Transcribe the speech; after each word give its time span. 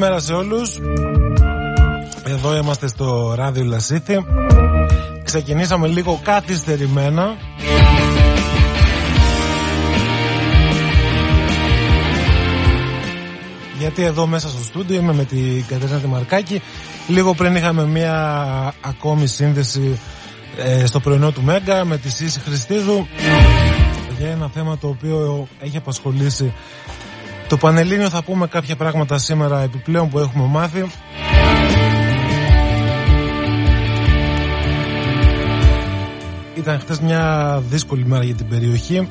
καλημέρα 0.00 0.24
σε 0.24 0.32
όλους. 0.32 0.78
Εδώ 2.26 2.56
είμαστε 2.56 2.88
στο 2.88 3.34
ράδιο 3.36 3.64
Λασίθι 3.64 4.24
Ξεκινήσαμε 5.24 5.86
λίγο 5.86 6.20
καθυστερημένα. 6.22 7.36
Γιατί 13.78 14.02
εδώ 14.02 14.26
μέσα 14.26 14.48
στο 14.48 14.62
στούντιο 14.62 14.96
είμαι 14.96 15.12
με 15.12 15.24
την 15.24 15.64
Κατερίνα 15.66 15.98
Δημαρκάκη 15.98 16.62
Λίγο 17.08 17.34
πριν 17.34 17.56
είχαμε 17.56 17.86
μια 17.86 18.74
ακόμη 18.80 19.26
σύνδεση 19.26 20.00
ε, 20.56 20.86
στο 20.86 21.00
πρωινό 21.00 21.30
του 21.30 21.42
Μέγκα 21.42 21.84
με 21.84 21.96
τη 21.96 22.10
Σύση 22.10 22.40
Χριστίδου. 22.40 23.06
Για 24.18 24.30
ένα 24.30 24.50
θέμα 24.54 24.78
το 24.78 24.88
οποίο 24.88 25.48
έχει 25.60 25.76
απασχολήσει 25.76 26.52
το 27.50 27.56
Πανελλήνιο 27.56 28.08
θα 28.08 28.22
πούμε 28.22 28.46
κάποια 28.46 28.76
πράγματα 28.76 29.18
σήμερα 29.18 29.60
επιπλέον 29.60 30.08
που 30.08 30.18
έχουμε 30.18 30.44
μάθει. 30.46 30.86
Ήταν 36.54 36.80
χτες 36.80 37.00
μια 37.00 37.62
δύσκολη 37.68 38.06
μέρα 38.06 38.24
για 38.24 38.34
την 38.34 38.48
περιοχή. 38.48 39.08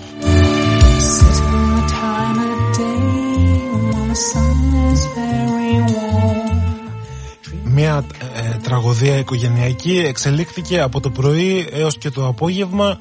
Μια 7.63 8.03
ε, 8.35 8.57
τραγωδία 8.63 9.17
οικογενειακή 9.17 9.97
εξελίχθηκε 9.97 10.79
από 10.79 10.99
το 10.99 11.09
πρωί 11.09 11.69
έως 11.71 11.97
και 11.97 12.09
το 12.09 12.27
απόγευμα. 12.27 12.99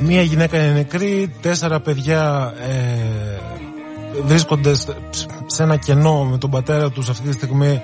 Μια 0.00 0.22
γυναίκα 0.22 0.58
είναι 0.58 0.72
νεκρή, 0.72 1.34
τέσσερα 1.40 1.80
παιδιά 1.80 2.54
ε, 2.68 3.07
βρίσκονται 4.24 4.74
σε 5.46 5.62
ένα 5.62 5.76
κενό 5.76 6.24
με 6.24 6.38
τον 6.38 6.50
πατέρα 6.50 6.90
τους 6.90 7.08
αυτή 7.08 7.28
τη 7.28 7.32
στιγμή 7.32 7.82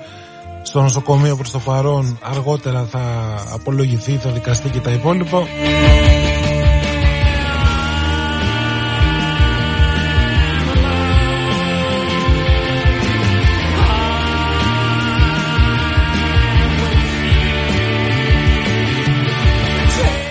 στο 0.61 0.81
νοσοκομείο 0.81 1.35
προς 1.35 1.51
το 1.51 1.59
παρόν 1.59 2.19
αργότερα 2.21 2.83
θα 2.83 3.01
απολογηθεί, 3.53 4.17
θα 4.17 4.29
δικαστεί 4.29 4.69
και 4.69 4.79
τα 4.79 4.91
υπόλοιπα. 4.91 5.47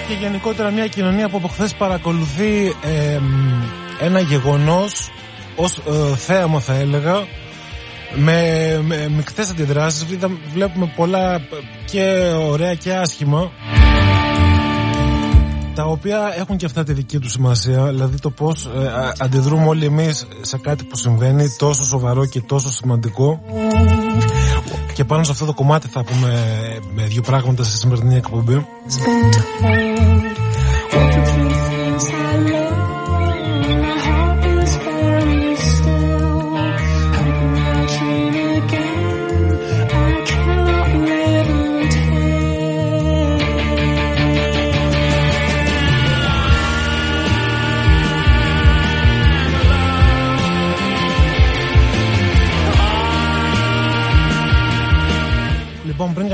Και 0.09 0.15
γενικότερα 0.21 0.71
μια 0.71 0.87
κοινωνία 0.87 1.29
που 1.29 1.37
από 1.37 1.49
χθες 1.49 1.75
παρακολουθεί 1.75 2.75
ένα 4.01 4.21
γεγονός 4.21 5.11
ως 5.57 5.79
ε, 5.79 6.17
θέαμα 6.17 6.61
θα 6.61 6.75
έλεγα 6.75 7.27
με, 8.15 8.81
με 8.85 9.09
μικτές 9.09 9.51
αντιδράσεις 9.51 10.07
βλέπουμε 10.53 10.93
πολλά 10.97 11.41
και 11.85 12.33
ωραία 12.51 12.75
και 12.75 12.93
άσχημα 12.95 13.51
τα 15.75 15.85
οποία 15.85 16.35
έχουν 16.37 16.57
και 16.57 16.67
αυτά 16.67 16.83
τη 16.83 16.93
δική 16.93 17.19
τους 17.19 17.33
σημασία 17.33 17.85
δηλαδή 17.85 18.19
το 18.19 18.31
πως 18.31 18.67
ε, 18.67 19.13
αντιδρούμε 19.19 19.67
όλοι 19.67 19.85
εμείς 19.85 20.27
σε 20.41 20.59
κάτι 20.59 20.85
που 20.85 20.97
συμβαίνει 20.97 21.55
τόσο 21.59 21.85
σοβαρό 21.85 22.27
και 22.27 22.41
τόσο 22.41 22.71
σημαντικό. 22.71 23.41
Και 24.95 25.05
πάνω 25.05 25.25
σε 25.25 25.31
αυτό 25.31 25.45
το 25.45 25.55
κομμάτι 25.55 25.89
θα 25.89 26.05
πούμε 26.05 26.33
με 26.95 27.03
δύο 27.03 27.23
πράγματα 27.23 27.65
στη 27.65 27.77
σημερινή 27.77 28.15
εκπομπή 28.17 28.67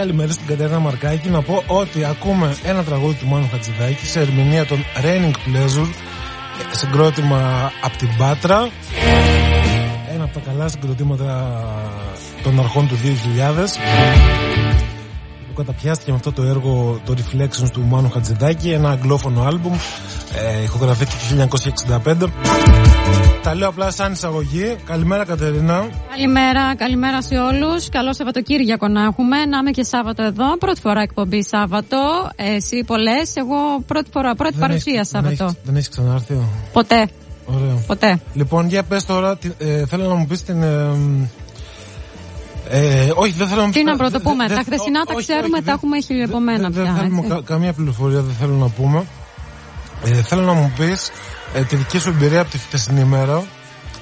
καλημέρα 0.00 0.32
στην 0.32 0.46
Κατερίνα 0.46 0.78
Μαρκάκη, 0.78 1.28
να 1.28 1.42
πω 1.42 1.62
ότι 1.66 2.04
ακούμε 2.04 2.56
ένα 2.64 2.84
τραγούδι 2.84 3.14
του 3.14 3.26
Μάνου 3.26 3.48
Χατζηδάκη 3.50 4.06
σε 4.06 4.20
ερμηνεία 4.20 4.66
των 4.66 4.84
Raining 5.02 5.30
Pleasure, 5.30 5.88
συγκρότημα 6.70 7.70
από 7.82 7.96
την 7.96 8.08
Πάτρα. 8.18 8.68
Ένα 10.14 10.24
από 10.24 10.32
τα 10.32 10.40
καλά 10.40 10.68
συγκροτήματα 10.68 11.60
των 12.42 12.58
αρχών 12.60 12.88
του 12.88 12.94
2000 12.94 13.66
που 15.48 15.54
καταπιάστηκε 15.56 16.10
με 16.10 16.16
αυτό 16.16 16.32
το 16.32 16.42
έργο 16.42 17.00
το 17.04 17.14
Reflections 17.16 17.70
του 17.72 17.80
Μάνου 17.80 18.10
Χατζηδάκη 18.10 18.70
ένα 18.70 18.90
αγγλόφωνο 18.90 19.42
άλμπουμ 19.42 19.74
ε, 20.34 20.62
ηχογραφήθηκε 20.62 21.34
το 21.34 21.58
1965 23.24 23.29
τα 23.42 23.54
λέω 23.54 23.68
απλά 23.68 23.90
σαν 23.90 24.12
εισαγωγή. 24.12 24.76
Καλημέρα, 24.84 25.24
Κατερίνα. 25.24 25.88
Καλημέρα, 26.10 26.74
καλημέρα 26.76 27.22
σε 27.22 27.34
όλους. 27.38 27.88
Καλό 27.88 28.14
Σαββατοκύριακο 28.14 28.88
να 28.88 29.02
έχουμε. 29.02 29.36
Να 29.44 29.58
είμαι 29.58 29.70
και 29.70 29.82
Σάββατο 29.82 30.22
εδώ. 30.22 30.56
Πρώτη 30.56 30.80
φορά 30.80 31.00
εκπομπή 31.00 31.44
Σάββατο. 31.44 32.30
Εσύ 32.36 32.84
πολλέ. 32.86 33.20
Εγώ 33.34 33.56
πρώτη 33.86 34.10
φορά, 34.12 34.34
πρώτη 34.34 34.56
δεν 34.56 34.68
παρουσία 34.68 35.00
έχει, 35.00 35.08
Σάββατο. 35.08 35.44
Δεν, 35.44 35.56
δεν 35.62 35.76
έχεις 35.76 35.88
ξανάρθει. 35.88 36.38
Ποτέ. 36.72 37.08
Ωραία. 37.44 37.84
Ποτέ. 37.86 38.20
Λοιπόν, 38.34 38.68
για 38.68 38.82
πες 38.82 39.04
τώρα, 39.04 39.38
ε, 39.58 39.86
θέλω 39.86 40.08
να 40.08 40.14
μου 40.14 40.26
πεις 40.26 40.42
την. 40.42 40.62
Ε, 40.62 40.90
ε, 42.68 43.12
όχι, 43.14 43.32
δεν 43.32 43.48
θέλω 43.48 43.62
να 43.66 43.70
Τι 43.70 43.84
να 43.84 43.96
πρωτοπούμε. 43.96 44.48
Τα 44.48 44.62
χθεσινά 44.66 45.04
τα 45.04 45.14
ξέρουμε, 45.14 45.60
τα 45.60 45.72
έχουμε 45.72 46.00
χιλιοπομένα 46.00 46.70
πια. 46.70 46.82
Δεν 46.82 46.94
θέλουμε 46.94 47.42
καμία 47.44 47.72
πληροφορία, 47.72 48.20
δεν 48.20 48.34
θέλω 48.34 48.54
να 48.54 48.68
πούμε. 48.68 49.04
Ε, 50.04 50.10
θέλω 50.10 50.42
να 50.42 50.52
μου 50.52 50.72
πεις 50.78 51.10
ε, 51.54 51.62
τη 51.62 51.76
δική 51.76 51.98
σου 51.98 52.08
εμπειρία 52.08 52.40
από 52.40 52.50
τη 52.50 52.58
χθεσινή 52.58 53.00
ημέρα, 53.00 53.44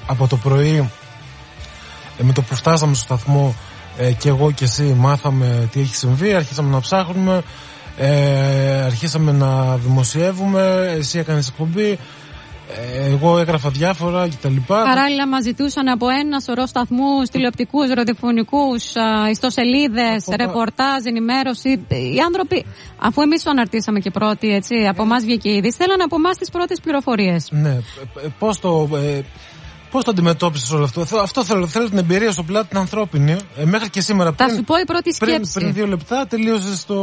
από 0.05 0.27
το 0.27 0.37
πρωί, 0.37 0.89
ε, 2.17 2.23
με 2.23 2.33
το 2.33 2.41
που 2.41 2.55
φτάσαμε 2.55 2.93
στο 2.93 3.03
σταθμό 3.03 3.55
ε, 3.97 4.11
και 4.11 4.29
εγώ 4.29 4.51
και 4.51 4.63
εσύ 4.63 4.83
μάθαμε 4.97 5.69
τι 5.71 5.79
έχει 5.79 5.95
συμβεί, 5.95 6.33
αρχίσαμε 6.33 6.69
να 6.69 6.79
ψάχνουμε, 6.79 7.41
ε, 7.97 8.81
αρχίσαμε 8.81 9.31
να 9.31 9.77
δημοσιεύουμε, 9.77 10.93
εσύ 10.97 11.19
έκανες 11.19 11.47
εκπομπή, 11.47 11.99
εγώ 13.11 13.37
έγραφα 13.39 13.69
διάφορα 13.69 14.27
κτλ. 14.27 14.55
Παράλληλα, 14.67 15.27
μας 15.27 15.43
ζητούσαν 15.43 15.87
από 15.87 16.09
ένα 16.09 16.39
σωρό 16.39 16.65
σταθμούς, 16.65 17.29
τηλεοπτικούς, 17.29 17.93
ροδιοφωνικού, 17.93 18.75
ιστοσελίδες, 19.29 20.25
ρεπορτάζ, 20.37 21.05
ενημέρωση. 21.05 21.69
Οι 21.87 22.19
άνθρωποι, 22.25 22.65
αφού 22.99 23.21
εμείς 23.21 23.43
το 23.43 23.49
αναρτήσαμε 23.49 23.99
και 23.99 24.11
πρώτοι, 24.11 24.53
έτσι, 24.53 24.75
από 24.89 25.01
εμά 25.01 25.17
βγήκε 25.19 25.49
ήδη, 25.49 25.71
θέλαν 25.71 26.01
από 26.01 26.15
εμάς 26.15 26.37
τις 26.37 26.49
πρώτες 26.49 26.79
πληροφορίες. 26.79 27.47
Ναι. 27.51 27.77
Πώς 28.39 28.59
το. 28.59 28.89
Ε, 28.95 29.21
Πώς 29.91 30.03
το 30.03 30.11
αντιμετώπισες 30.11 30.71
όλο 30.71 30.83
αυτό, 30.83 31.19
Αυτό 31.21 31.43
θέλω, 31.43 31.67
θέλω 31.67 31.89
την 31.89 31.97
εμπειρία 31.97 32.31
στο 32.31 32.43
πλάτη 32.43 32.67
την 32.67 32.77
ανθρώπινη. 32.77 33.35
Ε, 33.57 33.65
μέχρι 33.65 33.89
και 33.89 34.01
σήμερα. 34.01 34.33
Θα 34.37 34.49
σου 34.49 34.63
πω 34.63 34.77
η 34.77 34.83
πρώτη 34.85 35.13
σκέψη. 35.13 35.39
Πριν, 35.39 35.51
πριν 35.53 35.73
δύο 35.73 35.87
λεπτά 35.87 36.27
τελείωσες 36.29 36.85
το... 36.85 36.95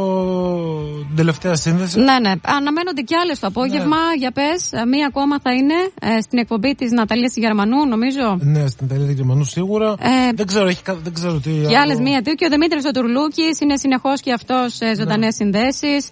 την 1.07 1.15
τελευταία 1.15 1.55
σύνδεση. 1.55 1.99
Ναι, 1.99 2.19
ναι. 2.21 2.33
Αναμένονται 2.41 3.01
και 3.01 3.15
άλλες 3.21 3.39
το 3.39 3.47
απόγευμα. 3.47 3.97
Ναι. 3.97 4.17
Για 4.17 4.31
πες, 4.31 4.69
μία 4.87 5.07
ακόμα 5.07 5.39
θα 5.39 5.51
είναι 5.53 5.73
ε, 6.01 6.21
στην 6.21 6.37
εκπομπή 6.39 6.75
της 6.75 6.91
Ναταλίας 6.91 7.35
Γερμανού, 7.35 7.87
νομίζω. 7.87 8.37
Ναι, 8.39 8.67
στην 8.67 8.87
Ναταλία 8.89 9.11
Γερμανού 9.11 9.43
σίγουρα. 9.43 9.95
Ε, 9.99 10.31
δεν, 10.35 10.45
ξέρω, 10.47 10.67
έχει, 10.67 10.81
δεν 11.03 11.13
ξέρω 11.13 11.39
τι. 11.39 11.51
Και 11.67 11.77
άλλες 11.77 11.99
μία 11.99 12.21
δύο. 12.23 12.33
Και 12.33 12.45
ο 12.45 12.49
Δημήτρης 12.49 12.85
ο 12.85 12.91
Τουρλούκη 12.91 13.47
είναι 13.63 13.77
συνεχώς 13.77 14.19
και 14.21 14.31
αυτός 14.33 14.73
σε 14.73 14.95
ζωντανές 14.95 15.19
ναι. 15.19 15.31
συνδέσεις. 15.31 16.07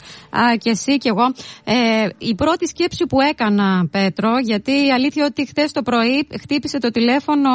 Και 0.58 0.70
εσύ 0.70 0.98
και 0.98 1.10
εγώ. 1.10 1.26
Ε, 1.64 1.74
η 2.18 2.36
πρώτη 2.36 2.68
σκέψη 2.68 3.06
που 3.06 3.22
έκανα, 3.22 3.88
Πέτρο, 3.92 4.32
γιατί 4.44 4.72
η 4.72 4.92
αλήθεια 4.92 5.26
ότι 5.26 5.48
χτες 5.48 5.72
το 5.72 5.82
πρωί 5.82 6.28
χτύπησε 6.42 6.64
χτύπησε 6.66 6.92
το 6.92 7.00
τηλέφωνο 7.00 7.50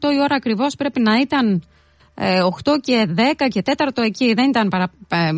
8 0.00 0.12
η 0.12 0.20
ώρα 0.20 0.34
ακριβώς 0.34 0.74
πρέπει 0.74 1.00
να 1.00 1.18
ήταν 1.18 1.62
8 2.16 2.72
ε, 2.72 2.78
και 2.80 3.08
10 3.16 3.20
και 3.48 3.62
4 3.76 4.04
εκεί, 4.04 4.34
δεν 4.34 4.48
ήταν 4.48 4.68
παρα, 4.68 4.90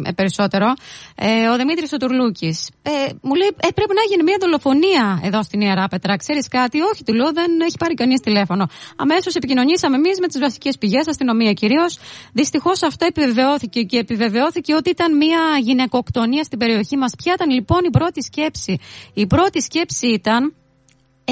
ε, 0.07 0.13
περισσότερο. 0.13 0.67
Ε, 1.15 1.49
ο 1.49 1.57
Δημήτρης 1.57 1.93
ο 1.93 1.97
Τουρλούκη. 1.97 2.57
Ε, 2.83 2.91
μου 3.23 3.35
λέει: 3.35 3.51
ε, 3.57 3.69
Πρέπει 3.75 3.95
να 3.95 4.03
γίνει 4.11 4.23
μια 4.23 4.37
δολοφονία 4.41 5.21
εδώ 5.25 5.43
στην 5.43 5.61
Ιερά 5.61 5.87
Πετρά. 5.89 6.17
Ξέρεις 6.17 6.49
κάτι, 6.49 6.81
Όχι, 6.81 7.05
του 7.05 7.15
λέω: 7.15 7.33
Δεν 7.33 7.61
έχει 7.61 7.77
πάρει 7.79 7.95
κανείς 7.95 8.21
τηλέφωνο. 8.21 8.67
Αμέσως 8.97 9.35
επικοινωνήσαμε 9.35 9.97
εμείς 9.97 10.21
με 10.21 10.27
τις 10.27 10.39
βασικές 10.41 10.79
πηγές, 10.79 11.09
αστυνομία 11.09 11.53
κυρίως. 11.53 11.99
Δυστυχώς 12.33 12.83
αυτό 12.83 13.07
επιβεβαιώθηκε 13.07 13.83
και 13.83 13.99
επιβεβαιώθηκε 13.99 14.75
ότι 14.75 14.91
ήταν 14.91 15.17
μια 15.17 15.43
γυναικοκτονία 15.61 16.45
στην 16.45 16.59
περιοχή 16.59 16.97
μας. 16.97 17.13
Ποια 17.23 17.33
ήταν 17.35 17.51
λοιπόν 17.51 17.81
η 17.85 17.91
πρώτη 17.91 18.23
σκέψη; 18.23 18.79
Η 19.15 19.27
πρώτη 19.27 19.61
σκέψη 19.63 20.07
ήταν 20.07 20.53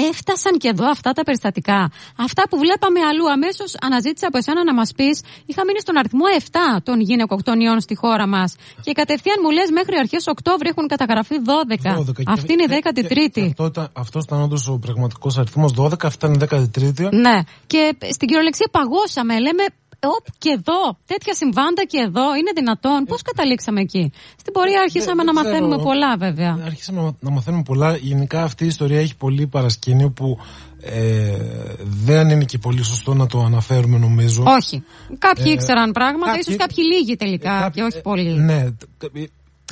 έφτασαν 0.09 0.57
και 0.57 0.67
εδώ 0.67 0.89
αυτά 0.89 1.11
τα 1.11 1.23
περιστατικά. 1.23 1.91
Αυτά 2.15 2.43
που 2.49 2.57
βλέπαμε 2.57 2.99
αλλού. 3.09 3.31
Αμέσως 3.31 3.75
αναζήτησα 3.87 4.27
από 4.27 4.37
εσένα 4.37 4.63
να 4.63 4.73
μας 4.73 4.91
πεις, 4.97 5.15
είχα 5.45 5.61
μείνει 5.65 5.79
στον 5.79 5.97
αριθμό 5.97 6.25
7 6.39 6.81
των 6.83 6.99
γυναικοκτονιών 6.99 7.79
στη 7.79 7.95
χώρα 7.95 8.27
μας. 8.27 8.55
Και 8.81 8.91
κατευθείαν 8.91 9.37
μου 9.43 9.49
λες 9.49 9.69
μέχρι 9.69 9.95
αρχές 10.03 10.27
Οκτώβρη 10.27 10.67
έχουν 10.69 10.87
καταγραφεί 10.87 11.35
12. 11.45 11.95
12. 11.95 12.23
Αυτή 12.25 12.53
είναι 12.53 12.65
η 12.67 12.69
13η. 12.69 13.45
Αυτό 13.93 14.19
ήταν 14.25 14.41
όντως 14.41 14.67
ο 14.67 14.77
πραγματικός 14.77 15.37
αριθμός 15.37 15.73
12, 15.77 16.03
αυτή 16.03 16.25
ήταν 16.25 16.33
η 16.33 16.39
13η. 16.39 17.09
Ναι. 17.11 17.37
Και 17.67 17.97
στην 18.15 18.27
κυριολεξία 18.27 18.69
παγώσαμε. 18.71 19.39
Λέμε 19.39 19.63
Οπ, 19.99 20.25
και 20.37 20.49
εδώ, 20.49 20.97
τέτοια 21.05 21.33
συμβάντα 21.33 21.83
και 21.83 21.97
εδώ, 21.97 22.35
είναι 22.35 22.51
δυνατόν. 22.55 23.03
Πώς 23.05 23.21
καταλήξαμε 23.21 23.81
εκεί; 23.81 24.11
Στην 24.39 24.53
πορεία 24.53 24.81
αρχίσαμε 24.81 25.23
να 25.23 25.33
μαθαίνουμε 25.33 25.77
πολλά, 25.77 26.17
βέβαια. 26.17 26.59
Άρχισαμε 26.65 27.15
να 27.19 27.29
μαθαίνουμε 27.29 27.63
πολλά. 27.63 27.95
Γενικά 27.95 28.43
αυτή 28.43 28.63
η 28.63 28.67
ιστορία 28.67 28.99
έχει 28.99 29.15
πολύ 29.15 29.47
παρασκήνιο 29.47 30.09
που 30.09 30.39
ε, 30.81 31.37
δεν 31.83 32.29
είναι 32.29 32.43
και 32.43 32.57
πολύ 32.57 32.83
σωστό 32.83 33.13
να 33.13 33.27
το 33.27 33.39
αναφέρουμε 33.39 33.97
νομίζω. 33.97 34.43
Όχι. 34.45 34.83
Κάποιοι 35.17 35.45
ε, 35.47 35.51
ήξεραν 35.51 35.91
πράγματα, 35.91 36.25
κάποιοι, 36.25 36.41
ίσως 36.45 36.55
κάποιοι 36.55 36.83
λίγοι 36.93 37.15
τελικά 37.15 37.59
κάποιοι, 37.59 37.81
και 37.81 37.81
όχι 37.81 38.01
πολλοί. 38.01 38.39
Ναι, 38.39 38.65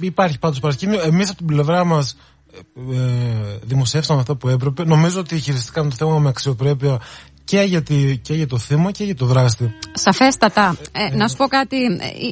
υπάρχει 0.02 0.40
πάντως 0.40 0.60
παρασκήνιο. 0.60 1.02
Εμείς 1.02 1.30
από 1.30 1.38
την 1.38 1.48
πλευρά 1.48 1.84
μας 1.84 2.18
ε, 2.94 3.58
δημοσιεύσαμε 3.64 4.20
αυτό 4.20 4.36
που 4.36 4.50
έπρεπε. 4.50 4.86
Νομίζω 4.86 5.20
ότι 5.20 5.40
χειριστήκαν 5.40 5.90
το 5.90 5.96
θέμα 5.96 6.20
με 6.20 6.30
αξιοπρέπεια 6.30 7.00
και 7.46 7.62
για, 7.62 7.80
και 8.22 8.34
για 8.34 8.48
το 8.48 8.58
θύμα 8.58 8.92
και 8.92 9.04
για 9.04 9.16
το 9.16 9.26
δράστη. 9.26 9.74
Σαφέστατα. 9.94 10.78
Ε, 10.92 11.16
να 11.16 11.28
σου 11.28 11.36
πω 11.36 11.48
κάτι. 11.48 11.76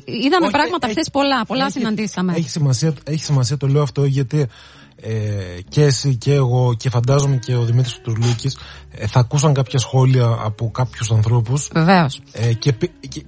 Είδαμε 0.05 0.49
πράγματα 0.51 0.87
χθες 0.87 1.09
πολλά. 1.11 1.45
Πολλά 1.45 1.65
έχει, 1.65 1.71
συναντήσαμε. 1.71 2.33
Έχει 2.35 2.49
σημασία, 2.49 2.93
έχει 3.03 3.23
σημασία 3.23 3.57
το 3.57 3.67
λέω 3.67 3.81
αυτό 3.81 4.05
γιατί 4.05 4.47
ε, 5.05 5.61
και 5.69 5.83
εσύ 5.83 6.15
και 6.15 6.33
εγώ 6.33 6.73
και 6.77 6.89
φαντάζομαι 6.89 7.35
και 7.35 7.55
ο 7.55 7.63
Δημήτρης 7.63 7.99
Τουρλούκης 8.03 8.57
ε, 8.91 9.07
θα 9.07 9.19
ακούσαν 9.19 9.53
κάποια 9.53 9.79
σχόλια 9.79 10.37
από 10.43 10.71
κάποιους 10.71 11.11
ανθρώπους 11.11 11.69
Βεβαίως. 11.73 12.21
ε, 12.31 12.53
και, 12.53 12.73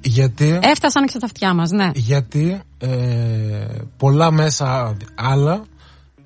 γιατί 0.01 0.59
έφτασαν 0.61 1.05
και 1.05 1.13
στα 1.15 1.25
αυτιά 1.25 1.53
μας 1.53 1.69
ναι 1.69 1.89
γιατί 1.93 2.61
ε, 2.77 2.87
πολλά 3.97 4.31
μέσα 4.31 4.97
άλλα 5.15 5.53
ε, 5.53 5.61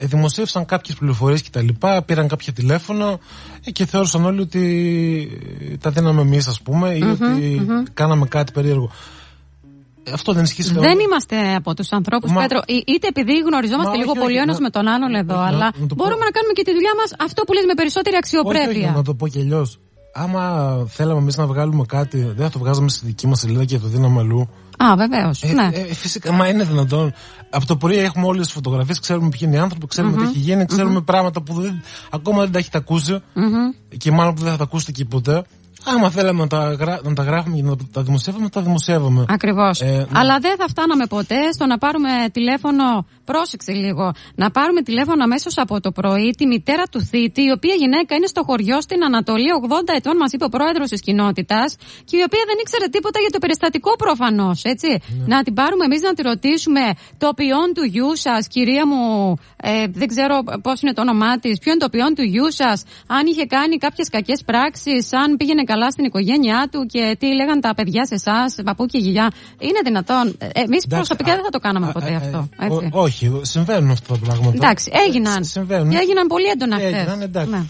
δημοσίευσαν 0.06 0.66
κάποιες 0.66 0.98
πληροφορίες 0.98 1.42
και 1.42 1.50
τα 1.52 1.62
λοιπά 1.62 2.02
πήραν 2.02 2.28
κάποια 2.28 2.54
τηλέφωνα 2.54 3.18
ε, 3.64 3.72
και 3.72 3.86
θεώρησαν 3.86 4.26
όλοι 4.26 4.42
ότι 4.42 5.78
τα 5.82 5.90
δίναμε 5.90 6.22
εμείς 6.22 6.48
ας 6.48 6.62
πούμε 6.62 6.90
ή 6.90 7.04
οτι 7.04 7.68
κάναμε 7.94 8.26
κάτι 8.26 8.52
περίεργο 8.52 8.92
αυτό 10.14 10.34
δεν 10.34 10.44
ισχύει 10.44 10.64
Δεν 10.64 11.00
είμαστε 11.00 11.56
από 11.56 11.74
τους 11.74 11.92
ανθρώπους, 11.92 12.32
Πέτρο. 12.34 12.62
Είτε 12.68 13.08
επειδή 13.08 13.34
γνωριζόμαστε 13.40 13.98
λίγο 13.98 14.14
πολύ 14.14 14.38
ο 14.38 14.42
ένας 14.42 14.60
με 14.60 14.70
τον 14.70 14.88
άλλον 14.88 15.14
εδώ, 15.14 15.40
αλλά 15.40 15.72
μπορούμε 15.96 16.24
να 16.26 16.32
κάνουμε 16.32 16.54
και 16.54 16.64
τη 16.64 16.72
δουλειά 16.72 16.94
μας 17.00 17.14
αυτό 17.20 17.44
που 17.44 17.54
λες 17.54 17.66
με 17.66 17.74
περισσότερη 17.74 18.16
αξιοπρέπεια. 18.16 18.88
Όχι, 18.88 18.96
να 18.96 19.04
το 19.04 19.14
πω 19.16 19.28
και 19.28 19.40
αλλιώς. 19.40 19.80
Άμα 20.14 20.44
θέλαμε 20.90 21.20
εμείς 21.20 21.38
να 21.38 21.46
βγάλουμε 21.46 21.84
κάτι, 21.88 22.18
δεν 22.18 22.46
θα 22.46 22.50
το 22.50 22.60
βγάζαμε 22.60 22.90
στη 22.90 23.06
δική 23.06 23.28
μας 23.28 23.40
σελίδα 23.40 23.66
και 23.66 23.78
το 23.78 23.88
δίναμε 23.88 24.20
αλλού. 24.20 24.50
Α, 24.84 24.96
βεβαίως. 24.96 25.44
Ε, 25.44 25.54
ναι. 25.54 25.70
Ε, 25.74 25.94
φυσικά, 25.94 26.32
μα 26.32 26.48
είναι 26.48 26.64
δυνατόν. 26.64 27.14
Από 27.50 27.66
το 27.66 27.76
πρωί 27.76 27.98
έχουμε 27.98 28.26
όλες 28.26 28.46
τις 28.46 28.54
φωτογραφίες, 28.54 29.00
ξέρουμε 29.00 29.30
ποιοι 29.30 29.40
είναι 29.44 29.56
οι 29.56 29.60
άνθρωποι, 29.60 29.88
ξέρουμε 29.88 30.18
τι 30.18 30.24
έχει 30.24 30.38
γίνει, 30.38 30.66
πράγματα 31.06 31.42
που 31.42 31.62
δεν, 31.62 31.82
ακόμα 32.12 32.42
δεν 32.42 32.52
τα 32.52 32.60
έχετε 32.60 32.78
ακούσει 32.78 33.22
και 33.98 34.12
μάλλον 34.12 34.34
που 34.34 34.42
δεν 34.42 34.52
θα 34.52 34.58
τα 34.58 34.64
ακούσετε 34.64 34.92
και 34.92 35.06
ποτέ. 35.06 35.44
Άμα 35.86 36.10
θέλαμε 36.10 36.42
να 36.42 36.48
τα, 36.48 36.76
γρά... 36.80 37.00
να 37.04 37.14
τα 37.14 37.24
γράφουμε 37.24 37.56
και 37.56 37.64
να 37.64 37.76
τα 37.92 38.02
δημοσιεύουμε, 38.04 38.50
τα 38.50 38.62
δημοσιεύουμε. 38.62 39.26
Ακριβώς. 39.28 39.82
Ε, 39.82 39.86
ναι. 39.86 40.06
Αλλά 40.14 40.40
δεν 40.40 40.56
θα 40.58 40.68
φτάναμε 40.68 41.06
ποτέ 41.06 41.52
στο 41.52 41.66
να 41.66 41.78
πάρουμε 41.78 42.10
τηλέφωνο. 42.32 43.06
Πρόσεξε 43.26 43.72
λίγο. 43.72 44.12
Να 44.36 44.52
πάρουμε 44.52 44.82
τηλέφωνο 44.82 45.24
αμέσως 45.24 45.58
από 45.58 45.82
το 45.82 45.92
πρωί 45.92 46.30
τη 46.38 46.46
μητέρα 46.46 46.84
του 46.92 47.02
θήτη, 47.02 47.42
η 47.42 47.52
οποία 47.58 47.74
γυναίκα 47.74 48.16
είναι 48.16 48.28
στο 48.28 48.42
χωριό 48.44 48.82
στην 48.82 49.04
Ανατολή, 49.04 49.50
80 49.68 49.94
ετών, 50.00 50.16
μα 50.20 50.26
είπε 50.32 50.46
ο 50.46 50.50
πρόεδρος 50.50 50.90
της 50.90 51.02
κοινότητας, 51.02 51.76
και 52.06 52.16
η 52.18 52.24
οποία 52.28 52.44
δεν 52.50 52.58
ήξερε 52.64 52.88
τίποτα 52.96 53.20
για 53.20 53.30
το 53.30 53.40
περιστατικό 53.40 53.96
προφανώς. 53.96 54.64
Έτσι. 54.64 54.90
Ναι. 54.90 55.36
Να 55.36 55.44
την 55.44 55.54
πάρουμε 55.54 55.86
εμείς 55.86 56.02
να 56.02 56.14
τη 56.14 56.22
ρωτήσουμε 56.22 56.84
το 57.18 57.30
ποιόν 57.36 57.68
του 57.76 57.84
γιού 57.84 58.12
σας, 58.18 58.48
κυρία 58.48 58.88
μου, 58.88 59.04
ε, 59.62 59.86
δεν 59.88 60.08
ξέρω 60.08 60.36
πώς 60.62 60.82
είναι 60.82 60.94
το 60.94 61.02
όνομά 61.02 61.40
της, 61.40 61.60
ποιο 61.60 61.72
είναι 61.72 61.82
το 61.82 61.90
ποιόν 61.90 62.16
του 62.16 62.24
γιού 62.24 62.52
σας, 62.52 62.84
αν 63.08 63.24
είχε 63.28 63.46
κάνει 63.46 63.78
κάποιες 63.78 64.10
κακές 64.10 64.44
πράξεις, 64.46 65.14
αν 65.14 65.38
πήγαινε 65.38 65.64
καλά 65.72 65.92
στην 65.92 66.06
οικογένειά 66.06 66.62
του 66.72 66.80
και 66.94 67.16
τι 67.20 67.28
λέγαν 67.40 67.62
τα 67.62 67.72
παιδιά 67.78 68.06
σε 68.06 68.16
εσάς, 68.22 68.56
παππού 68.64 68.86
και 68.86 68.98
γυλιά. 68.98 69.28
Είναι 69.60 69.82
δυνατόν; 69.84 70.36
Ε, 70.38 70.48
Εμείς 70.66 70.88
προσωπικά 70.88 71.32
δεν 71.36 71.44
θα 71.44 71.50
το 71.50 71.60
κάναμε 71.60 71.92
ποτέ 71.92 72.12
ε, 72.12 72.16
αυτό. 72.16 72.50
Ε, 72.60 72.66
έτσι. 72.66 72.90
όχι, 72.92 73.40
συμβαίνουν 73.42 73.92
αυτά 73.92 74.14
τα 74.14 74.20
πράγματα. 74.26 74.56
Εντάξει, 74.56 74.92
έγιναν. 75.08 75.44
Συμβαίνουν. 75.44 75.90
Και 75.90 75.98
έγιναν 75.98 76.28
πολύ 76.28 76.48
έντονα 76.48 76.76
χθες. 76.76 77.48
Ναι. 77.48 77.64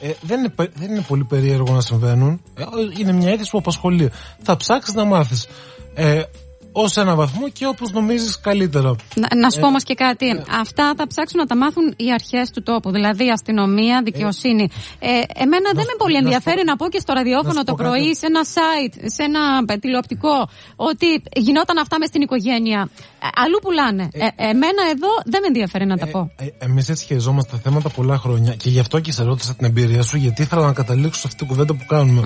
Ε, 0.00 0.12
δεν, 0.20 0.38
είναι, 0.38 0.52
δεν 0.56 0.90
είναι 0.90 1.04
πολύ 1.08 1.24
περίεργο 1.24 1.74
να 1.74 1.80
συμβαίνουν. 1.80 2.42
είναι 2.98 3.12
μια 3.12 3.32
είδηση 3.32 3.50
που 3.50 3.58
απασχολεί. 3.58 4.10
Θα 4.42 4.56
ψάξεις 4.56 4.94
να 4.94 5.04
μάθεις. 5.04 5.46
Ε, 5.94 6.22
ως 6.78 6.96
ένα 6.96 7.14
βαθμό 7.14 7.48
και 7.48 7.66
όπως 7.66 7.92
νομίζεις 7.92 8.40
καλύτερα. 8.40 8.96
Να, 9.14 9.28
να 9.40 9.50
σου 9.50 9.60
πω 9.60 9.66
ε, 9.66 9.68
όμως 9.68 9.82
και 9.82 9.94
κάτι. 9.94 10.28
Ε, 10.28 10.42
Αυτά 10.60 10.92
θα 10.96 11.06
ψάξουν 11.06 11.38
να 11.40 11.46
τα 11.46 11.56
μάθουν 11.56 11.94
οι 11.96 12.12
αρχές 12.12 12.50
του 12.50 12.62
τόπου, 12.62 12.90
δηλαδή 12.90 13.30
αστυνομία, 13.30 14.02
δικαιοσύνη. 14.04 14.68
Ε, 14.98 15.08
εμένα 15.44 15.68
δεν 15.74 15.84
με 15.90 15.94
πολύ 15.98 16.16
ενδιαφέρει 16.16 16.62
να, 16.64 16.76
πω 16.76 16.88
και 16.88 16.98
στο 16.98 17.12
ραδιόφωνο 17.12 17.64
το 17.64 17.74
πρωί, 17.74 18.14
σε 18.14 18.26
ένα 18.26 18.42
site, 18.54 18.94
σε 19.04 19.22
ένα 19.22 19.42
τηλεοπτικό, 19.80 20.48
ότι 20.76 21.06
γινόταν 21.36 21.78
αυτά 21.78 21.98
μες 21.98 22.08
στην 22.08 22.22
οικογένεια. 22.22 22.88
Ε, 23.22 23.26
αλλού 23.34 23.58
πουλάνε. 23.62 24.08
Ε, 24.12 24.26
εμένα 24.50 24.82
εδώ 24.94 25.10
δεν 25.24 25.40
με 25.40 25.46
ενδιαφέρει 25.46 25.86
να 25.86 25.96
τα 25.96 26.06
πω. 26.06 26.30
Ε, 26.36 26.46
Εμείς 26.58 26.88
έτσι 26.88 27.04
χειριζόμαστε 27.04 27.50
τα 27.56 27.58
θέματα 27.62 27.88
πολλά 27.88 28.18
χρόνια 28.18 28.54
και 28.54 28.68
γι' 28.68 28.80
αυτό 28.80 29.00
και 29.00 29.12
σε 29.12 29.22
ρώτησα 29.22 29.54
την 29.54 29.66
εμπειρία 29.66 30.02
σου, 30.02 30.16
γιατί 30.16 30.42
ήθελα 30.42 30.66
να 30.66 30.72
καταλήξω 30.72 31.20
σε 31.20 31.26
αυτή 31.26 31.38
την 31.38 31.46
κουβέντα 31.46 31.74
που 31.74 31.84
κάνουμε. 31.86 32.22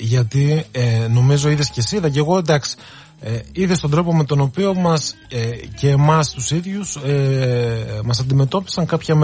γιατί 0.00 0.64
νομίζω 1.10 1.48
είδες 1.48 1.70
και 1.70 1.80
εσύ, 1.80 1.96
είδα 1.96 2.08
και 2.08 2.18
εγώ 2.18 2.38
εντάξει 2.38 2.76
ε, 3.26 3.40
είδες 3.52 3.80
τον 3.80 3.90
τρόπο 3.90 4.14
με 4.14 4.24
τον 4.24 4.40
οποίο 4.40 4.74
μας 4.74 5.16
ε, 5.28 5.38
και 5.80 5.88
εμάς 5.88 6.30
τους 6.32 6.50
ίδιους 6.50 6.96
ε, 6.96 8.00
μας 8.04 8.20
αντιμετώπισαν 8.20 8.86
κάποια 8.86 9.14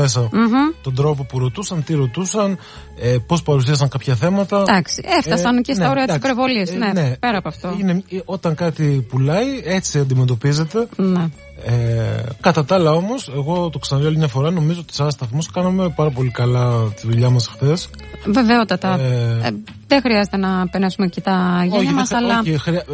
τον 0.83 0.95
τρόπο 0.95 1.25
που 1.25 1.39
ρωτούσαν, 1.39 1.85
τι 1.85 1.95
ρωτούσαν 1.95 2.59
ε, 3.01 3.17
πώς 3.27 3.43
παρουσίασαν 3.43 3.89
κάποια 3.89 4.15
θέματα. 4.15 4.65
Εντάξει, 4.69 5.03
έφτασαν 5.19 5.57
ε, 5.57 5.61
και 5.61 5.73
στα 5.73 5.85
ναι, 5.85 5.91
όρια 5.91 6.07
της 6.07 6.15
υπερβολής 6.15 6.73
ναι, 6.73 6.93
ναι, 6.93 7.17
πέρα 7.17 7.39
από 7.39 7.49
αυτό. 7.49 7.77
Είναι, 7.81 8.03
όταν 8.25 8.55
κάτι 8.55 9.07
πουλάει 9.09 9.61
έτσι 9.65 9.99
αντιμετωπίζεται. 9.99 10.89
Ναι. 10.97 11.29
Ε, 11.65 12.23
κατά 12.41 12.65
τα 12.65 12.75
άλλα 12.75 12.93
όμως, 12.93 13.31
εγώ 13.35 13.71
το 13.71 13.79
ξαναλέω 13.79 14.09
άλλη 14.09 14.19
μια 14.19 14.29
φορά, 14.29 14.51
νομίζω 14.51 14.81
ότι 14.81 14.95
σαν 14.95 15.11
σταθμό 15.11 15.41
κάναμε 15.53 15.89
πάρα 15.89 16.11
πολύ 16.11 16.31
καλά 16.31 16.93
τη 17.01 17.07
δουλειά 17.07 17.31
μας 17.31 17.47
χθες. 17.47 17.91
Βεβαίωτατα. 18.27 18.99
Ε, 19.01 19.41
ε, 19.43 19.51
δεν 19.87 20.01
χρειάζεται 20.01 20.37
να 20.37 20.69
περάσουμε 20.69 21.07
και 21.07 21.21
τα 21.21 21.67
γένια 21.71 21.93
μας, 21.93 22.11
αλλά. 22.13 22.39
Όχι, 22.39 22.59
χρεια... 22.59 22.85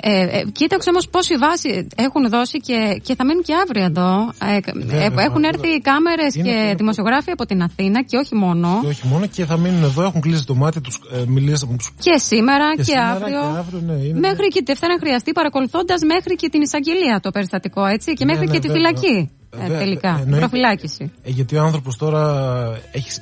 Ε, 0.00 0.38
ε, 0.38 0.44
κοίταξε 0.52 0.90
όμως 0.90 1.08
πόση 1.08 1.36
βάση 1.36 1.86
έχουν 1.96 2.28
δώσει 2.28 2.58
και, 2.58 3.00
και 3.02 3.14
θα 3.14 3.24
μείνουν 3.24 3.42
και 3.42 3.54
αύριο 3.62 3.84
εδώ. 3.84 4.32
Ε, 4.40 4.56
ε 5.04 5.24
έχουν 5.26 5.44
έρθει 5.44 5.80
κάμερες 5.80 6.34
και 6.34 6.74
δημοσιογράφοι 6.76 7.30
από 7.30 7.46
την 7.46 7.62
Αθήνα 7.62 8.02
και 8.02 8.16
όχι 8.16 8.34
μόνο. 8.34 8.78
Και 8.82 8.86
όχι 8.86 9.06
μόνο 9.06 9.26
και 9.26 9.44
θα 9.44 9.56
μείνουν 9.56 9.82
εδώ, 9.82 10.02
έχουν 10.02 10.20
κλείσει 10.20 10.44
το 10.46 10.54
μάτι 10.54 10.80
τους, 10.80 11.00
ε, 11.12 11.22
μιλήσαμε 11.26 11.76
τους... 11.76 11.92
Και 11.98 12.18
σήμερα 12.18 12.74
και, 12.76 12.82
και 12.82 12.98
αύριο. 12.98 13.40
Και 13.40 13.58
αύριο 13.58 13.80
ναι, 13.86 13.92
είναι... 13.92 14.18
Μέχρι 14.18 14.48
και 14.48 14.58
τη 14.58 14.64
Δευτέρα 14.64 14.96
χρειαστεί 15.00 15.32
παρακολουθώντας 15.32 16.00
μέχρι 16.02 16.34
και 16.34 16.48
την 16.48 16.60
εισαγγελία 16.60 17.20
το 17.20 17.30
περιστατικό, 17.30 17.86
έτσι. 17.96 18.12
Και 18.12 18.24
ναι, 18.24 18.32
μέχρι 18.32 18.46
ναι, 18.46 18.52
και 18.52 18.60
τη 18.60 18.68
φυλακή. 18.68 19.30
Ε, 19.60 19.78
τελικά. 19.78 20.24
Ε, 20.26 20.36
προφυλάκηση. 20.36 21.12
Ε, 21.22 21.30
γιατί 21.30 21.56
ο 21.56 21.62
άνθρωπος 21.62 21.96
τώρα 21.96 22.22
έχει, 22.92 23.20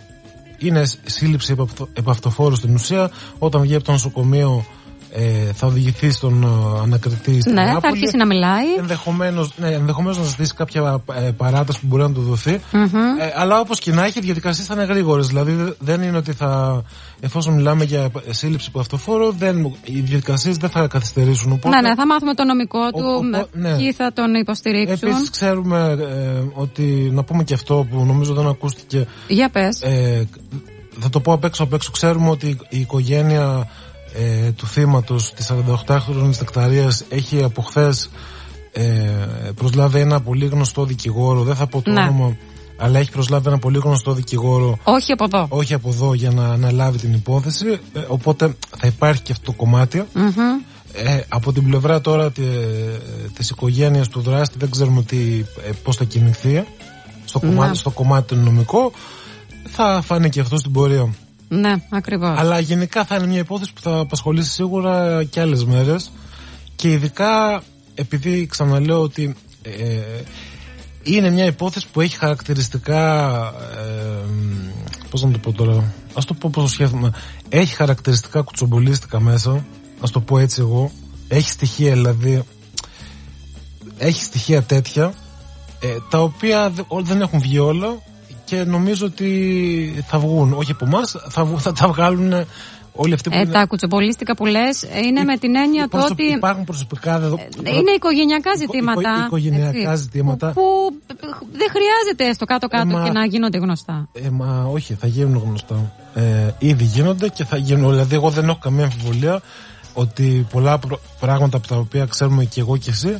είναι 0.58 0.82
σύλληψη 1.04 1.56
επαυτοφόρου 1.92 2.54
στην 2.54 2.74
ουσία. 2.74 3.10
Όταν 3.38 3.60
βγει 3.62 3.74
από 3.74 3.84
το 3.84 3.92
νοσοκομείο 3.92 4.64
ε, 5.16 5.52
θα 5.52 5.66
οδηγηθεί 5.66 6.10
στον 6.10 6.42
ε, 6.42 6.80
ανακριτή 6.82 7.40
στην 7.40 7.52
Ναι, 7.52 7.64
θα 7.64 7.88
αρχίσει 7.88 8.16
να 8.16 8.26
μιλάει. 8.26 8.74
Ενδεχομένως 8.78 9.52
ναι, 9.56 9.68
ενδεχομένως 9.68 10.18
να 10.18 10.24
ζητήσει 10.24 10.54
κάποια 10.54 11.02
ε, 11.14 11.30
παράταση 11.30 11.80
που 11.80 11.86
μπορεί 11.86 12.02
να 12.02 12.12
του 12.12 12.20
δοθει 12.22 12.52
ε, 12.52 12.60
αλλά 13.36 13.60
όπως 13.60 13.78
και 13.78 13.92
να 13.92 14.04
έχει, 14.04 14.18
οι 14.18 14.22
διαδικασίες 14.22 14.66
θα 14.66 14.74
είναι 14.74 14.84
γρήγορες. 14.84 15.26
Δηλαδή 15.26 15.74
δεν 15.78 16.02
είναι 16.02 16.16
ότι 16.16 16.32
θα. 16.32 16.82
Εφόσον 17.20 17.54
μιλάμε 17.54 17.84
για 17.84 18.10
σύλληψη 18.30 18.66
από 18.68 18.80
αυτοφόρο, 18.80 19.30
δεν, 19.30 19.76
οι 19.84 20.00
διαδικασίες 20.00 20.56
δεν 20.56 20.70
θα 20.70 20.86
καθυστερήσουν. 20.86 21.52
Οπότε, 21.52 21.80
ναι, 21.80 21.88
ναι, 21.88 21.94
θα 21.94 22.06
μάθουμε 22.06 22.34
το 22.34 22.44
νομικό 22.44 22.90
του, 22.90 23.04
ο, 23.18 23.48
ναι. 23.52 23.76
ποιοι 23.76 23.92
θα 23.92 24.12
τον 24.12 24.34
υποστηρίξουν. 24.34 25.08
Επίσης, 25.08 25.30
ξέρουμε 25.30 25.98
ότι. 26.54 27.10
Να 27.12 27.22
πούμε 27.22 27.44
και 27.44 27.54
αυτό 27.54 27.86
που 27.90 28.04
νομίζω 28.04 28.34
δεν 28.34 28.46
ακούστηκε. 28.46 29.06
Για 29.28 29.48
πες. 29.48 29.78
θα 30.98 31.10
το 31.10 31.20
πω 31.20 31.32
απ' 31.32 31.44
έξω 31.44 31.62
απ' 31.62 31.72
έξω. 31.72 31.90
Ξέρουμε 31.90 32.30
ότι 32.30 32.58
η 32.68 32.80
οικογένεια 32.80 33.68
ε, 34.14 34.50
του 34.50 34.66
θύματος 34.66 35.32
της 35.32 35.50
48χρονης 35.52 36.38
νεκταρίας 36.38 37.04
έχει 37.08 37.42
από 37.42 37.62
χθες 37.62 38.10
ε, 38.72 38.82
προσλάβει 39.54 39.98
ένα 39.98 40.20
πολύ 40.20 40.46
γνωστό 40.46 40.84
δικηγόρο. 40.84 41.42
Δεν 41.42 41.54
θα 41.54 41.66
πω 41.66 41.82
το 41.82 41.90
ναι. 41.90 42.00
όνομα 42.00 42.36
αλλά 42.76 42.98
έχει 42.98 43.10
προσλάβει 43.10 43.48
ένα 43.48 43.58
πολύ 43.58 43.78
γνωστό 43.78 44.12
δικηγόρο. 44.12 44.78
Όχι 44.84 45.12
από 45.12 45.24
εδώ. 45.24 45.46
Όχι 45.48 45.74
από 45.74 45.88
εδώ 45.88 46.14
για 46.14 46.30
να 46.30 46.48
αναλάβει 46.48 46.98
την 46.98 47.12
υπόθεση. 47.12 47.66
Ε, 47.92 48.00
οπότε 48.08 48.56
θα 48.78 48.86
υπάρχει 48.86 49.22
και 49.22 49.32
αυτό 49.32 49.44
το 49.44 49.52
κομματι 49.52 50.04
ε, 50.92 51.20
από 51.28 51.52
την 51.52 51.68
πλευρά 51.68 52.00
τώρα 52.00 52.30
τη, 52.30 52.42
της 53.34 53.50
οικογένειας 53.50 54.08
του 54.08 54.20
δράστη 54.20 54.58
δεν 54.58 54.70
ξέρουμε 54.70 55.02
τι, 55.02 55.44
ε, 55.68 55.70
πώς 55.82 55.96
θα 55.96 56.04
κινηθεί. 56.04 56.64
Στο, 57.24 57.40
ναι. 57.42 57.48
κομμάτι, 57.48 57.76
στο 57.76 57.90
κομμάτι 57.90 58.34
νομικό 58.34 58.92
θα 59.68 60.02
φάνε 60.04 60.28
και 60.28 60.40
αυτό 60.40 60.56
στην 60.56 60.72
πορεία 60.72 61.14
ναι, 61.60 61.74
ακριβώς. 61.90 62.38
Αλλά 62.38 62.58
γενικά 62.58 63.04
θα 63.04 63.16
είναι 63.16 63.26
μια 63.26 63.38
υπόθεση 63.38 63.72
που 63.72 63.80
θα 63.80 63.98
απασχολήσει 63.98 64.50
σίγουρα 64.50 65.24
και 65.24 65.40
άλλες 65.40 65.64
μέρες. 65.64 66.10
Και 66.76 66.90
ειδικά 66.90 67.62
επειδή 67.94 68.46
ξαναλέω 68.46 69.02
ότι 69.02 69.34
ε, 69.62 70.00
είναι 71.02 71.30
μια 71.30 71.44
υπόθεση 71.44 71.86
που 71.92 72.00
έχει 72.00 72.16
χαρακτηριστικά. 72.16 73.32
Ε, 73.78 74.28
Πώς 75.10 75.22
να 75.22 75.30
το 75.30 75.38
πω 75.38 75.52
τώρα. 75.52 75.76
Α 76.12 76.22
το 76.26 76.34
πω 76.34 76.50
πώ 76.52 76.60
το 76.60 76.68
σκέφτομαι. 76.68 77.12
Έχει 77.48 77.74
χαρακτηριστικά 77.74 78.40
κουτσομπολίστικα 78.40 79.20
μέσα. 79.20 79.50
Α 80.00 80.08
το 80.12 80.20
πω 80.20 80.38
έτσι 80.38 80.60
εγώ. 80.60 80.90
έχει 81.28 81.48
στοιχεία 81.48 81.92
δηλαδή 81.92 82.44
έχει 83.98 84.22
στοιχεία 84.22 84.62
τέτοια 84.62 85.14
ε, 85.80 85.96
τα 86.10 86.22
οποία 86.22 86.72
δεν 87.02 87.20
έχουν 87.20 87.40
βγει 87.40 87.58
όλα 87.58 88.02
και 88.44 88.64
νομίζω 88.64 89.06
ότι 89.06 90.04
θα 90.06 90.18
βγουν 90.18 90.52
όχι 90.52 90.70
από 90.70 90.84
εμάς, 90.84 91.16
θα, 91.28 91.44
θα 91.44 91.72
τα 91.72 91.88
βγάλουν 91.88 92.46
όλοι 92.94 93.12
αυτοί 93.14 93.28
που 93.30 93.36
ε, 93.36 93.40
είναι... 93.40 93.50
Τα 93.52 93.66
κουτσοπολίστικα 93.66 94.34
που 94.34 94.46
λες 94.46 94.82
είναι 95.04 95.24
με 95.24 95.36
την 95.36 95.56
έννοια 95.56 95.88
του 95.88 95.98
ότι. 96.10 96.24
Υπάρχουν 96.24 96.64
προσωπικά 96.64 97.18
δεδομένα. 97.18 97.48
Είναι 97.62 97.90
οικογενειακά 97.90 98.54
ζητήματα. 98.56 99.00
Οικο, 99.00 99.24
οικογενειακά 99.26 99.90
έτσι, 99.90 100.02
ζητήματα. 100.02 100.50
Που, 100.50 100.62
που, 101.06 101.46
δεν 101.52 101.68
χρειάζεται 101.70 102.32
στο 102.32 102.44
κάτω-κάτω 102.44 102.98
ε, 102.98 103.02
και 103.04 103.10
να 103.10 103.24
γίνονται 103.24 103.58
γνωστά. 103.58 104.08
Ε, 104.12 104.30
μα 104.30 104.68
όχι, 104.72 104.94
θα 104.94 105.06
γίνουν 105.06 105.42
γνωστά. 105.46 105.92
Ε, 106.14 106.22
ήδη 106.58 106.84
γίνονται 106.84 107.28
και 107.28 107.44
θα 107.44 107.56
γίνουν. 107.56 107.90
Δηλαδή, 107.90 108.14
εγώ 108.14 108.30
δεν 108.30 108.48
έχω 108.48 108.58
καμία 108.58 108.84
αμφιβολία 108.84 109.40
ότι 109.94 110.46
πολλά 110.50 110.78
πράγματα 111.20 111.56
από 111.56 111.66
τα 111.66 111.76
οποία 111.76 112.06
ξέρουμε 112.06 112.44
και 112.44 112.60
εγώ 112.60 112.76
και 112.76 112.90
εσύ 112.90 113.18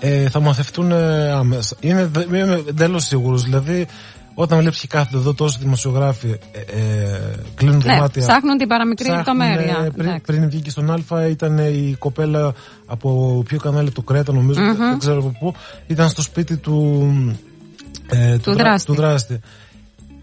ε, 0.00 0.28
θα 0.28 0.40
μαθευτούν 0.40 0.92
άμεσα. 0.92 1.76
Είναι, 1.80 2.10
είμαι 2.28 2.62
εντελώ 2.68 2.98
σίγουρος. 2.98 3.42
Δηλαδή, 3.42 3.86
όταν 4.34 4.58
βλέπεις 4.58 4.80
και 4.80 4.86
κάθεται 4.86 5.16
εδώ 5.16 5.34
τόσοι 5.34 5.58
δημοσιογράφοι 5.60 6.28
ε, 6.28 6.58
ε, 6.58 7.34
κλείνουν 7.54 7.82
ναι, 7.84 7.96
μάτια. 7.96 8.22
Ψάχνουν 8.22 8.58
την 8.58 8.68
παραμικρή 8.68 9.10
λεπτομέρεια. 9.10 9.92
Πριν, 9.96 10.20
πριν 10.20 10.48
βγήκε 10.48 10.70
στον 10.70 10.90
Α, 10.90 11.26
ήταν 11.26 11.58
η 11.58 11.96
κοπέλα 11.98 12.54
από 12.86 13.42
ποιο 13.46 13.58
κανάλι, 13.58 13.90
το 13.90 14.02
Κρέτα, 14.02 14.32
νομίζω, 14.32 14.60
mm-hmm. 14.60 14.76
δεν 14.76 14.98
ξέρω 14.98 15.18
από 15.18 15.34
πού. 15.40 15.54
Ήταν 15.86 16.08
στο 16.08 16.22
σπίτι 16.22 16.56
του, 16.56 17.06
ε, 18.08 18.32
του, 18.32 18.40
του, 18.50 18.56
δράστη. 18.56 18.86
του 18.86 18.94
δράστη. 18.94 19.40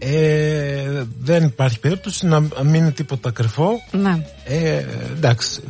Ε, 0.02 1.02
δεν 1.20 1.44
υπάρχει 1.44 1.80
περίπτωση 1.80 2.26
να 2.26 2.40
μην 2.40 2.74
είναι 2.74 2.90
τίποτα 2.90 3.30
κρυφό. 3.30 3.70
Ναι. 3.90 4.26
Ε, 4.44 4.84
εντάξει. 5.16 5.60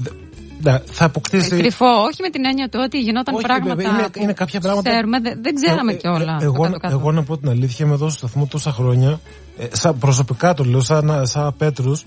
Ναι, 0.63 0.79
θα 0.85 1.05
αποκτήσει. 1.05 1.55
Ε, 1.55 1.59
κρυφό, 1.59 1.87
όχι 1.87 2.23
με 2.23 2.31
την 2.31 2.45
έννοια 2.45 2.69
του 2.69 2.81
ότι 2.85 2.99
γινόταν 2.99 3.35
όχι, 3.35 3.45
πράγματα. 3.45 3.83
Είναι, 3.83 4.09
είναι 4.15 4.33
κάποια 4.33 4.61
πράγματα. 4.61 4.91
Ξέρουμε, 4.91 5.21
δεν, 5.21 5.39
δεν 5.43 5.55
ξέραμε 5.55 5.93
ε, 5.93 5.95
κιόλα. 5.95 6.39
Ε, 6.41 6.45
εγώ, 6.45 6.71
εγώ 6.83 7.13
να 7.13 7.23
πω 7.23 7.39
την 7.39 7.49
αλήθεια, 7.49 7.87
είμαι 7.87 7.95
εδώ 7.95 8.09
στο 8.09 8.19
σταθμό 8.19 8.47
τόσα 8.47 8.73
χρόνια. 8.73 9.21
Ε, 9.59 9.67
σαν, 9.73 9.99
προσωπικά 9.99 10.55
το 10.55 10.65
λέω, 10.65 10.81
σαν, 10.81 11.27
σαν 11.27 11.55
Πέτρους. 11.57 12.03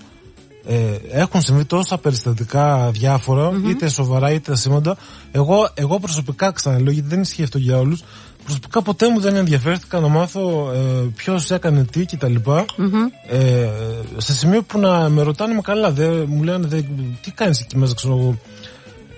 Ε, 0.66 0.98
έχουν 1.10 1.42
συμβεί 1.42 1.64
τόσα 1.64 1.98
περιστατικά 1.98 2.90
διάφορα, 2.90 3.50
mm-hmm. 3.50 3.68
είτε 3.68 3.88
σοβαρά 3.88 4.30
είτε 4.30 4.52
ασήμαντα. 4.52 4.96
Εγώ, 5.32 5.68
εγώ 5.74 5.98
προσωπικά 5.98 6.52
ξαναλέω, 6.52 6.92
γιατί 6.92 7.08
δεν 7.08 7.20
ισχύει 7.20 7.42
αυτό 7.42 7.58
για 7.58 7.78
όλους. 7.78 8.02
Προσωπικά 8.44 8.82
ποτέ 8.82 9.08
μου 9.10 9.20
δεν 9.20 9.36
ενδιαφέρθηκα 9.36 10.00
να 10.00 10.08
μάθω 10.08 10.70
ε, 10.74 10.78
ποιος 11.16 11.50
έκανε 11.50 11.84
τι 11.84 12.04
κτλ. 12.04 12.34
Mm-hmm. 12.46 13.10
Ε, 13.28 13.68
σε 14.16 14.32
σημείο 14.32 14.62
που 14.62 14.78
να 14.78 15.08
με 15.08 15.22
ρωτάνε 15.22 15.54
με 15.54 15.60
καλά, 15.60 15.90
δε, 15.90 16.08
μου 16.26 16.42
λένε 16.42 16.66
δε, 16.66 16.80
τι 17.22 17.30
κάνεις 17.30 17.60
εκεί 17.60 17.76
μέσα, 17.76 17.94
ξέρω 17.94 18.16
εγώ. 18.16 18.38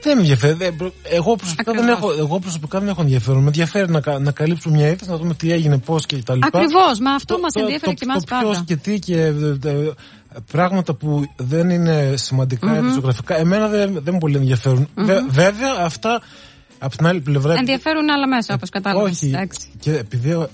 Δεν 0.03 0.15
με 0.17 0.21
ενδιαφέρει. 0.21 0.57
Εγώ 1.03 1.37
προσωπικά, 1.37 1.73
δεν 1.73 1.89
έχω, 1.89 2.13
εγώ 2.19 2.39
προσωπικά 2.39 2.79
δεν 2.79 2.89
έχω 2.89 3.01
ενδιαφέρον. 3.03 3.41
Με 3.41 3.47
ενδιαφέρει 3.47 3.91
να, 3.91 4.19
να 4.19 4.31
καλύψω 4.31 4.71
μια 4.71 4.89
είδηση, 4.89 5.11
να 5.11 5.17
δούμε 5.17 5.35
τι 5.35 5.53
έγινε, 5.53 5.79
πώς 5.79 6.07
και 6.07 6.17
τα 6.17 6.35
λοιπά. 6.35 6.47
Ακριβώς, 6.47 6.99
μα 6.99 7.11
αυτό 7.11 7.39
μας 7.39 7.53
ενδιαφέρει 7.55 7.95
και 7.95 8.05
εμάς 8.09 8.25
πάντα. 8.25 8.43
Ποιος 8.43 8.65
και 8.65 8.77
τι 8.77 8.99
και 8.99 9.31
δε, 9.33 9.73
πράγματα 10.53 10.95
που 10.95 11.25
δεν 11.37 11.71
είναι 11.71 12.15
σημαντικά 12.17 12.81
mm-hmm. 12.81 13.37
εμένα 13.39 13.69
δεν, 13.69 13.93
δεν 14.03 14.13
με 14.13 14.19
πολύ 14.19 14.37
ενδιαφέρουν. 14.37 14.89
Mm-hmm. 14.97 15.09
βέβαια, 15.29 15.71
αυτά 15.81 16.21
από 16.79 16.97
την 16.97 17.07
άλλη 17.07 17.21
πλευρά. 17.21 17.55
Ενδιαφέρουν 17.55 18.11
άλλα 18.11 18.29
μέσα, 18.29 18.55
όπως 18.55 18.69
κατάλαβα. 18.69 19.05
Όχι. 19.05 19.27
Εντάξει. 19.27 19.69
Και 19.79 19.93
επειδή 19.93 20.31
ε, 20.31 20.47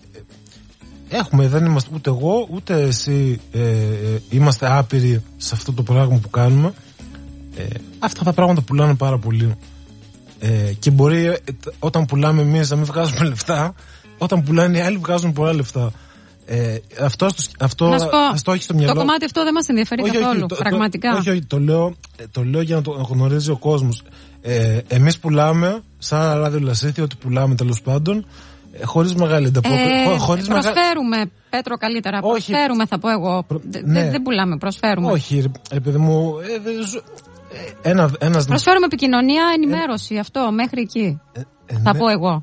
έχουμε, 1.09 1.49
δεν 1.49 1.65
είμαστε 1.65 1.91
ούτε 1.95 2.11
εγώ 2.11 2.49
ούτε 2.51 2.83
εσύ 2.83 3.41
ε, 3.53 3.61
ε, 3.61 4.21
είμαστε 4.31 4.67
άπειροι 4.71 5.23
σε 5.37 5.55
αυτό 5.55 5.73
το 5.73 5.83
πράγμα 5.83 6.19
που 6.19 6.31
κάνουμε. 6.31 6.73
Ε, 7.57 7.65
αυτά 7.99 8.25
τα 8.25 8.33
πράγματα 8.33 8.61
πουλάνε 8.61 8.95
πάρα 8.95 9.19
πολύ. 9.19 9.57
Ε, 10.39 10.73
και 10.79 10.91
μπορεί 10.91 11.27
ε, 11.27 11.37
όταν 11.79 12.05
πουλάμε 12.05 12.43
εμείς 12.43 12.71
να 12.71 12.77
μην 12.77 12.85
βγάζουμε 12.85 13.25
λεφτά, 13.29 13.75
όταν 14.19 14.43
πουλάνε 14.43 14.79
οι 14.79 14.81
άλλοι 14.81 14.97
βγάζουν 14.97 15.33
πολλά 15.33 15.53
λεφτά. 15.55 15.93
Ε, 16.47 16.77
αυτό, 17.01 17.27
αυτό, 17.59 17.89
να 17.89 17.99
σου 17.99 18.09
πω, 18.45 18.57
στο 18.57 18.75
μυαλό. 18.75 18.93
Το 18.93 18.99
κομμάτι 18.99 19.25
αυτό 19.25 19.45
δεν 19.45 19.53
μας 19.53 19.69
ενδιαφέρει 19.69 20.03
όχι, 20.03 20.13
καθόλου. 20.13 20.47
Όχι, 20.51 20.63
πραγματικά. 20.63 21.17
όχι, 21.17 21.31
όχι, 21.31 21.45
το 21.45 21.59
λέω, 21.59 21.95
το 22.31 22.45
λέω 22.45 22.61
για 22.61 22.77
να 22.77 22.83
το 22.83 22.91
γνωρίζει 22.91 23.51
ο 23.51 23.57
κόσμος. 23.57 24.03
Ε, 24.41 24.79
Εμείς 24.89 25.19
πουλάμε, 25.19 25.83
σαν 26.03 26.41
ραδιολασίθι, 26.41 27.01
ότι 27.01 27.17
πουλάμε 27.17 27.55
τέλος 27.55 27.83
πάντων, 27.83 28.27
ε, 28.73 28.85
χωρίς 28.85 29.15
μεγάλη 29.15 29.47
ανταπόκριση. 29.47 29.85
Ε, 30.15 30.19
χωρίς 30.19 30.47
προσφέρουμε, 30.49 31.17
μεγα... 31.17 31.31
Πέτρο, 31.51 31.77
καλύτερα. 31.77 32.19
Όχι. 32.23 32.51
Προσφέρουμε, 32.51 32.87
θα 32.87 32.99
πω 32.99 33.11
εγώ. 33.11 33.45
Προ... 33.47 33.61
Ναι. 33.85 34.11
Δεν 34.11 34.23
πουλάμε, 34.23 34.57
προσφέρουμε. 34.57 35.11
Όχι, 35.11 35.51
επειδή 35.71 35.99
μου. 35.99 36.35
Ε, 36.39 36.71
ε, 37.85 37.91
ένα, 37.91 38.11
ένας... 38.19 38.45
Προσφέρουμε 38.47 38.87
επικοινωνία, 38.87 39.45
ενημέρωση, 39.55 40.19
αυτό, 40.19 40.53
μέχρι 40.53 40.81
εκεί. 40.81 41.21
Ε, 41.33 41.41
θα 41.85 41.93
ναι. 41.93 41.99
πω 41.99 42.09
εγώ. 42.09 42.43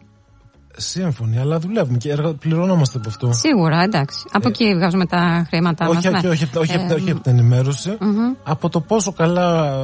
Σύμφωνοι, 0.76 1.40
αλλά 1.40 1.60
δουλεύουμε 1.60 1.98
και 1.98 2.16
πληρωνόμαστε 2.40 2.98
από 2.98 3.10
αυτό. 3.10 3.32
Σίγουρα, 3.34 3.82
εντάξει. 3.82 4.26
Από 4.32 4.48
ε, 4.48 4.52
εκεί 4.52 4.76
βγάζουμε 4.76 5.06
τα 5.06 5.46
χρήματά 5.50 5.86
μας. 5.86 5.98
Όχι, 5.98 6.10
ναι. 6.10 6.18
όχι, 6.18 6.28
όχι, 6.28 6.58
όχι, 6.58 6.72
ε, 6.72 6.94
όχι 6.94 7.12
από 7.12 7.22
την 7.22 7.32
ενημέρωση. 7.32 7.98
Mm-hmm. 8.00 8.38
Από 8.44 8.70
το 8.70 8.82
πόσο 8.82 9.12
καλά 9.12 9.78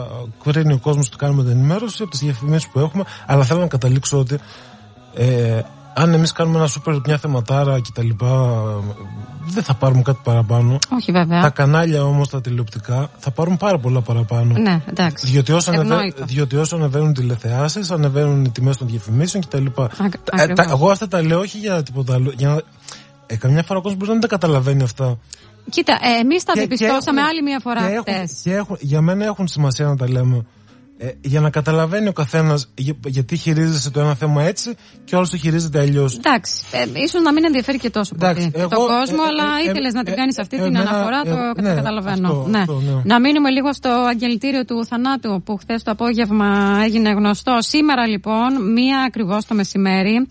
κρίνει 0.44 0.74
ο 0.74 0.80
κόσμος 0.80 1.08
ότι 1.08 1.15
κάνουμε 1.18 1.44
την 1.44 1.51
ενημέρωση, 1.51 2.01
από 2.01 2.12
τις 2.12 2.20
διαφημίσεις 2.20 2.70
που 2.70 2.80
έχουμε. 2.80 3.04
Αλλά 3.25 3.44
θέλω 3.44 3.60
να 3.60 3.68
καταλήξω 3.68 4.20
ότι 4.20 4.39
ε, 5.13 5.62
αν 5.94 6.13
εμείς 6.13 6.32
κάνουμε 6.32 6.58
ένα 6.58 6.68
σούπερ, 6.68 6.96
μια 7.06 7.18
θεματάρα 7.18 7.82
κτλ. 7.82 8.10
Δεν 9.47 9.63
θα 9.63 9.73
πάρουμε 9.73 10.01
κάτι 10.01 10.19
παραπάνω. 10.23 10.79
Όχι, 10.89 11.11
βέβαια. 11.11 11.41
Τα 11.41 11.49
κανάλια 11.49 12.03
όμως, 12.03 12.29
τα 12.29 12.41
τηλεοπτικά, 12.41 13.09
θα 13.17 13.31
πάρουν 13.31 13.57
πάρα 13.57 13.77
πολλά 13.79 14.01
παραπάνω. 14.01 14.57
Ναι, 14.57 14.81
εντάξει. 14.85 15.27
Διότι 15.27 15.51
όσο, 15.51 15.71
ανεβα... 15.71 15.99
διότι 16.25 16.55
όσο 16.55 16.75
ανεβαίνουν 16.75 17.13
τηλεθεάσεις, 17.13 17.91
ανεβαίνουν 17.91 18.45
οι 18.45 18.49
τιμές 18.49 18.77
των 18.77 18.87
διαφημίσεων 18.87 19.43
κτλ. 19.43 19.65
Ε, 20.31 20.45
εγώ 20.69 20.89
αυτά 20.91 21.07
τα 21.07 21.21
λέω 21.21 21.39
όχι 21.39 21.57
για 21.57 21.83
τίποτα 21.83 22.13
άλλο. 22.13 22.31
Για 22.37 22.47
να... 22.47 22.61
ε, 23.25 23.35
καμιά 23.35 23.63
φορά 23.63 23.79
ο 23.79 23.81
κόσμος 23.81 23.99
μπορεί 23.99 24.11
να 24.11 24.19
δεν 24.19 24.29
τα 24.29 24.37
καταλαβαίνει 24.37 24.83
αυτά. 24.83 25.17
Κοίτα, 25.69 25.93
ε, 25.93 26.19
εμείς 26.19 26.43
τα 26.43 26.53
διαπιστώσαμε 26.53 27.21
άλλη 27.21 27.41
μια 27.41 27.59
φορά 27.59 27.81
χτε. 27.99 28.27
Για 28.79 29.01
μένα 29.01 29.25
έχουν 29.25 29.47
σημασία 29.47 29.85
να 29.85 29.95
τα 29.95 30.09
λέμε. 30.09 30.45
Ε, 30.97 31.11
για 31.21 31.41
να 31.41 31.49
καταλαβαίνει 31.49 32.07
ο 32.07 32.13
καθένας 32.13 32.69
για, 32.75 32.93
γιατί 33.05 33.37
χειρίζεσαι 33.37 33.91
το 33.91 33.99
ένα 33.99 34.15
θέμα 34.15 34.43
έτσι 34.43 34.75
και 35.03 35.15
όλο 35.15 35.27
το 35.29 35.37
χειρίζεται 35.37 35.79
αλλιώς. 35.79 36.17
Εντάξει. 36.17 36.63
Ε, 36.71 36.85
ίσως 36.93 37.21
να 37.21 37.33
μην 37.33 37.45
ενδιαφέρει 37.45 37.77
και 37.77 37.89
τόσο 37.89 38.15
πολύ 38.15 38.51
τον 38.51 38.69
κόσμο, 38.69 39.23
ε, 39.23 39.27
αλλά 39.27 39.43
ε, 39.65 39.69
ήθελες 39.69 39.93
να 39.93 40.03
την 40.03 40.15
κάνεις 40.15 40.39
αυτή 40.39 40.57
την 40.61 40.77
αναφορά. 40.77 41.21
το 41.21 41.61
ναι, 41.61 41.73
καταλαβαίνω. 41.73 42.27
Αυτό, 42.27 42.47
ναι. 42.49 42.59
Αυτό, 42.59 42.79
ναι. 42.79 43.01
Να 43.03 43.19
μείνουμε 43.19 43.49
λίγο 43.49 43.73
στο 43.73 43.89
αγγελτήριο 43.89 44.65
του 44.65 44.85
θανάτου 44.85 45.41
που 45.45 45.55
χθες 45.57 45.83
το 45.83 45.91
απόγευμα 45.91 46.79
έγινε 46.83 47.09
γνωστό. 47.09 47.57
Σήμερα 47.59 48.07
λοιπόν, 48.07 48.71
μία 48.73 49.03
ακριβώς 49.07 49.45
το 49.45 49.55
μεσημέρι, 49.55 50.27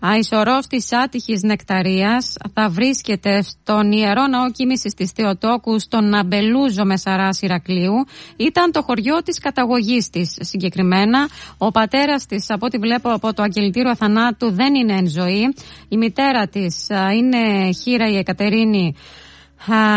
Αϊσορός 0.00 0.66
της 0.66 0.92
άτυχης 0.92 1.42
νεκταρίας 1.42 2.34
θα 2.54 2.68
βρίσκεται 2.68 3.42
στον 3.42 3.92
Ιερό 3.92 4.26
Ναό 4.26 4.50
Κοίμησης 4.52 4.94
της 4.94 5.10
Θεοτόκου 5.10 5.80
στον 5.80 6.14
Αμπελούζο 6.14 6.84
Μεσαράς 6.84 7.40
Ηρακλείου. 7.42 7.94
Ήταν 8.36 8.72
το 8.72 8.82
χωριό 8.82 9.22
της 9.22 9.38
καταγωγής 9.38 10.10
της 10.10 10.36
συγκεκριμένα. 10.40 11.28
Ο 11.58 11.70
πατέρας 11.70 12.26
της, 12.26 12.50
από 12.50 12.66
ό,τι 12.66 12.78
βλέπω 12.78 13.12
από 13.12 13.34
το 13.34 13.42
αγγελτήριο 13.42 13.96
θανάτου, 13.96 14.50
δεν 14.50 14.74
είναι 14.74 14.92
εν 14.92 15.08
ζωή. 15.08 15.54
Η 15.88 15.96
μητέρα 15.96 16.48
της 16.48 16.86
είναι 16.90 17.72
χείρα 17.82 18.08
η 18.08 18.16
Εκατερίνη 18.16 18.94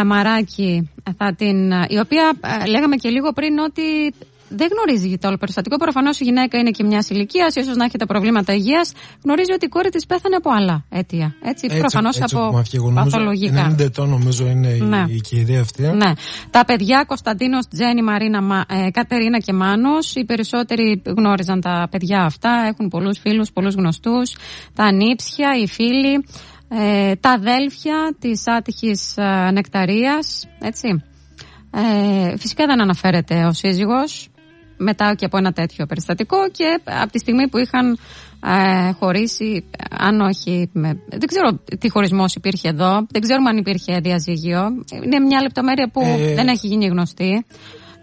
Μαράκη, 0.06 0.90
θα 1.18 1.34
την, 1.36 1.72
η 1.72 2.00
οποία 2.00 2.32
λέγαμε 2.68 2.96
και 2.96 3.10
λίγο 3.10 3.32
πριν 3.32 3.60
ότι 3.60 4.14
δεν 4.50 4.68
γνωρίζει 4.72 5.18
το 5.18 5.28
όλο 5.28 5.38
περιστατικό. 5.38 5.78
Προφανώς 5.78 6.20
η 6.20 6.24
γυναίκα 6.24 6.58
είναι 6.58 6.72
και 6.72 6.84
μιας 6.84 7.10
ηλικίας, 7.10 7.56
ίσως 7.56 7.76
να 7.76 7.86
έχετε 7.86 8.06
προβλήματα 8.06 8.54
υγείας. 8.54 8.92
Γνωρίζει 9.24 9.52
ότι 9.52 9.66
η 9.66 9.70
κόρη 9.70 9.90
της 9.90 10.06
πέθανε 10.06 10.36
από 10.36 10.50
άλλα 10.50 10.86
αίτια. 10.90 11.36
Έτσι, 11.42 11.66
έτσι 11.66 11.80
προφανώς 11.80 12.22
από 12.22 12.64
παθολογικά. 12.94 13.72
90 13.72 13.80
ετών 13.80 14.10
νομίζω 14.10 14.48
είναι 14.48 14.78
ναι. 14.82 15.06
η, 15.08 15.16
η 15.16 15.22
κυρία 15.22 15.62
αυτή. 15.62 15.84
Ναι. 15.84 16.12
Τα 16.50 16.66
παιδιά 16.66 17.04
Κωνσταντίνος, 17.08 17.68
Τζέννη, 17.68 18.02
Μαρίνα, 18.02 18.66
ε, 18.70 18.90
Κατερίνα 18.92 19.40
και 19.40 19.54
Μάνος. 19.54 20.16
Οι 20.16 20.26
περισσότεροι 20.26 21.02
γνώριζαν 21.06 21.62
τα 21.62 21.88
παιδιά 21.92 22.22
αυτά. 22.22 22.66
Έχουν 22.68 22.88
πολλούς 22.88 23.20
φίλους, 23.20 23.52
πολλούς 23.52 23.74
γνωστούς. 23.76 24.36
Τα 24.74 24.84
ανήψια, 24.84 25.50
οι 25.62 25.68
φίλοι. 25.68 26.26
Ε, 26.72 27.16
τα 27.16 27.30
αδέλφια 27.30 28.16
της 28.20 28.48
άτυχης 28.48 29.18
ε, 29.18 29.52
νεκταρίας, 29.52 30.48
έτσι. 30.62 31.04
Ε, 31.72 32.38
φυσικά 32.38 32.66
δεν 32.66 32.82
αναφέρεται 32.82 33.46
ο 33.46 33.54
σύζυγος, 33.54 34.30
μετά 34.80 35.14
και 35.14 35.26
από 35.26 35.38
ένα 35.38 35.52
τέτοιο 35.52 35.86
περιστατικό 35.86 36.38
και 36.52 36.80
από 36.84 37.12
τη 37.12 37.20
στιγμή 37.20 37.48
που 37.48 37.58
είχαν 37.58 37.98
ε, 38.46 38.92
χωρίσει, 38.92 39.70
αν 39.90 40.22
όχι. 40.22 40.70
Με, 40.74 40.90
δεν 41.08 41.28
ξέρω 41.28 41.60
τι 41.80 41.90
χωρισμός 41.90 42.36
υπήρχε 42.36 42.68
εδώ. 42.70 43.06
Δεν 43.10 43.22
ξέρουμε 43.22 43.50
αν 43.50 43.58
υπήρχε 43.58 44.00
διαζύγιο. 44.00 44.62
Είναι 45.04 45.20
μια 45.20 45.42
λεπτομέρεια 45.42 45.90
που 45.94 46.02
ε, 46.02 46.34
δεν 46.34 46.48
έχει 46.48 46.68
γίνει 46.68 46.86
γνωστή. 46.86 47.46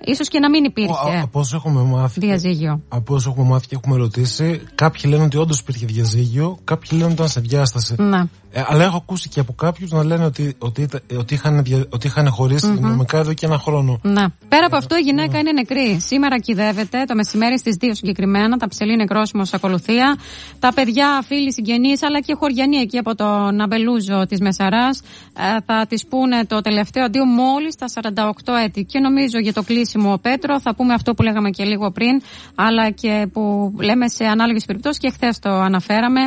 Ίσως 0.05 0.29
και 0.29 0.39
να 0.39 0.51
μην 0.51 0.65
υπήρχε. 0.65 1.21
Από 1.23 1.41
όσο 1.41 1.57
έχουμε 1.57 1.83
μάθει. 1.83 2.21
Διαζύγιο. 2.21 2.83
Από 2.89 3.15
όσο 3.15 3.31
έχουμε 3.31 3.47
μάθει 3.49 3.67
και 3.67 3.75
έχουμε 3.75 3.97
ρωτήσει, 3.97 4.63
κάποιοι 4.75 5.03
λένε 5.07 5.23
ότι 5.23 5.37
όντως 5.37 5.59
υπήρχε 5.59 5.87
διαζύγιο, 5.87 6.59
κάποιοι 6.65 6.89
λένε 6.93 7.05
ότι 7.05 7.13
ήταν 7.13 7.29
σε 7.29 7.41
διάσταση. 7.41 7.95
Να. 7.99 8.29
Ε, 8.51 8.65
αλλά 8.67 8.85
έχω 8.85 8.97
ακούσει 8.97 9.29
και 9.29 9.41
από 9.41 9.53
κάποιους 9.53 9.91
να 9.91 10.05
λένε 10.05 10.25
ότι, 10.25 10.55
ότι, 10.59 10.89
ότι, 11.19 11.35
είχαν, 11.35 11.65
ότι 11.89 12.07
είχαν 12.07 12.31
χωρίσει 12.31 12.75
mm-hmm. 12.75 12.81
νομικά 12.81 13.19
εδώ 13.19 13.33
και 13.33 13.47
ένα 13.47 13.59
χρόνο. 13.59 13.99
Ναι. 14.03 14.25
Πέρα 14.49 14.67
από 14.67 14.77
αυτό, 14.77 14.97
η 14.97 15.01
γυναίκα 15.01 15.39
είναι 15.39 15.53
νεκρή. 15.53 16.01
Σήμερα 16.01 16.39
κυδεύεται 16.39 17.05
το 17.07 17.15
μεσημέρι 17.15 17.59
στις 17.59 17.77
2 17.81 17.87
συγκεκριμένα. 17.91 18.57
Τα 18.57 18.69
ψελή 18.69 18.97
νεκρόσιμο 18.97 19.45
σε 19.45 19.57
ακολουθία. 19.57 20.17
Τα 20.59 20.73
παιδιά, 20.75 21.23
φίλοι, 21.27 21.53
συγγενείς, 21.53 22.03
αλλά 22.03 22.21
και 22.21 22.35
χωριανοί 22.39 22.77
εκεί 22.77 22.99
από 22.99 23.15
τον 23.15 23.61
Αμπελούζο 23.61 24.27
της 24.27 24.41
Μεσαράς 24.41 25.01
ε, 25.39 25.61
θα 25.67 25.87
της 25.89 26.07
πούνε 26.07 26.45
το 26.45 26.61
τελευταίο 26.61 27.05
αντίο 27.05 27.25
μόλις 27.25 27.73
στα 27.73 27.87
48 28.03 28.31
έτη. 28.65 28.85
Και 28.85 28.99
νομίζω 28.99 29.39
για 29.39 29.53
το 29.53 29.63
κλείσιμο 29.63 29.96
Πέτρο 30.23 30.61
θα 30.61 30.75
πούμε 30.75 30.95
αυτό 30.95 31.15
που 31.15 31.23
λέγαμε 31.23 31.51
και 31.51 31.65
λίγο 31.65 31.91
πριν, 31.91 32.23
αλλά 32.55 32.91
και 32.91 33.29
που 33.33 33.73
λέμε 33.81 34.09
σε 34.09 34.25
ανάλογες 34.25 34.65
περιπτώσεις 34.65 34.99
και 34.99 35.11
χθες 35.11 35.39
το 35.39 35.51
αναφέραμε. 35.51 36.21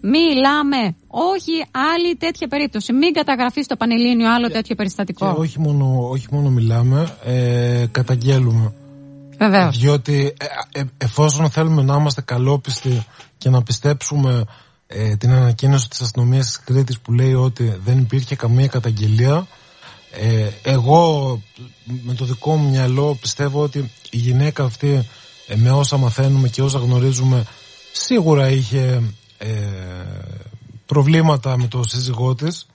Μιλάμε. 0.00 0.96
Όχι 1.06 1.64
άλλη 1.94 2.16
τέτοια 2.16 2.48
περίπτωση. 2.48 2.92
Μην 2.92 3.12
καταγραφείς 3.12 3.64
στο 3.64 3.76
Πανελλήνιο 3.76 4.34
άλλο 4.34 4.50
τέτοιο 4.50 4.74
περιστατικό. 4.74 5.34
Και 5.34 5.40
όχι 5.40 5.60
μόνο, 5.60 6.08
όχι 6.10 6.26
μόνο 6.30 6.48
μιλάμε, 6.48 7.08
ε, 7.24 7.84
καταγγέλουμε. 7.90 8.72
Βεβαίως. 9.38 9.78
Διότι 9.78 10.34
ε, 10.72 10.80
ε, 10.80 10.84
εφόσον 10.98 11.50
θέλουμε 11.50 11.82
να 11.82 11.96
είμαστε 11.96 12.20
καλόπιστοι 12.20 13.06
και 13.38 13.50
να 13.50 13.62
πιστέψουμε 13.62 14.44
ε, 14.86 15.16
την 15.16 15.30
ανακοίνωση 15.30 15.88
της 15.88 16.00
αστυνομίας 16.00 16.46
της 16.46 16.60
Κρήτης 16.60 16.98
που 16.98 17.12
λέει 17.12 17.34
ότι 17.34 17.78
δεν 17.84 17.98
υπήρχε 17.98 18.36
καμία 18.36 18.66
καταγγελία 18.66 19.46
ε, 20.10 20.48
εγώ 20.62 21.42
με 21.84 22.14
το 22.14 22.24
δικό 22.24 22.56
μου 22.56 22.70
μυαλό 22.70 23.18
πιστεύω 23.20 23.62
ότι 23.62 23.78
η 24.10 24.16
γυναίκα 24.16 24.64
αυτή 24.64 25.08
με 25.54 25.70
όσα 25.70 25.96
μαθαίνουμε 25.96 26.48
και 26.48 26.62
όσα 26.62 26.78
γνωρίζουμε 26.78 27.46
σίγουρα 27.92 28.48
είχε 28.48 29.02
ε, 29.38 29.48
προβλήματα 30.86 31.58
με 31.58 31.66
το 31.66 31.82
σύζυγό 31.86 32.34
της. 32.34 32.66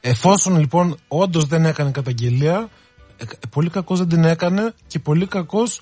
Εφόσον 0.00 0.58
λοιπόν 0.58 0.96
όντως 1.08 1.44
δεν 1.44 1.64
έκανε 1.64 1.90
καταγγελία, 1.90 2.68
ε, 3.16 3.24
πολύ 3.50 3.70
κακός 3.70 3.98
δεν 3.98 4.08
την 4.08 4.24
έκανε 4.24 4.74
και 4.86 4.98
πολύ 4.98 5.26
κακός 5.26 5.80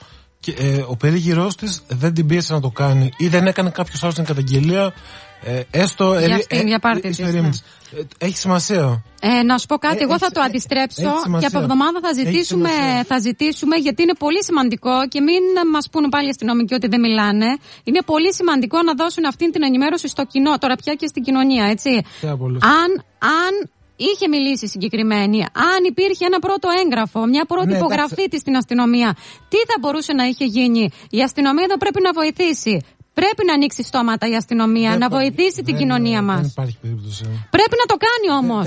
ε, 0.57 0.85
ο 0.88 0.97
περίγυρός 0.97 1.55
της 1.57 1.83
δεν 1.88 2.15
την 2.15 2.26
πίεσε 2.26 2.53
να 2.53 2.61
το 2.61 2.71
κάνει 2.71 3.11
ή 3.17 3.29
δεν 3.29 3.47
έκανε 3.47 3.71
κάποιος 3.71 4.03
άλλος 4.03 4.15
την 4.15 4.25
καταγγελία 4.25 4.93
ε, 5.45 5.62
έστω 5.71 6.19
για 6.19 6.35
αυτή, 6.35 6.62
για 6.66 6.78
πάρτι 6.78 7.14
ναι. 7.19 7.50
Έχει 8.19 8.37
σημασία. 8.37 9.02
Ε, 9.21 9.43
να 9.43 9.59
σου 9.59 9.66
πω 9.66 9.76
κάτι, 9.76 10.02
εγώ 10.02 10.19
θα 10.19 10.31
το 10.31 10.40
αντιστρέψω 10.40 11.12
και 11.38 11.47
από 11.47 11.59
εβδομάδα 11.59 12.00
θα 12.02 12.12
ζητήσουμε, 12.12 12.71
θα 13.07 13.19
ζητήσουμε 13.19 13.76
γιατί 13.76 14.02
είναι 14.02 14.14
πολύ 14.19 14.45
σημαντικό 14.45 15.09
και 15.09 15.21
μην 15.21 15.43
μας 15.73 15.88
πούνε 15.90 16.09
πάλι 16.09 16.26
οι 16.26 16.31
αστυνομικοί 16.31 16.75
ότι 16.75 16.88
δεν 16.88 17.00
μιλάνε. 17.00 17.47
Είναι 17.85 18.02
πολύ 18.07 18.35
σημαντικό 18.35 18.83
να 18.83 18.95
δώσουν 18.95 19.25
αυτή 19.25 19.50
την 19.50 19.62
ενημέρωση 19.62 20.09
στο 20.09 20.25
κοινό, 20.25 20.59
τώρα 20.59 20.75
πια 20.75 20.95
και 20.95 21.07
στην 21.07 21.23
κοινωνία, 21.23 21.64
έτσι. 21.64 21.90
Αν, 22.61 22.90
αν 23.19 23.71
είχε 23.97 24.28
μιλήσει 24.28 24.66
συγκεκριμένη, 24.66 25.40
αν 25.43 25.81
υπήρχε 25.88 26.25
ένα 26.25 26.38
πρώτο 26.38 26.69
έγγραφο, 26.85 27.26
μια 27.26 27.45
πρώτη 27.45 27.66
ναι, 27.66 27.76
υπογραφή 27.76 28.28
της 28.28 28.40
στην 28.40 28.56
αστυνομία, 28.56 29.17
τι 29.49 29.56
θα 29.56 29.76
μπορούσε 29.80 30.13
να 30.13 30.25
είχε 30.25 30.45
γίνει; 30.45 30.91
Η 31.11 31.23
αστυνομία 31.23 31.65
εδώ 31.65 31.76
πρέπει 31.76 32.00
να 32.02 32.13
βοηθήσει. 32.13 32.84
Πρέπει 33.21 33.43
να 33.49 33.52
ανοίξει 33.59 33.83
στόματα 33.91 34.25
η 34.33 34.35
αστυνομία, 34.43 34.91
να 35.02 35.09
βοηθήσει 35.17 35.61
την 35.69 35.76
κοινωνία 35.81 36.21
μας. 36.23 36.41
Δεν 36.41 36.50
υπάρχει 36.55 36.76
περίπτωση. 36.83 37.23
Πρέπει 37.57 37.76
να 37.83 37.87
το 37.93 37.97
κάνει 38.07 38.29
όμως. 38.41 38.65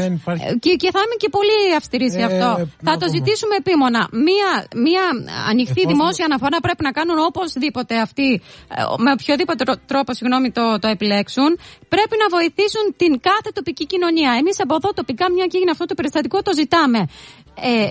Και, 0.64 0.72
και 0.82 0.90
θα 0.96 1.00
είμαι 1.04 1.18
και 1.22 1.30
πολύ 1.38 1.60
αυστηρής 1.80 2.12
σε 2.12 2.20
ε, 2.20 2.24
αυτό. 2.30 2.50
θα 2.88 2.94
το 3.02 3.06
ζητήσουμε 3.16 3.56
επίμονα. 3.64 4.02
Μία, 4.28 4.50
μία 4.86 5.06
ανοιχτή 5.52 5.82
δημόσια 5.92 6.26
αναφορά 6.30 6.58
πρέπει 6.66 6.84
να 6.88 6.92
κάνουν 6.98 7.18
οπωσδήποτε 7.30 7.94
αυτοί, 8.06 8.28
ε, 8.78 8.82
με 9.04 9.10
οποιοδήποτε 9.18 9.62
τρόπο 9.92 10.10
συγγνώμη, 10.18 10.48
το, 10.58 10.66
το 10.84 10.88
επιλέξουν. 10.96 11.50
Πρέπει 11.94 12.16
να 12.24 12.28
βοηθήσουν 12.36 12.86
την 13.02 13.12
κάθε 13.30 13.50
τοπική 13.58 13.86
κοινωνία. 13.94 14.32
Εμείς 14.42 14.58
από 14.66 14.74
εδώ 14.80 14.90
τοπικά, 15.00 15.26
μια 15.36 15.46
και 15.50 15.56
έγινε 15.58 15.72
αυτό 15.76 15.86
το 15.90 15.94
περιστατικό, 16.00 16.38
το 16.48 16.52
ζητάμε. 16.60 17.00
Ε, 17.56 17.90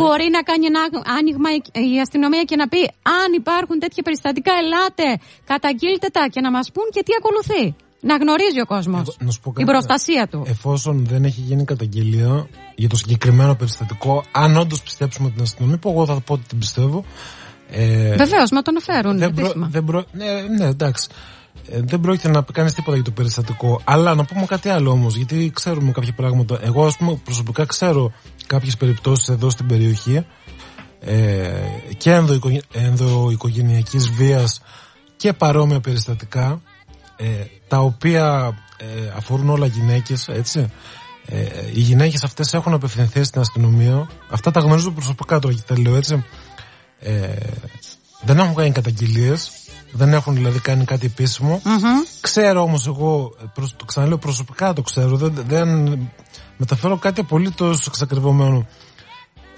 μπορεί 0.00 0.28
να 0.36 0.42
κάνει 0.42 0.66
ένα 0.72 0.82
άνοιγμα 1.18 1.48
η 1.92 2.00
αστυνομία 2.00 2.42
και 2.42 2.56
να 2.56 2.68
πει 2.68 2.80
αν 3.22 3.28
υπάρχουν 3.36 3.78
τέτοια 3.78 4.02
περιστατικά, 4.02 4.52
ελάτε, 4.62 5.24
καταγγείλτε 5.44 6.08
τα 6.12 6.28
και 6.30 6.40
να 6.40 6.50
μας 6.50 6.70
πούν 6.72 6.86
και 6.94 7.02
τι 7.02 7.12
ακολουθεί. 7.18 7.76
Να 8.00 8.16
γνωρίζει 8.16 8.60
ο 8.60 8.66
κόσμος 8.66 9.16
την 9.54 9.66
προστασία 9.66 10.28
του. 10.30 10.42
Εφόσον 10.46 11.06
δεν 11.06 11.24
έχει 11.24 11.40
γίνει 11.40 11.64
καταγγελία 11.64 12.48
για 12.74 12.88
το 12.88 12.96
συγκεκριμένο 12.96 13.54
περιστατικό, 13.54 14.24
αν 14.32 14.56
όντως 14.56 14.82
πιστέψουμε 14.82 15.30
την 15.30 15.42
αστυνομία, 15.42 15.78
που 15.78 15.90
εγώ 15.90 16.06
θα 16.06 16.20
πω 16.20 16.32
ότι 16.32 16.42
την 16.48 16.58
πιστεύω. 16.58 17.04
Ε, 17.70 18.16
Βεβαίως, 18.16 18.50
μα 18.50 18.62
τον 18.62 18.80
φέρουν. 18.80 19.18
Δεν, 19.18 19.34
προ, 19.34 19.52
δεν 19.56 19.84
προ, 19.84 20.04
ναι, 20.12 20.24
ναι, 20.58 20.64
εντάξει. 20.64 21.08
Ε, 21.70 21.80
δεν 21.80 22.00
πρόκειται 22.00 22.28
να 22.28 22.42
κάνεις 22.52 22.74
τίποτα 22.74 22.94
για 22.96 23.04
το 23.04 23.10
περιστατικό. 23.10 23.80
Αλλά 23.84 24.14
να 24.14 24.24
πούμε 24.24 24.46
κάτι 24.46 24.68
άλλο 24.68 24.90
όμως, 24.90 25.16
γιατί 25.16 25.50
ξέρουμε 25.54 25.90
κάποια 25.90 26.12
πράγματα. 26.12 26.58
Εγώ, 26.62 26.86
ας 26.86 26.96
πούμε, 26.96 27.20
προσωπικά 27.24 27.64
ξέρω 27.64 28.12
κάποιες 28.48 28.76
περιπτώσεις 28.76 29.28
εδώ 29.28 29.50
στην 29.50 29.66
περιοχή 29.66 30.26
ε, 31.00 31.50
και 31.96 32.22
ενδοοικογενειακής 32.72 34.10
βίας 34.10 34.62
και 35.16 35.32
παρόμοια 35.32 35.80
περιστατικά 35.80 36.62
ε, 37.16 37.26
τα 37.68 37.78
οποία 37.78 38.54
ε, 38.76 39.12
αφορούν 39.16 39.48
όλα 39.48 39.66
γυναίκες 39.66 40.28
έτσι. 40.28 40.70
Ε, 41.26 41.44
οι 41.74 41.80
γυναίκες 41.80 42.24
αυτές 42.24 42.54
έχουν 42.54 42.72
απευθυνθεί 42.72 43.24
στην 43.24 43.40
αστυνομία. 43.40 44.08
Αυτά 44.30 44.50
τα 44.50 44.60
γνωρίζω 44.60 44.90
προσωπικά 44.90 45.38
τώρα 45.38 45.54
και 45.54 45.62
τα 45.66 45.78
λέω 45.78 45.96
έτσι. 45.96 46.24
Ε, 47.00 47.34
δεν 48.22 48.38
έχουν 48.38 48.54
κάνει 48.54 48.72
καταγγελίες 48.72 49.50
δεν 49.92 50.12
έχουν 50.12 50.34
δηλαδή 50.34 50.58
κάνει 50.58 50.84
κάτι 50.84 51.14
ξέρω 52.20 52.62
όμως 52.62 52.86
εγώ 52.86 53.34
το 53.76 53.84
ξαναλέω 53.84 54.18
προσωπικά 54.18 54.72
το 54.72 54.82
ξέρω 54.82 55.16
δεν, 55.16 55.32
δεν 55.46 55.98
μεταφέρω 56.58 56.98
κάτι 56.98 57.20
απολύτως 57.20 57.86
εξακριβωμένο 57.86 58.66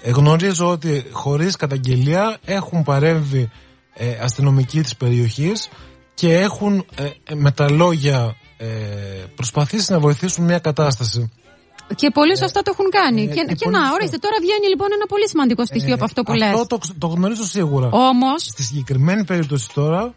γνωρίζω 0.05 0.69
ότι 0.69 1.05
χωρίς 1.11 1.55
καταγγελία 1.55 2.37
έχουν 2.45 2.83
παρέμβει 2.83 3.49
ε, 3.93 4.17
αστυνομικοί 4.21 4.81
της 4.81 4.95
περιοχής 4.95 5.69
και 6.13 6.37
έχουν 6.37 6.85
ε, 6.95 7.09
ε, 7.23 7.35
με 7.35 7.51
τα 7.51 7.71
λόγια 7.71 8.35
ε, 8.57 8.67
προσπαθήσει 9.35 9.91
να 9.91 9.99
βοηθήσουν 9.99 10.45
μια 10.45 10.59
κατάσταση. 10.59 11.31
Και 11.95 12.09
πολύ 12.09 12.37
σωστά 12.37 12.61
το 12.61 12.71
έχουν 12.73 12.89
κάνει. 12.89 13.27
και, 13.27 13.33
και, 13.33 13.53
και 13.53 13.69
να, 13.69 13.91
ορίστε, 13.91 14.17
τώρα 14.17 14.35
βγαίνει 14.41 14.67
λοιπόν 14.69 14.87
ένα 14.91 15.05
πολύ 15.05 15.27
σημαντικό 15.27 15.65
στοιχείο 15.65 15.93
από 15.93 16.03
αυτό 16.03 16.23
που 16.23 16.33
λες. 16.33 16.53
Αυτό 16.53 16.77
το, 16.77 16.79
το 16.97 17.07
γνωρίζω 17.07 17.43
σίγουρα. 17.43 17.89
Όμω. 17.91 18.37
Στη 18.37 18.63
συγκεκριμένη 18.63 19.23
περίπτωση 19.23 19.69
τώρα 19.73 20.13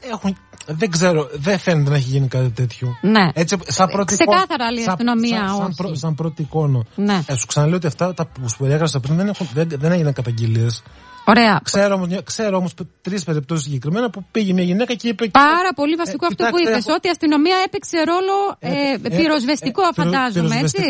έχουν, 0.00 0.36
δεν 0.66 0.90
ξέρω, 0.90 1.28
δεν 1.32 1.58
φαίνεται 1.58 1.90
να 1.90 1.96
έχει 1.96 2.08
γίνει 2.08 2.28
κάτι 2.28 2.50
τέτοιο. 2.50 2.96
Ναι. 3.02 3.28
Έτσι, 3.34 3.56
σαν 3.66 3.88
πρώτη 3.88 4.14
Ξεκάθαρα 4.14 4.66
η 4.78 4.84
αστυνομία. 4.86 5.48
Σαν, 5.48 5.72
σαν, 5.72 5.96
σαν, 5.96 6.14
πρώτη 6.14 6.42
εικόνα. 6.42 6.84
Ναι. 6.94 7.22
Ε, 7.26 7.34
σου 7.36 7.46
ξαναλέω 7.46 7.76
ότι 7.76 7.86
αυτά 7.86 8.14
τα 8.14 8.26
που 8.26 8.48
σου 8.48 8.56
περιέγραψα 8.58 9.00
πριν 9.00 9.16
δεν, 9.16 9.28
έχουν, 9.28 9.48
δεν, 9.54 9.68
δεν 9.78 9.92
έγιναν 9.92 10.12
καταγγελίες. 10.12 10.82
Ωραία. 11.24 11.60
Ξέρω 11.62 11.94
όμως 11.94 12.08
ξέρω 12.24 12.64
τρεις 13.00 13.24
περιπτώσεις 13.24 13.64
συγκεκριμένα 13.64 14.10
που 14.10 14.24
πήγε 14.30 14.52
μια 14.52 14.62
γυναίκα 14.64 14.94
και 14.94 15.08
είπε. 15.08 15.28
Πάρα 15.28 15.72
πολύ 15.74 15.94
βασικό 15.94 16.24
ε, 16.24 16.28
αυτό 16.30 16.44
που 16.50 16.58
είπες. 16.58 16.84
Ότι 16.96 17.06
η 17.06 17.10
αστυνομία 17.10 17.56
έπαιξε 17.66 17.96
ρόλο 17.96 18.36
ε, 18.58 18.68
ε, 18.68 19.14
ε 19.14 19.16
πυροσβεστικό, 19.16 19.82
ε, 19.82 19.88
φαντάζομαι. 19.94 20.56
Έτσι, 20.58 20.82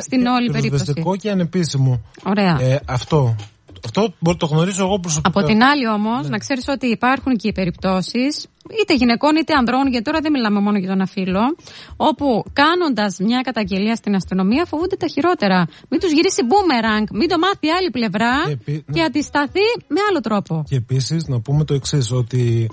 στην 0.00 0.26
όλη 0.26 0.50
περίπτωση. 0.50 0.84
Πυροσβεστικό 0.84 1.16
και 1.16 1.30
ανεπίσημο. 1.30 2.00
Ωραία. 2.24 2.80
αυτό. 2.86 3.36
Αυτό 3.86 4.00
μπορεί 4.00 4.36
να 4.40 4.48
το 4.48 4.54
γνωρίζω 4.54 4.84
εγώ 4.84 4.98
προσωπικά. 4.98 5.28
Από 5.38 5.46
την 5.48 5.62
άλλη 5.62 5.88
όμως, 5.88 6.22
ναι. 6.22 6.28
να 6.28 6.38
ξέρεις 6.38 6.68
ότι 6.68 6.86
υπάρχουν 6.86 7.36
και 7.36 7.48
οι 7.48 7.52
περιπτώσεις 7.52 8.46
είτε 8.80 8.94
γυναικών 8.94 9.36
είτε 9.36 9.52
ανδρών, 9.58 9.86
γιατί 9.90 10.04
τώρα 10.04 10.20
δεν 10.20 10.32
μιλάμε 10.32 10.60
μόνο 10.60 10.78
για 10.78 10.88
τον 10.88 11.00
αφήλο, 11.00 11.44
όπου 11.96 12.44
κάνοντας 12.52 13.16
μια 13.18 13.40
καταγγελία 13.40 13.94
στην 13.94 14.14
αστυνομία 14.14 14.64
φοβούνται 14.64 14.96
τα 14.96 15.06
χειρότερα. 15.06 15.66
Μην 15.88 16.00
τους 16.00 16.12
γυρίσει 16.12 16.42
μπούμεραγκ, 16.44 17.06
μην 17.12 17.28
το 17.28 17.38
μάθει 17.38 17.68
άλλη 17.78 17.90
πλευρά 17.90 18.32
και, 18.64 18.82
και 18.92 19.02
αντισταθεί 19.02 19.66
με 19.88 20.00
άλλο 20.08 20.20
τρόπο. 20.20 20.64
Και 20.68 20.76
επίσης 20.76 21.24
να 21.28 21.40
πούμε 21.40 21.64
το 21.64 21.74
εξής, 21.74 22.12
ότι 22.12 22.68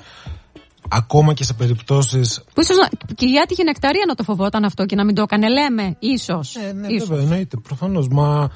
ακόμα 0.90 1.34
και 1.34 1.44
σε 1.44 1.54
περιπτώσεις. 1.54 2.44
Που 2.54 2.62
ίσως 2.62 2.78
και 3.16 3.26
η 3.26 3.40
άτυχη 3.44 3.64
νεκταρία 3.64 4.04
να 4.08 4.16
το 4.16 4.24
φοβόταν 4.24 4.64
αυτό 4.64 4.86
και 4.86 4.96
να 4.96 5.06
μην 5.06 5.16
το 5.16 5.22
έκανε, 5.22 5.48
λέμε, 5.50 5.96
ίσως. 6.00 6.56
Ε, 6.56 6.74
ναι, 6.74 6.88
ίσως. 6.88 7.08
βέβαια, 7.08 7.24
εννοείται. 7.24 7.58
Προφανώς. 7.58 8.08
Μα 8.08 8.50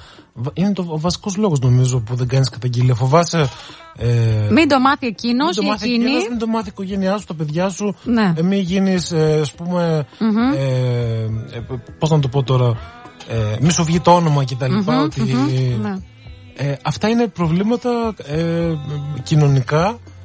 είναι 0.54 0.74
το, 0.74 0.86
ο 0.88 1.00
βασικός 1.00 1.38
λόγος 1.38 1.60
νομίζω 1.60 2.00
που 2.00 2.16
δεν 2.16 2.28
κάνεις 2.28 2.50
καταγγελία. 2.50 2.96
Φοβάσαι. 2.96 3.50
Ε, 3.98 4.50
μην 4.52 4.68
το 4.68 4.80
μάθει 4.80 5.08
εκείνος 5.08 5.58
ή 5.58 5.68
εκείνη. 5.68 6.04
Εκείνος, 6.04 6.30
μην 6.30 6.38
το 6.38 6.48
μάθει 6.48 6.68
η 6.68 6.72
οικογένειά 6.74 7.18
σου, 7.18 7.26
τα 7.26 7.34
παιδιά 7.34 7.70
σου. 7.70 7.96
Ναι. 8.04 8.34
Ε, 8.36 8.42
μην 8.42 8.60
γίνεις, 8.60 9.12
ε, 9.12 9.40
ας 9.42 9.54
πούμε. 9.54 10.08
Mm-hmm. 10.20 10.58
Ε, 10.58 11.24
ε, 11.58 11.62
Πώς 12.00 12.10
να 12.10 12.20
το 12.20 12.28
πω 12.28 12.44
τώρα. 12.44 12.78
Ε, 13.28 13.56
μη 13.60 13.72
σου 13.72 13.84
βγει 13.84 14.00
το 14.00 14.12
όνομα 14.16 14.44
κτλ. 14.44 14.66
Mm-hmm, 14.66 15.04
ότι, 15.04 15.22
mm-hmm, 15.26 15.82
ναι. 15.82 15.96
ε, 16.56 16.78
αυτά 16.84 17.08
είναι 17.08 17.28
προβλήματα 17.28 18.14
ε, 18.26 18.74
κοινωνικά 19.24 19.86
ε, 19.90 20.17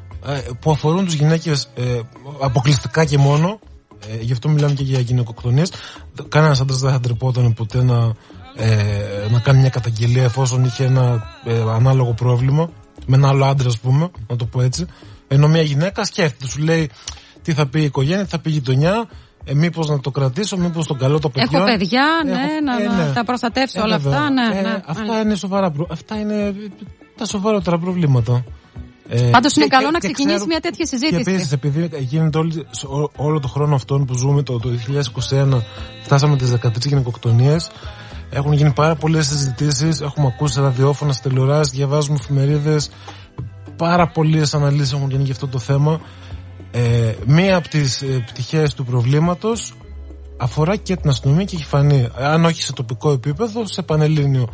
που 0.61 0.71
αφορούν 0.71 1.05
τις 1.05 1.15
γυναίκες 1.15 1.69
ε, 1.75 2.01
αποκλειστικά 2.41 3.05
και 3.05 3.19
μόνο 3.19 3.59
ε, 4.11 4.17
γι' 4.21 4.33
αυτό 4.33 4.49
μιλάμε 4.49 4.75
και 4.75 4.83
για 4.83 5.01
γυναικοκτονίες 5.01 5.73
κανένας 6.29 6.61
άντρας 6.61 6.79
δεν 6.79 6.91
θα 6.91 7.01
τρεπόταν 7.01 7.55
ποτέ 7.55 7.83
να, 7.83 7.99
να 9.31 9.39
κάνει 9.43 9.61
μια 9.61 9.71
καταγγελία 9.71 10.25
εφόσον 10.25 10.65
είχε 10.65 10.85
ένα 10.85 11.23
ανάλογο 11.75 12.13
πρόβλημα 12.13 12.71
με 13.07 13.17
ένα 13.17 13.29
άλλο 13.29 13.45
άντρα 13.45 13.69
ας 13.69 13.79
πούμε 13.79 14.11
να 14.27 14.37
το 14.37 14.45
πω 14.45 14.63
έτσι 14.63 14.87
ενώ 15.29 15.49
μια 15.49 15.63
γυναίκα 15.63 16.05
σκέφτεται 16.05 16.47
σου 16.47 16.63
λέει 16.63 16.91
τι 17.43 17.53
θα 17.53 17.67
πει 17.67 17.81
η 17.81 17.85
οικογένεια, 17.85 18.25
τι 18.25 18.31
θα 18.31 18.39
πει 18.39 18.51
η 18.51 18.53
γειτονιά 18.53 19.09
ε, 19.45 19.55
μήπως 19.55 19.89
να 19.89 20.01
το 20.01 20.11
κρατήσω, 20.11 20.57
μήπως 20.57 20.87
τον 20.87 20.99
καλό 20.99 21.19
το 21.19 21.29
παιδί. 21.29 21.57
Έχω 21.57 21.65
παιδιά, 21.65 22.07
ναι, 22.25 22.33
να, 22.65 22.83
ε, 22.83 23.05
ναι. 23.05 23.13
τα 23.13 23.25
προστατεύσω 23.25 23.83
όλα 23.83 23.95
αυτά. 23.95 24.31
Ναι, 24.31 24.61
ναι, 24.61 24.83
αυτά, 24.87 25.21
είναι 25.21 25.35
σοβαρά, 25.35 25.73
αυτά 25.91 26.19
είναι 26.19 26.55
τα 27.17 27.25
σοβαρότερα 27.25 27.79
προβλήματα. 27.79 28.45
Ε, 29.09 29.29
Πάντως 29.31 29.57
είναι 29.57 29.67
καλό 29.67 29.91
να 29.91 29.99
ξεκινήσει 29.99 30.47
μια 30.47 30.61
τέτοια 30.61 30.87
συζήτηση. 30.87 31.23
Και 31.23 31.31
επίσης, 31.31 31.53
επειδή 31.53 31.91
γίνεται 31.99 32.39
όλη, 32.39 32.67
όλο 33.17 33.41
το 33.41 33.49
χρόνο 33.49 33.75
αυτόν 33.75 34.05
που 34.05 34.15
ζούμε, 34.15 34.43
το, 34.43 34.59
το 34.59 34.69
2021, 35.31 35.63
φτάσαμε 36.03 36.37
τις 36.37 36.55
13 36.63 36.87
γυναικοκτονίες. 36.87 37.71
Έχουν 38.31 38.53
γίνει 38.53 38.73
πάρα 38.73 38.95
πολλές 38.95 39.27
συζητήσεις. 39.27 40.01
Έχουμε 40.01 40.27
ακούσει 40.27 40.61
ραδιόφωνα, 40.61 41.15
τηλεοράσεις, 41.23 41.73
διαβάζουμε 41.77 42.19
εφημερίδες. 42.21 42.91
Πάρα 43.77 44.09
πολλές 44.09 44.55
αναλύσεις 44.55 44.93
έχουν 44.93 45.11
γίνει 45.11 45.23
για 45.23 45.33
αυτό 45.33 45.47
το 45.49 45.59
θέμα. 45.59 46.01
Ε, 46.71 47.13
μία 47.27 47.57
από 47.57 47.69
τις 47.69 48.03
ε, 48.03 48.25
πτυχές 48.27 48.75
του 48.75 48.85
προβλήματος 48.85 49.75
αφορά 50.37 50.77
και 50.77 50.97
την 50.97 51.11
αστυνομία 51.11 51.45
και 51.45 51.57
έχει 51.57 51.65
φανεί, 51.65 52.09
αν 52.15 52.45
όχι 52.45 52.63
σε 52.63 52.73
τοπικό 52.73 53.11
επίπεδο, 53.11 53.67
σε 53.67 53.83
πανελλήνιο. 53.83 54.49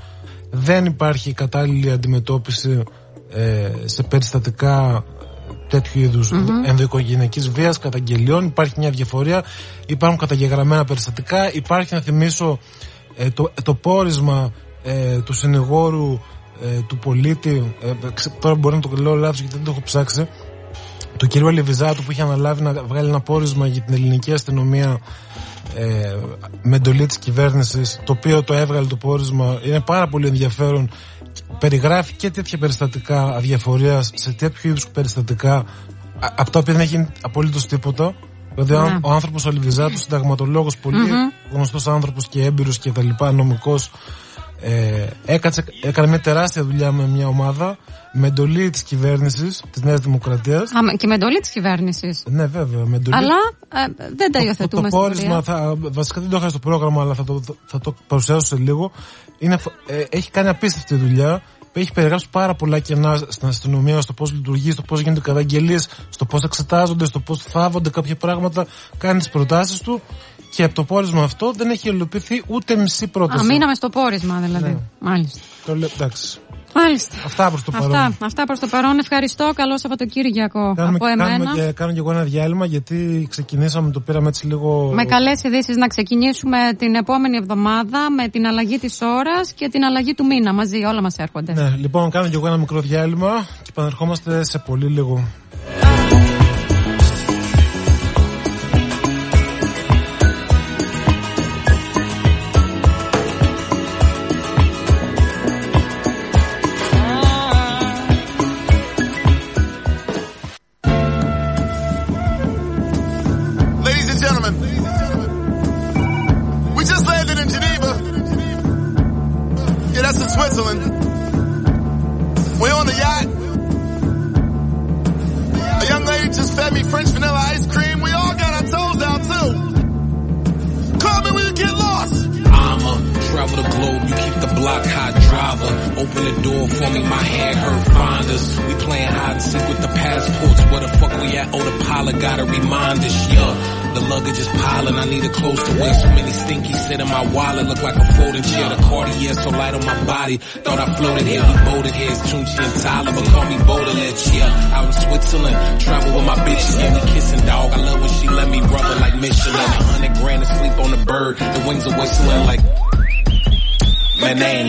Δεν 0.51 0.85
υπάρχει 0.85 1.33
κατάλληλη 1.33 1.91
αντιμετώπιση 1.91 2.83
ε, 3.31 3.71
σε 3.85 4.03
περιστατικά 4.03 5.05
τέτοιου 5.69 6.01
είδους 6.01 6.31
mm-hmm. 6.33 6.69
ενδοοικογενειακής 6.69 7.49
βίας, 7.51 7.79
καταγγελιών. 7.79 8.45
Υπάρχει 8.45 8.75
μια 8.77 8.91
διαφορία. 8.91 9.45
Υπάρχουν 9.87 10.19
καταγεγραμμένα 10.19 10.85
περιστατικά. 10.85 11.53
Υπάρχει, 11.53 11.95
να 11.95 12.01
θυμίσω, 12.01 12.59
ε, 13.17 13.31
το, 13.31 13.53
το 13.63 13.75
πόρισμα 13.75 14.53
ε, 14.83 15.19
του 15.19 15.33
συνηγόρου 15.33 16.21
ε, 16.63 16.81
του 16.87 16.99
πολίτη. 16.99 17.75
Ε, 17.83 17.93
τώρα 18.41 18.55
μπορεί 18.55 18.75
να 18.75 18.81
το 18.81 18.91
λέω 18.97 19.15
λάθος 19.15 19.41
γιατί 19.41 19.55
δεν 19.55 19.65
το 19.65 19.71
έχω 19.71 19.83
ψάξει. 19.83 20.29
Του 21.17 21.27
κυρίου 21.27 21.49
Αλεβιζάτου 21.49 22.03
που 22.03 22.11
είχε 22.11 22.23
αναλάβει 22.23 22.63
να 22.63 22.73
βγάλει 22.73 23.09
ένα 23.09 23.21
πόρισμα 23.21 23.67
για 23.67 23.83
την 23.83 23.95
ελληνική 23.95 24.33
αστυνομία 24.33 25.01
ε, 25.77 26.17
με 26.63 26.77
εντολή 26.77 27.07
της 27.07 27.19
κυβέρνησης, 27.19 28.01
το 28.05 28.13
οποίο 28.13 28.43
το 28.43 28.55
έβγαλε 28.55 28.87
το 28.87 28.97
πόρισμα. 28.97 29.61
Είναι 29.65 29.81
πάρα 29.81 30.09
πολύ 30.09 30.27
ενδιαφέρον. 30.27 30.91
Περιγράφει 31.59 32.13
και 32.13 32.31
τέτοια 32.31 32.59
περιστατικά 32.59 33.23
αδιαφορίας 33.23 34.11
σε 34.15 34.33
τέτοιου 34.33 34.69
είδους 34.69 34.89
περιστατικά, 34.89 35.65
από 36.21 36.51
τα 36.51 36.59
οποία 36.59 36.73
δεν 36.73 36.83
έχει 36.83 37.09
απολύτως 37.21 37.67
τίποτα. 37.67 38.15
Δηλαδή, 38.55 38.91
ναι. 38.91 38.99
ο 39.03 39.11
άνθρωπος 39.11 39.47
ο 39.47 39.51
Λιβιζάτου, 39.51 39.99
συνταγματολόγος, 39.99 40.77
πολύ 40.77 40.99
mm-hmm. 41.07 41.53
γνωστός 41.55 41.87
άνθρωπος 41.87 42.29
και 42.29 42.45
έμπειρος 42.45 42.79
και 42.79 42.93
τα 42.93 43.03
λοιπά, 43.03 43.33
νομικός, 43.33 43.91
ε, 44.61 45.07
έκατσε, 45.25 45.65
έκανε 45.83 46.09
μια 46.09 46.21
τεράστια 46.21 46.65
δουλειά 46.65 46.93
με 46.93 47.07
μια 47.07 47.27
ομάδα 47.27 47.79
με 48.13 48.27
εντολή 48.27 48.71
της 48.71 48.83
κυβέρνησης 48.83 49.63
της 49.71 49.83
Νέας 49.83 50.01
Δημοκρατίας. 50.01 50.71
Και 50.97 51.07
με 51.07 51.15
εντολή 51.15 51.41
της 51.41 51.51
κυβέρνησης. 51.51 52.23
Ναι, 52.27 52.47
βέβαια. 52.47 52.85
Με 52.85 52.97
εντολή... 52.97 53.17
Αλλά 53.17 53.37
ε, 53.69 54.07
δεν 54.17 54.33
τα 54.33 54.39
υιοθετούμε. 54.39 54.89
Το, 54.91 54.97
το, 54.97 55.03
το 55.03 55.09
πόρισμα, 55.09 55.43
θα, 55.43 55.75
βασικά 55.79 56.21
δεν 56.21 56.31
το 56.31 56.37
είχα 56.37 56.49
στο 56.49 56.59
πρόγραμμα, 56.59 57.03
αλλά 57.03 57.15
θα 57.15 57.25
το, 57.25 57.43
θα 57.67 57.79
το 57.79 57.95
παρουσιάσω 58.07 58.47
σε 58.47 58.57
λίγο. 58.57 58.91
Είναι, 59.39 59.59
ε, 59.87 60.05
έχει 60.11 60.31
κάνει 60.31 60.49
απίστευτη 60.49 60.95
δουλειά 60.95 61.43
έχει 61.81 61.93
περιγράψει 61.93 62.27
πάρα 62.31 62.55
πολλά 62.55 62.79
κενά 62.79 63.17
στην 63.17 63.49
αστυνομία, 63.49 64.01
στο 64.01 64.13
πώς 64.13 64.33
λειτουργεί, 64.33 64.71
στο 64.71 64.83
πώς 64.83 65.01
γίνονται 65.01 65.21
καταγγελίες, 65.21 65.89
στο 66.09 66.25
πώς 66.25 66.43
εξετάζονται, 66.43 67.05
στο 67.05 67.21
πώς 67.21 67.43
θάβονται 67.43 67.91
κάποια 67.91 68.17
πράγματα. 68.17 68.67
Κάνει 68.99 69.19
τις 69.19 69.29
προτάσεις 69.29 69.81
του 69.81 70.01
και 70.59 70.65
από 70.65 70.75
το 70.75 70.85
πόρισμα 70.85 71.23
αυτό 71.23 71.53
δεν 71.57 71.71
έχει 71.71 71.89
υλοποιηθεί 71.89 72.43
ούτε 72.47 72.77
μισή 72.77 73.07
πρόταση. 73.07 73.45
Α, 73.45 73.47
μείναμε 73.47 73.75
στο 73.75 73.89
πόρισμα 73.89 74.41
δηλαδή. 74.41 74.71
Ναι. 74.71 74.79
Μάλιστα. 74.99 75.39
Το 75.67 75.75
λέω, 75.77 75.89
εντάξει. 75.95 76.39
Μάλιστα. 76.75 77.17
Αυτά 77.25 77.49
προς 77.51 77.63
το 77.63 77.71
παρόν. 77.71 77.95
Αυτά, 77.95 78.27
αυτά 78.27 78.45
προς 78.45 78.59
το 78.59 78.67
παρόν. 78.67 78.99
Ευχαριστώ. 78.99 79.53
Καλό 79.55 79.79
Σαββατοκύριακο 79.79 80.75
κάνουμε, 80.75 80.97
από 80.97 81.07
εμένα. 81.07 81.29
Κάνουμε 81.29 81.51
και, 81.55 81.73
κάνω 81.73 81.93
και 81.93 81.99
εγώ 81.99 82.11
ένα 82.11 82.23
διάλειμμα 82.23 82.67
γιατί 82.67 83.27
ξεκινήσαμε, 83.31 83.91
το 83.91 84.01
πήραμε 84.01 84.29
έτσι 84.29 84.47
λίγο. 84.47 84.91
Με 84.95 85.05
καλές 85.05 85.43
ειδήσεις 85.43 85.77
να 85.77 85.87
ξεκινήσουμε 85.87 86.59
την 86.79 86.95
επόμενη 86.95 87.37
εβδομάδα 87.37 88.11
με 88.11 88.29
την 88.29 88.47
αλλαγή 88.47 88.79
της 88.79 88.99
ώρας 89.01 89.53
και 89.53 89.69
την 89.69 89.85
αλλαγή 89.85 90.15
του 90.15 90.27
μήνα 90.27 90.53
μαζί. 90.53 90.85
Όλα 90.85 91.03
μας 91.03 91.17
έρχονται. 91.17 91.53
Ναι, 91.53 91.75
λοιπόν, 91.77 92.11
κάνω 92.11 92.29
και 92.29 92.35
εγώ 92.37 92.47
ένα 92.47 92.57
μικρό 92.57 92.81
διάλειμμα 92.81 93.47
και 93.63 93.71
επανερχόμαστε 93.71 94.45
σε 94.45 94.59
πολύ 94.59 94.87
λίγο. 94.87 95.25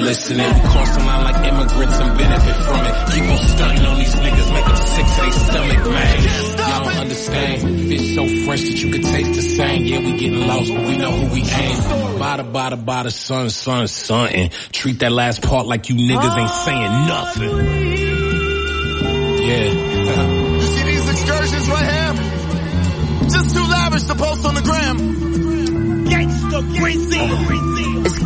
Listening. 0.09 0.53
We 0.53 0.61
cross 0.61 0.97
the 0.97 1.03
line 1.03 1.23
like 1.23 1.47
immigrants 1.47 1.99
and 1.99 2.17
benefit 2.17 2.55
from 2.65 2.81
it. 2.89 2.95
Keep 3.13 3.25
on 3.29 3.37
stunning 3.37 3.85
on 3.85 3.97
these 3.99 4.15
niggas, 4.15 4.53
make 4.53 4.65
them 4.65 4.75
sick 4.75 5.05
to 5.05 5.21
their 5.21 5.31
stomach, 5.31 5.85
man. 5.85 6.23
Y'all 6.57 6.83
don't 6.83 6.97
understand. 6.97 7.79
Fish 7.89 8.15
so 8.15 8.27
fresh 8.45 8.61
that 8.61 8.83
you 8.83 8.91
can 8.91 9.01
taste 9.03 9.33
the 9.35 9.41
same. 9.41 9.85
Yeah, 9.85 9.99
we 9.99 10.17
getting 10.17 10.47
lost, 10.47 10.73
but 10.73 10.85
we 10.87 10.97
know 10.97 11.11
who 11.11 11.33
we 11.33 11.41
aim. 11.41 11.77
Bada, 12.17 12.51
bada, 12.51 12.83
bada, 12.83 13.11
son, 13.11 13.49
son. 13.51 14.27
And 14.29 14.51
treat 14.71 14.99
that 14.99 15.11
last 15.11 15.43
part 15.43 15.67
like 15.67 15.89
you 15.89 15.95
niggas 15.95 16.37
ain't 16.37 16.49
saying 16.49 16.91
nothing. 17.07 18.08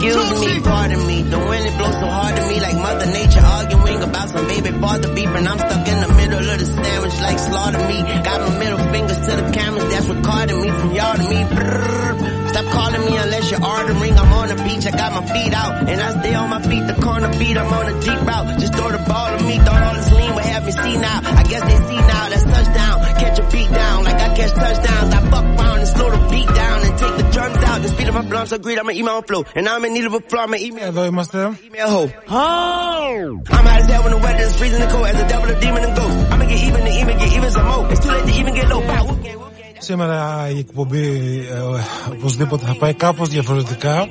Excuse 0.04 0.40
me, 0.46 0.60
pardon 0.60 1.08
me. 1.08 1.22
The 1.22 1.40
wind 1.40 1.66
it 1.66 1.78
blows 1.78 1.94
so 1.94 2.08
hard 2.08 2.36
to 2.36 2.42
me 2.50 2.60
like 2.60 2.76
Mother 2.76 3.06
Nature 3.06 3.40
arguing 3.40 4.04
about 4.04 4.30
some 4.30 4.48
baby 4.48 4.72
father 4.82 5.16
beef 5.16 5.30
and 5.30 5.48
I'm 5.48 5.58
stuck 5.58 5.88
in 5.88 6.00
the 6.02 6.14
middle 6.14 6.50
of 6.50 6.60
the 6.60 6.66
sandwich 6.66 7.18
like 7.22 7.40
slaughter 7.40 7.88
me. 7.88 8.04
Got 8.24 8.42
my 8.42 8.60
middle 8.60 8.80
fingers 8.92 9.20
to 9.28 9.36
the 9.42 9.52
cameras 9.54 9.88
that's 9.90 10.08
recording 10.08 10.62
me 10.62 10.70
from 10.72 10.92
y'all 10.92 11.16
to 11.16 11.24
me. 11.30 11.40
Brrr. 11.56 12.33
Stop 12.54 12.66
calling 12.72 13.06
me 13.06 13.18
unless 13.18 13.50
you're 13.50 13.66
ordering. 13.66 14.14
I'm 14.14 14.34
on 14.34 14.48
the 14.50 14.64
beach, 14.64 14.86
I 14.86 14.92
got 14.92 15.12
my 15.18 15.26
feet 15.34 15.54
out. 15.54 15.90
And 15.90 16.00
I 16.00 16.10
stay 16.22 16.36
on 16.36 16.50
my 16.50 16.62
feet, 16.62 16.86
the 16.86 16.94
corner 17.02 17.30
beat, 17.40 17.58
I'm 17.58 17.74
on 17.74 17.86
a 17.88 18.00
deep 18.00 18.22
route. 18.30 18.60
Just 18.60 18.74
throw 18.76 18.92
the 18.92 19.04
ball 19.10 19.38
to 19.38 19.44
me, 19.44 19.58
thought 19.58 19.82
all 19.82 19.96
this 19.96 20.12
lean 20.14 20.36
would 20.36 20.46
have 20.46 20.64
me 20.66 20.72
see 20.72 20.98
now. 20.98 21.20
I 21.24 21.44
guess 21.50 21.64
they 21.66 21.78
see 21.90 21.98
now, 21.98 22.30
that's 22.30 22.44
touchdown. 22.44 22.96
Catch 23.18 23.40
a 23.40 23.44
beat 23.50 23.72
down, 23.74 24.04
like 24.04 24.22
I 24.22 24.36
catch 24.36 24.54
touchdowns. 24.54 25.14
I 25.14 25.30
fuck 25.32 25.46
around 25.46 25.80
and 25.80 25.88
slow 25.88 26.10
the 26.12 26.30
beat 26.30 26.48
down 26.48 26.78
and 26.86 26.98
take 27.00 27.18
the 27.18 27.32
drums 27.32 27.58
out. 27.58 27.82
The 27.82 27.88
speed 27.88 28.08
of 28.08 28.14
my 28.14 28.22
blunt 28.22 28.50
so 28.50 28.58
greed, 28.60 28.78
I'ma 28.78 28.94
my 28.94 29.12
own 29.12 29.24
flow. 29.24 29.46
And 29.56 29.68
I'm 29.68 29.84
in 29.86 29.94
need 29.94 30.06
of 30.06 30.14
a 30.14 30.20
flow. 30.20 30.42
I'ma 30.42 30.58
email. 30.58 30.92
Hello, 30.92 31.12
Master. 31.12 31.58
Email 31.64 31.90
hoe. 31.90 32.12
Oh! 32.30 33.42
I'm 33.50 33.68
out 33.68 33.80
as 33.82 33.88
hell 33.88 34.04
when 34.04 34.12
the 34.12 34.18
weather 34.18 34.44
is 34.44 34.56
freezing 34.58 34.80
the 34.80 34.88
cold. 34.88 35.08
As 35.08 35.20
a 35.20 35.28
devil, 35.28 35.50
a 35.50 35.60
demon, 35.60 35.84
and 35.84 35.96
ghost. 35.98 36.32
I'ma 36.32 36.46
get 36.46 36.64
even 36.64 36.84
the 36.86 37.00
even 37.02 37.18
get 37.18 37.34
even 37.34 37.52
some 37.52 37.66
more. 37.66 37.92
It's 37.92 38.00
too 38.00 38.10
late 38.10 38.26
to 38.26 38.40
even 38.40 38.54
get 38.54 38.70
low. 38.70 38.82
Bow, 38.82 39.53
Σήμερα 39.84 40.50
η 40.50 40.58
εκπομπή 40.58 41.06
ε, 41.52 42.12
οπωσδήποτε 42.12 42.66
θα 42.66 42.76
πάει 42.76 42.94
κάπως 42.94 43.30
διαφορετικά. 43.30 44.08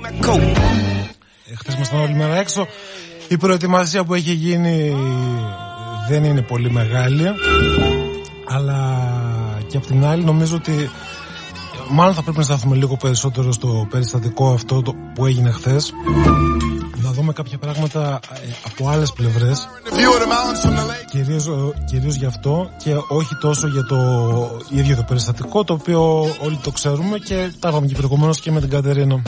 Χθες 1.59 1.75
ήμασταν 1.75 2.01
όλη 2.01 2.15
μέρα 2.15 2.37
έξω. 2.37 2.67
Η 3.29 3.37
προετοιμασία 3.37 4.05
που 4.05 4.15
έχει 4.15 4.33
γίνει 4.33 4.97
δεν 6.09 6.25
είναι 6.25 6.43
πολύ 6.43 6.71
μεγάλη. 6.71 7.25
Αλλά 8.49 9.09
και 9.67 9.77
απ' 9.77 9.87
την 9.87 10.05
άλλη 10.05 10.25
νομίζω 10.25 10.57
ότι 10.57 10.91
μάλλον 11.91 12.15
θα 12.15 12.23
πρέπει 12.23 12.39
να 12.39 12.45
σταθούμε 12.45 12.77
λίγο 12.77 12.97
περισσότερο 12.97 13.53
στο 13.53 13.87
περιστατικό 13.91 14.53
αυτό 14.53 14.83
το 14.83 14.95
που 15.15 15.27
έγινε 15.27 15.51
χθες. 15.51 15.93
Να 17.03 17.09
να 17.09 17.15
δούμε 17.15 17.33
κάποια 17.33 17.59
πράγματα 17.59 18.21
ε, 18.33 18.49
από 18.67 18.89
άλλες 18.89 19.13
πλευρές 19.13 19.69
The 19.85 19.93
view 19.93 19.95
of 19.95 20.23
the 20.23 20.27
mountains 20.27 20.67
from 20.67 20.79
the 20.79 20.91
lake. 20.91 21.07
κυρίως, 21.11 21.47
ε, 21.47 21.51
κυρίως 21.85 22.15
γι' 22.15 22.27
αυτό 22.27 22.71
και 22.83 22.95
όχι 23.09 23.37
τόσο 23.41 23.67
για 23.67 23.85
το 23.85 23.97
ίδιο 24.69 24.97
το 24.97 25.03
περιστατικό 25.03 25.65
το 25.65 25.73
οποίο 25.73 26.21
όλοι 26.21 26.59
το 26.63 26.71
ξέρουμε 26.71 27.19
και 27.19 27.53
τα 27.59 27.69
είπαμε 27.69 27.87
και 27.87 27.95
προηγουμένως 27.95 28.41
και 28.41 28.51
με 28.51 28.61
την 28.61 28.71
Κατερίνα. 28.71 29.23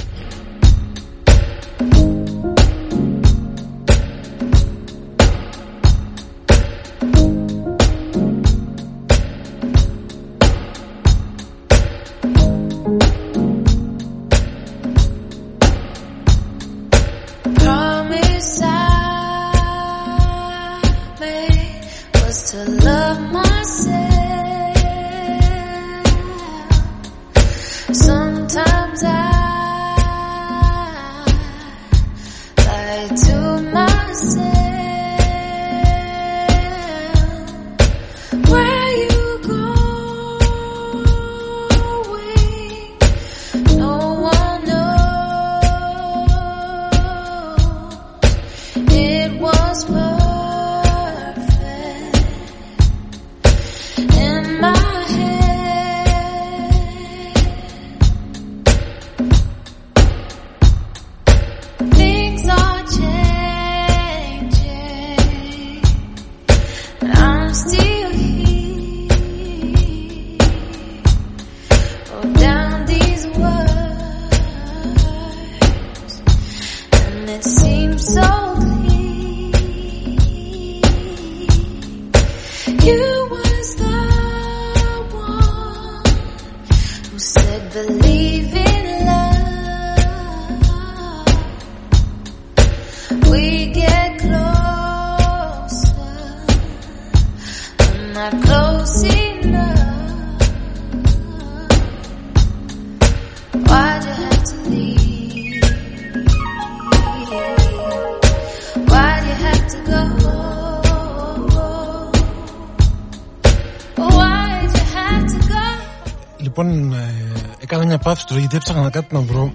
Τώρα 118.35 118.47
γιατί 118.47 118.57
έψαχνα 118.57 118.91
κάτι 118.91 119.15
να 119.15 119.21
βρω 119.21 119.53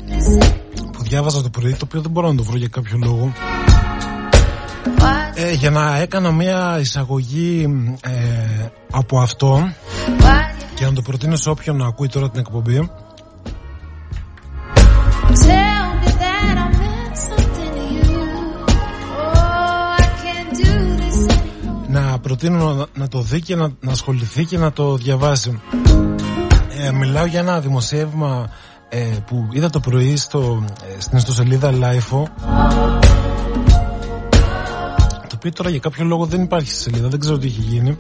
που 0.92 1.04
διάβαζα 1.04 1.42
το 1.42 1.50
πρωί, 1.50 1.72
το 1.72 1.80
οποίο 1.84 2.02
δεν 2.02 2.12
μπορώ 2.12 2.28
να 2.28 2.36
το 2.36 2.44
βρω 2.44 2.58
για 2.58 2.68
κάποιο 2.68 3.00
λόγο. 3.04 3.34
Why'd, 5.00 5.34
Ε, 5.36 5.52
για 5.52 5.70
να 5.70 5.98
έκανα 5.98 6.32
μια 6.32 6.78
εισαγωγή 6.80 7.68
ε, 8.02 8.65
από 8.92 9.20
αυτό 9.20 9.74
why'd 10.20 10.63
και 10.76 10.86
να 10.86 10.94
το 10.94 11.02
προτείνω 11.02 11.36
σε 11.36 11.50
όποιον 11.50 11.82
ακούει 11.82 12.08
τώρα 12.08 12.30
την 12.30 12.39
εκπομπή. 12.39 12.76
you 12.76 12.86
tell 15.36 15.88
me 16.02 16.10
that 16.24 16.56
I 16.63 16.68
meant 16.82 17.15
something 17.28 17.74
to 17.80 17.86
you? 18.10 18.26
Oh, 19.18 20.04
I 20.04 20.08
can't 20.24 20.52
do 20.63 20.72
this 21.02 21.20
anymore. 21.36 21.89
Να 21.89 22.20
προτείνω 22.20 22.74
να, 22.74 22.86
να 22.94 23.08
το 23.08 23.22
δει 23.22 23.42
και 23.42 23.56
να, 23.56 23.70
να 23.80 23.92
ασχοληθεί 23.92 24.46
και 24.46 24.58
να 24.58 24.72
το 24.72 24.96
διαβάσει. 24.96 25.60
Ε, 26.82 26.92
μιλάω 26.92 27.26
για 27.26 27.39
ένα 27.39 27.60
δημοσίευμα 27.60 28.50
ε, 28.89 28.98
που 29.26 29.48
είδα 29.52 29.70
το 29.70 29.80
πρωί 29.80 30.18
στο, 30.18 30.63
ε, 30.98 31.02
στην 31.02 31.18
ιστοσελίδα 31.18 31.72
LIFO 31.72 32.24
το 35.30 35.36
οποίο 35.36 35.52
τώρα 35.52 35.70
για 35.70 35.80
κάποιο 35.80 36.06
λόγο 36.06 36.26
δεν 36.26 36.42
υπάρχει 36.42 36.70
στη 36.70 36.82
σελίδα, 36.82 37.08
δεν 37.08 37.20
ξέρω 37.20 37.38
τι 37.38 37.48
έχει 37.48 37.62
γίνει. 37.62 37.98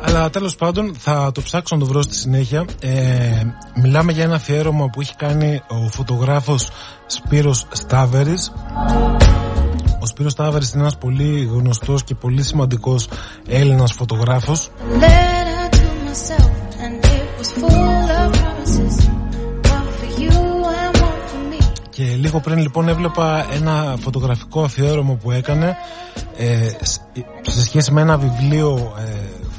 Αλλά 0.00 0.30
τέλος 0.30 0.56
πάντων 0.56 0.94
θα 0.98 1.30
το 1.34 1.42
ψάξω 1.42 1.74
να 1.74 1.80
το 1.80 1.86
βρω 1.86 2.02
στη 2.02 2.14
συνέχεια. 2.14 2.64
Ε, 2.80 3.42
μιλάμε 3.82 4.12
για 4.12 4.24
ένα 4.24 4.34
αφιέρωμα 4.34 4.88
που 4.90 5.00
έχει 5.00 5.14
κάνει 5.16 5.62
ο 5.68 5.88
φωτογράφος 5.88 6.70
Σπύρος 7.06 7.66
Στάβερης. 7.72 8.52
Ο 10.00 10.06
Σπύρος 10.06 10.32
Στάβερης 10.32 10.72
είναι 10.72 10.82
ένας 10.82 10.96
πολύ 10.96 11.44
γνωστός 11.44 12.04
και 12.04 12.14
πολύ 12.14 12.42
σημαντικός 12.42 13.08
Έλληνας 13.48 13.92
φωτογράφος. 13.92 14.70
Letter 15.00 15.74
to 15.74 15.78
myself, 15.78 16.51
λίγο 22.32 22.44
πριν 22.44 22.58
λοιπόν 22.58 22.88
έβλεπα 22.88 23.46
ένα 23.54 23.96
φωτογραφικό 24.00 24.62
αφιέρωμα 24.62 25.14
που 25.14 25.30
έκανε 25.30 25.76
ε, 26.36 26.68
σ- 26.82 27.00
σε 27.42 27.62
σχέση 27.64 27.92
με 27.92 28.00
ένα 28.00 28.18
βιβλίο 28.18 28.92
ε, 28.98 29.10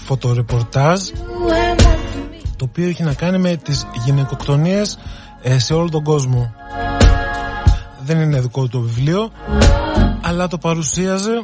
φωτορεπορτάζ 0.06 1.00
You 1.02 1.12
and 1.50 1.80
one 1.80 1.86
for 1.86 2.34
me. 2.34 2.52
το 2.58 2.66
οποίο 2.70 2.88
έχει 2.88 3.04
να 3.04 3.14
κάνει 3.14 3.38
με 3.38 3.56
τις 3.56 3.86
γυναικοκτονίες 4.06 4.98
ε, 5.42 5.60
σε 5.60 5.74
όλο 5.74 5.90
τον 5.90 6.04
κόσμο. 6.04 6.54
Δεν 8.06 8.20
είναι 8.22 8.40
δικό 8.42 8.62
του 8.62 8.68
το 8.70 8.80
βιβλίο, 8.80 9.32
αλλά 10.22 10.48
το 10.48 10.58
παρουσίαζε 10.58 11.44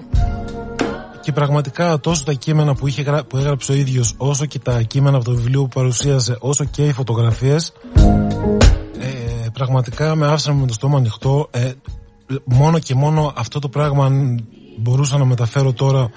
και 1.21 1.31
πραγματικά 1.31 1.99
τόσο 1.99 2.23
τα 2.23 2.33
κείμενα 2.33 2.73
που, 2.75 2.87
είχε, 2.87 3.01
γρα- 3.01 3.23
που 3.23 3.37
έγραψε 3.37 3.71
ο 3.71 3.75
ίδιος 3.75 4.13
όσο 4.17 4.45
και 4.45 4.59
τα 4.59 4.81
κείμενα 4.81 5.15
από 5.15 5.25
το 5.25 5.31
βιβλίο 5.31 5.61
που 5.61 5.67
παρουσίασε 5.67 6.35
όσο 6.39 6.63
και 6.65 6.85
οι 6.85 6.91
φωτογραφίες 6.93 7.73
ε, 7.95 8.18
πραγματικά 9.65 10.15
με 10.15 10.27
άφησαν 10.27 10.55
με 10.55 10.67
το 10.67 10.73
στόμα 10.73 10.97
ανοιχτό 10.97 11.47
ε, 11.51 11.71
μόνο 12.45 12.79
και 12.79 12.95
μόνο 12.95 13.33
αυτό 13.35 13.59
το 13.59 13.69
πράγμα 13.69 14.05
αν 14.05 14.47
μπορούσα 14.77 15.17
να 15.17 15.25
μεταφέρω 15.25 15.73
τώρα 15.73 16.09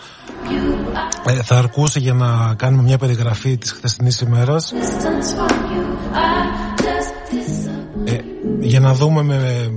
ε, 1.27 1.33
θα 1.33 1.57
αρκούσε 1.57 1.99
για 1.99 2.13
να 2.15 2.55
κάνουμε 2.55 2.83
μια 2.83 2.99
περιγραφή 2.99 3.57
της 3.57 3.73
χθεσινής 3.73 4.21
ημέρας 4.21 4.73
Distance 4.73 5.37
from 5.39 5.51
you, 5.73 5.85
I 6.15 6.83
just 6.83 7.13
disappeared. 7.33 8.13
ε, 8.15 8.19
για 8.61 8.81
να 8.81 8.95
δούμε 8.95 9.23
με, 9.23 9.71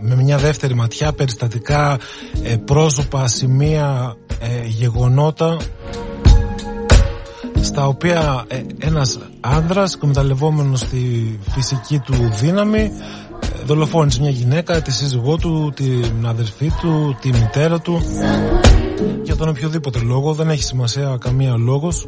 με 0.00 0.14
μια 0.14 0.38
δεύτερη 0.38 0.74
ματιά 0.74 1.12
περιστατικά, 1.12 1.98
ε, 2.42 2.56
πρόσωπα, 2.56 3.28
σημεία, 3.28 4.16
ε, 4.40 4.66
γεγονότα 4.66 5.56
στα 7.62 7.86
οποία 7.86 8.44
ε, 8.48 8.62
ένας 8.78 9.18
άνδρας 9.40 9.94
εκμεταλλευόμενος 9.94 10.84
τη 10.84 11.38
φυσική 11.50 11.98
του 11.98 12.14
δύναμη 12.40 12.80
ε, 13.40 13.64
δολοφόνησε 13.64 14.20
μια 14.20 14.30
γυναίκα, 14.30 14.82
τη 14.82 14.92
σύζυγό 14.92 15.36
του, 15.36 15.72
την 15.74 16.26
αδερφή 16.26 16.70
του, 16.80 17.16
τη 17.20 17.28
μητέρα 17.32 17.80
του. 17.80 18.02
Για 19.22 19.36
τον 19.36 19.48
οποιοδήποτε 19.48 19.98
λόγο, 19.98 20.34
δεν 20.34 20.50
έχει 20.50 20.62
σημασία 20.62 21.16
καμία 21.20 21.54
λόγος 21.56 22.06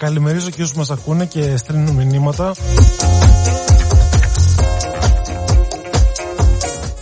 καλημερίζω 0.00 0.50
και 0.50 0.62
όσους 0.62 0.76
μας 0.76 0.90
ακούνε 0.90 1.26
και 1.26 1.56
στέλνουν 1.56 1.94
μηνύματα. 1.94 2.54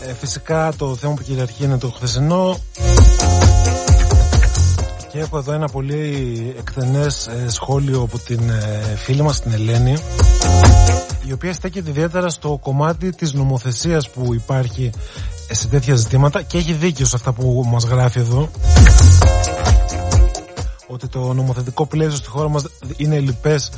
Ε, 0.07 0.15
φυσικά 0.15 0.73
το 0.77 0.97
θέμα 0.97 1.15
που 1.15 1.23
κυριαρχεί 1.23 1.65
είναι 1.65 1.79
το 1.79 1.91
χθεσινό. 1.91 2.59
Και 5.13 5.19
έχω 5.19 5.39
εδώ 5.39 5.53
ένα 5.53 5.69
πολύ 5.69 6.55
εκτενές 6.59 7.27
ε, 7.27 7.49
σχόλιο 7.49 8.01
από 8.01 8.19
την 8.19 8.51
ε, 8.51 8.97
φίλη 8.97 9.23
μας 9.23 9.41
την 9.41 9.53
Ελένη 9.53 9.97
η 11.29 11.33
οποία 11.33 11.53
στέκεται 11.53 11.91
ιδιαίτερα 11.91 12.29
στο 12.29 12.59
κομμάτι 12.63 13.11
της 13.11 13.33
νομοθεσίας 13.33 14.11
που 14.11 14.35
υπάρχει 14.35 14.91
σε 15.51 15.69
τέτοια 15.69 15.95
ζητήματα 15.95 16.43
και 16.43 16.59
έχει 16.59 16.73
δίκιο 16.73 17.07
σε 17.07 17.17
αυτά 17.17 17.33
που 17.33 17.65
μας 17.67 17.85
γράφει 17.85 18.19
εδώ 18.19 18.51
ότι 20.89 21.09
το 21.09 21.33
νομοθετικό 21.33 21.87
πλαίσιο 21.87 22.17
στη 22.17 22.29
χώρα 22.29 22.49
μας 22.49 22.65
είναι 22.97 23.19
λοιπές 23.19 23.71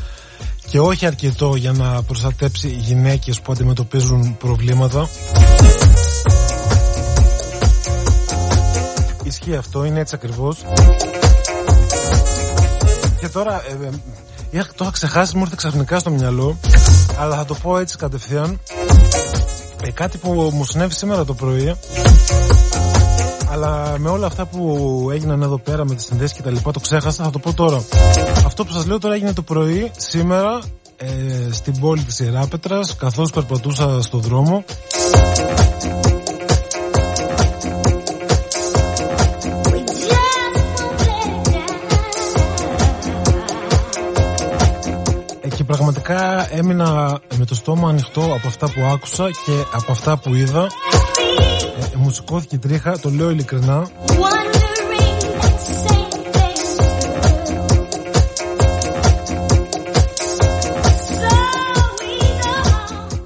και 0.70 0.80
όχι 0.80 1.06
αρκετό 1.06 1.54
για 1.54 1.72
να 1.72 2.02
προστατέψει 2.02 2.68
γυναίκες 2.68 3.40
που 3.40 3.52
αντιμετωπίζουν 3.52 4.36
προβλήματα. 4.36 5.08
Ισχύει 9.22 9.56
αυτό, 9.56 9.84
είναι 9.84 10.00
έτσι 10.00 10.14
ακριβώς. 10.14 10.64
Και 13.20 13.28
τώρα, 13.28 13.62
ε, 13.68 14.58
ε, 14.58 14.62
το 14.62 14.84
είχα 14.84 14.90
ξεχάσει, 14.90 15.36
μου 15.36 15.42
ήρθε 15.42 15.54
ξαφνικά 15.56 15.98
στο 15.98 16.10
μυαλό, 16.10 16.58
αλλά 17.18 17.36
θα 17.36 17.44
το 17.44 17.54
πω 17.54 17.78
έτσι 17.78 17.96
κατευθείαν. 17.96 18.60
Ε, 19.82 19.90
κάτι 19.90 20.18
που 20.18 20.50
μου 20.52 20.64
συνέβη 20.64 20.94
σήμερα 20.94 21.24
το 21.24 21.34
πρωί 21.34 21.74
αλλά 23.62 23.98
με 23.98 24.08
όλα 24.08 24.26
αυτά 24.26 24.46
που 24.46 25.08
έγιναν 25.12 25.42
εδώ 25.42 25.58
πέρα 25.58 25.84
με 25.84 25.94
τις 25.94 26.04
συνδέσεις 26.04 26.36
και 26.36 26.42
τα 26.42 26.50
λοιπά 26.50 26.70
το 26.70 26.80
ξέχασα 26.80 27.24
θα 27.24 27.30
το 27.30 27.38
πω 27.38 27.52
τώρα. 27.52 27.84
Αυτό 28.46 28.64
που 28.64 28.72
σας 28.72 28.86
λέω 28.86 28.98
τώρα 28.98 29.14
έγινε 29.14 29.32
το 29.32 29.42
πρωί 29.42 29.90
σήμερα 29.96 30.60
ε, 30.96 31.52
στην 31.52 31.80
πόλη 31.80 32.02
της 32.02 32.18
Ιεράπετρας 32.18 32.96
καθώς 32.96 33.30
περπατούσα 33.30 34.02
στο 34.02 34.18
δρόμο. 34.18 34.64
Ε, 45.40 45.48
και 45.48 45.64
πραγματικά 45.64 46.48
έμεινα 46.50 47.20
με 47.38 47.44
το 47.44 47.54
στόμα 47.54 47.88
ανοιχτό 47.88 48.20
από 48.20 48.46
αυτά 48.46 48.66
που 48.66 48.80
άκουσα 48.92 49.30
και 49.44 49.52
από 49.72 49.92
αυτά 49.92 50.16
που 50.16 50.34
είδα 50.34 50.66
ε, 52.00 52.02
μου 52.02 52.10
σηκώθηκε 52.10 52.58
τρίχα, 52.58 52.98
το 52.98 53.10
λέω 53.10 53.30
ειλικρινά. 53.30 53.88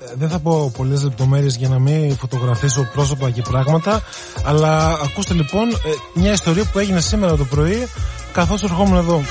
Ε, 0.00 0.14
δεν 0.14 0.28
θα 0.28 0.38
πω 0.38 0.72
πολλές 0.76 1.02
λεπτομέρειες 1.02 1.56
για 1.56 1.68
να 1.68 1.78
μην 1.78 2.16
φωτογραφίσω 2.16 2.88
πρόσωπα 2.92 3.30
και 3.30 3.42
πράγματα 3.42 4.02
αλλά 4.44 4.98
ακούστε 5.04 5.34
λοιπόν 5.34 5.70
ε, 5.70 5.76
μια 6.14 6.32
ιστορία 6.32 6.64
που 6.72 6.78
έγινε 6.78 7.00
σήμερα 7.00 7.36
το 7.36 7.44
πρωί 7.44 7.88
καθώς 8.32 8.62
ερχόμουν 8.62 8.96
εδώ. 8.96 9.22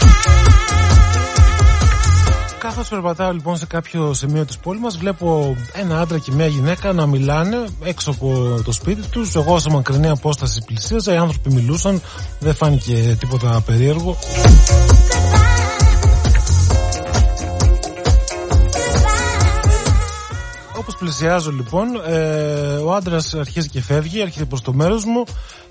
Καθώς 2.63 2.88
περπατάω 2.88 3.32
λοιπόν 3.32 3.58
σε 3.58 3.65
κάποιο 3.65 4.13
σημείο 4.13 4.45
της 4.45 4.58
πόλης 4.58 4.82
μας 4.82 4.97
βλέπω 4.97 5.58
ένα 5.73 5.99
άντρα 5.99 6.17
και 6.17 6.32
μια 6.32 6.47
γυναίκα 6.47 6.93
να 6.93 7.06
μιλάνε 7.06 7.65
έξω 7.84 8.12
από 8.12 8.60
το 8.65 8.71
σπίτι 8.71 9.08
τους. 9.08 9.36
Εγώ 9.36 9.60
σε 9.60 9.69
μακρινή 9.69 10.10
απόσταση 10.10 10.63
πλησίαζα 10.65 11.13
οι 11.13 11.17
άνθρωποι 11.17 11.54
μιλούσαν 11.54 12.02
δεν 12.39 12.56
φάνηκε 12.56 13.17
τίποτα 13.19 13.63
περίεργο. 13.65 14.17
Όπως 20.78 20.95
πλησιάζω 20.99 21.52
λοιπόν 21.52 21.88
ε, 22.08 22.76
ο 22.76 22.93
άντρας 22.93 23.34
αρχίζει 23.34 23.69
και 23.69 23.82
φεύγει 23.82 24.19
έρχεται 24.21 24.45
προς 24.45 24.62
το 24.62 24.73
μέρος 24.73 25.06
μου 25.06 25.23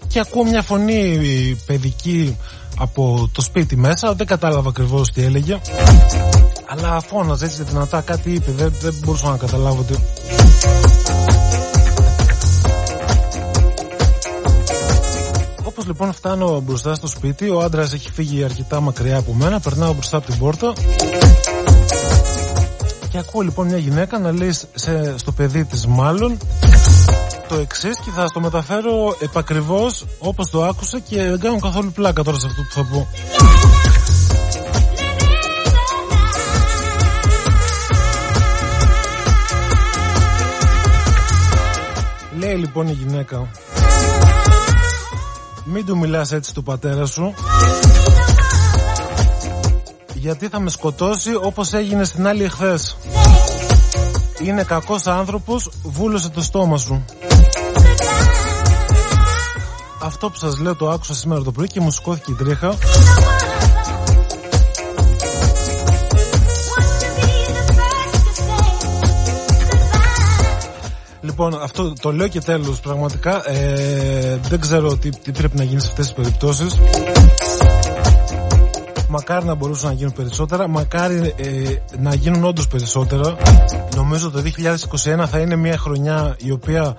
και 0.09 0.21
ακούω 0.21 0.45
μια 0.45 0.63
φωνή 0.63 1.19
παιδική 1.67 2.37
από 2.83 3.29
το 3.33 3.41
σπίτι 3.41 3.77
μέσα. 3.77 4.15
Δεν 4.15 4.27
κατάλαβα 4.27 4.69
ακριβώς 4.69 5.11
τι 5.11 5.23
έλεγε. 5.23 5.61
Αλλά 6.67 7.01
φώναζε 7.01 7.45
έτσι 7.45 7.63
δυνατά. 7.63 8.01
Κάτι 8.01 8.33
είπε. 8.33 8.51
Δεν, 8.51 8.73
δεν 8.81 8.95
μπορούσα 9.05 9.31
να 9.31 9.37
καταλάβω 9.37 9.83
τι 9.83 9.95
Όπως 15.65 15.87
λοιπόν 15.87 16.13
φτάνω 16.13 16.61
μπροστά 16.61 16.95
στο 16.95 17.07
σπίτι 17.07 17.49
ο 17.49 17.61
άντρας 17.61 17.93
έχει 17.93 18.11
φύγει 18.13 18.45
αρκετά 18.45 18.81
μακριά 18.81 19.19
από 19.19 19.33
μένα. 19.33 19.61
Περνάω 19.61 19.93
μπροστά 19.93 20.17
από 20.17 20.27
την 20.27 20.39
πόρτα. 20.39 20.73
Και 23.11 23.19
ακούω 23.19 23.41
λοιπόν 23.41 23.67
μια 23.67 23.79
γυναίκα 23.79 24.19
να 24.19 24.33
λέει 24.33 24.53
σε, 24.75 25.19
στο 25.19 25.33
παιδί 25.33 25.65
της 25.65 25.87
μάλλον 25.87 26.39
το 27.53 27.59
εξής 27.59 27.97
και 28.05 28.11
θα 28.11 28.27
στο 28.27 28.41
μεταφέρω 28.41 29.17
επακριβώς 29.21 30.05
όπως 30.19 30.51
το 30.51 30.65
άκουσα 30.65 30.99
και 30.99 31.23
δεν 31.23 31.41
κάνω 31.41 31.59
καθόλου 31.59 31.93
πλάκα 31.93 32.23
τώρα 32.23 32.39
σε 32.39 32.47
αυτό 32.47 32.63
που 32.63 32.73
θα 32.73 32.85
πω. 32.85 33.09
Λέει 42.39 42.55
λοιπόν 42.55 42.89
η 42.89 42.93
γυναίκα 42.93 43.51
Μην 45.65 45.87
του 45.87 45.99
μιλάς 45.99 46.33
έτσι 46.33 46.55
του 46.55 46.63
πατέρα 46.63 47.07
σου 47.07 47.35
Γιατί 50.15 50.49
θα 50.49 50.61
με 50.61 50.71
σκοτώσει 50.71 51.35
όπως 51.35 51.73
έγινε 51.73 52.05
στην 52.05 52.27
άλλη 52.27 52.45
εχθές 52.45 52.97
Είναι 54.43 54.63
κακός 54.63 55.07
άνθρωπος 55.07 55.71
Βούλωσε 55.83 56.29
το 56.29 56.43
στόμα 56.43 56.79
σου 56.79 57.05
αυτό 60.25 60.35
που 60.35 60.53
σας 60.53 60.61
λέω 60.61 60.75
το 60.77 60.91
άκουσα 60.91 61.15
σήμερα 61.15 61.43
το 61.43 61.53
πρωί 61.53 61.67
και 61.67 61.81
μου 61.81 61.91
σηκώθηκε 61.91 62.31
η 62.31 62.35
τρίχα. 62.35 62.75
Λοιπόν, 71.21 71.63
αυτό 71.63 71.93
το 72.01 72.13
λέω 72.13 72.29
και 72.29 72.41
τέλος 72.41 72.81
πραγματικά 72.81 73.51
ε, 73.51 74.41
δεν 74.43 74.61
ξέρω 74.61 74.97
τι, 74.97 75.11
τι 75.11 75.33
πρέπει 75.33 75.57
να 75.57 75.65
γίνει 75.65 75.81
σε 75.81 75.89
αυτές 75.89 76.07
τις 76.07 76.15
περιπτώσεις. 76.15 76.79
Μακάρι 79.09 79.45
να 79.45 79.55
μπορούσαν 79.55 79.89
να 79.89 79.95
γίνουν 79.95 80.13
περισσότερα 80.13 80.69
Μακάρι 80.69 81.35
ε, 81.37 81.49
να 81.99 82.15
γίνουν 82.15 82.45
όντως 82.45 82.69
περισσότερα. 82.69 83.37
Νομίζω 83.97 84.31
το 84.31 84.43
2021 85.23 85.25
θα 85.31 85.39
είναι 85.39 85.57
μια 85.57 85.79
χρονιά 85.79 86.37
η 86.39 86.51
οποία 86.51 86.97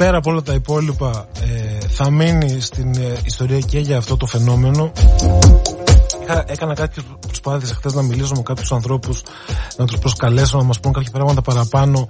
πέρα 0.00 0.16
από 0.16 0.30
όλα 0.30 0.42
τα 0.42 0.52
υπόλοιπα 0.52 1.28
ε, 1.40 1.86
θα 1.86 2.10
μείνει 2.10 2.60
στην 2.60 2.94
ε, 2.94 3.16
ιστορία 3.24 3.58
και 3.58 3.78
για 3.78 3.98
αυτό 3.98 4.16
το 4.16 4.26
φαινόμενο. 4.26 4.92
Έκανα 6.46 6.74
κάποιες 6.74 7.04
προσπάθειες 7.20 7.72
χθες 7.72 7.94
να 7.94 8.02
μιλήσω 8.02 8.34
με 8.34 8.42
κάποιους 8.42 8.72
ανθρώπους 8.72 9.22
να 9.76 9.84
τους 9.84 9.98
προσκαλέσω 9.98 10.58
να 10.58 10.64
μας 10.64 10.80
πούν 10.80 10.92
κάποια 10.92 11.10
πράγματα 11.10 11.42
παραπάνω. 11.42 12.08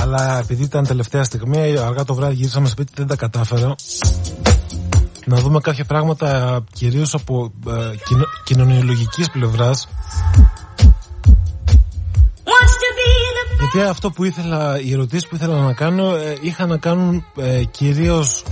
Αλλά 0.00 0.38
επειδή 0.38 0.62
ήταν 0.62 0.86
τελευταία 0.86 1.24
στιγμή 1.24 1.78
αργά 1.78 2.04
το 2.04 2.14
βράδυ 2.14 2.34
γύρισαμε 2.34 2.68
σπίτι 2.68 2.92
δεν 2.96 3.06
τα 3.06 3.16
κατάφερα. 3.16 3.74
Να 5.24 5.36
δούμε 5.36 5.60
κάποια 5.60 5.84
πράγματα 5.84 6.60
κυρίως 6.72 7.14
από 7.14 7.52
ε, 7.66 7.72
κοινωνιολογικής 8.44 9.30
πλευράς 9.30 9.88
γιατί 13.72 13.88
αυτό 13.88 14.10
που 14.10 14.24
ήθελα, 14.24 14.80
οι 14.80 14.92
ερωτήσεις 14.92 15.26
που 15.28 15.34
ήθελα 15.34 15.60
να 15.60 15.72
κάνω 15.72 16.16
ε, 16.16 16.36
είχαν 16.40 16.68
να 16.68 16.76
κάνουν 16.76 17.24
ε, 17.36 17.64
κυρίως 17.64 18.44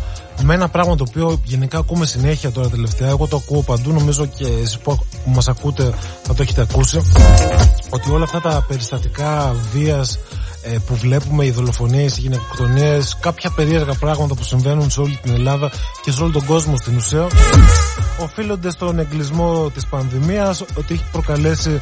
με 0.43 0.55
ένα 0.55 0.69
πράγμα 0.69 0.97
το 0.97 1.05
οποίο 1.09 1.41
γενικά 1.45 1.79
ακούμε 1.79 2.07
συνέχεια 2.07 2.51
τώρα 2.51 2.69
τελευταία. 2.69 3.09
Εγώ 3.09 3.27
το 3.27 3.37
ακούω 3.37 3.63
παντού, 3.63 3.93
νομίζω 3.93 4.27
και 4.27 4.47
εσείς 4.47 4.79
που, 4.79 4.99
που 5.25 5.31
μας 5.31 5.49
ακούτε 5.49 5.95
θα 6.23 6.35
το 6.35 6.43
έχετε 6.43 6.61
ακούσει. 6.61 7.01
Ότι 7.91 8.11
όλα 8.11 8.25
αυτά 8.25 8.41
τα 8.41 8.65
περιστατικά 8.69 9.57
βίας 9.73 10.15
ε, 10.15 10.19
που 10.87 10.95
βλέπουμε, 10.95 11.45
οι 11.45 11.51
δολοφονίες, 11.51 12.17
οι 12.17 12.21
γυναικοκτονίες, 12.21 13.17
κάποια 13.21 13.51
περίεργα 13.51 13.95
πράγματα 13.95 14.35
που 14.35 14.45
συμβαίνουν 14.45 14.91
σε 14.91 15.01
όλη 15.01 15.19
την 15.23 15.33
Ελλάδα 15.33 15.71
και 16.03 16.11
σε 16.11 16.23
όλο 16.23 16.33
τον 16.33 16.45
κόσμο 16.45 16.77
στην 16.77 16.97
ουσία, 16.97 17.27
οφείλονται 18.19 18.71
στον 18.71 18.99
εγκλισμό 18.99 19.71
της 19.75 19.87
πανδημίας, 19.87 20.65
ότι 20.75 20.95
έχει 20.95 21.05
προκαλέσει, 21.13 21.79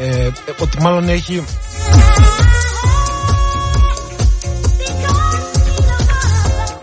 ε, 0.00 0.28
ότι 0.60 0.82
μάλλον 0.82 1.08
έχει 1.08 1.44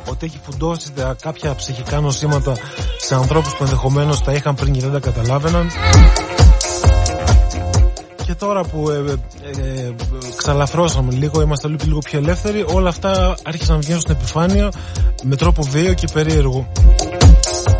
ότι 0.09 0.25
έχει 0.25 0.39
φουντώσει 0.43 0.91
κάποια 1.21 1.55
ψυχικά 1.55 1.99
νοσήματα 1.99 2.53
σε 2.97 3.15
ανθρώπους 3.15 3.51
που 3.51 3.63
ενδεχομένως 3.63 4.23
τα 4.23 4.31
είχαν 4.31 4.55
πριν 4.55 4.73
και 4.73 4.79
δεν 4.79 4.91
τα 4.91 4.99
καταλάβαιναν 4.99 5.69
και 8.25 8.35
τώρα 8.35 8.63
που 8.63 8.89
ε, 8.89 8.95
ε, 8.95 9.85
ε 9.85 9.93
ξαλαφρώσαμε 10.35 11.13
λίγο, 11.13 11.41
είμαστε 11.41 11.67
λίγο, 11.67 11.83
λίγο 11.85 11.99
πιο 11.99 12.19
ελεύθεροι, 12.19 12.65
όλα 12.73 12.89
αυτά 12.89 13.35
άρχισαν 13.43 13.75
να 13.75 13.81
βγαίνουν 13.81 14.01
στην 14.01 14.15
επιφάνεια 14.15 14.71
με 15.23 15.35
τρόπο 15.35 15.63
βίαιο 15.63 15.93
και 15.93 16.07
περίεργο. 16.13 16.67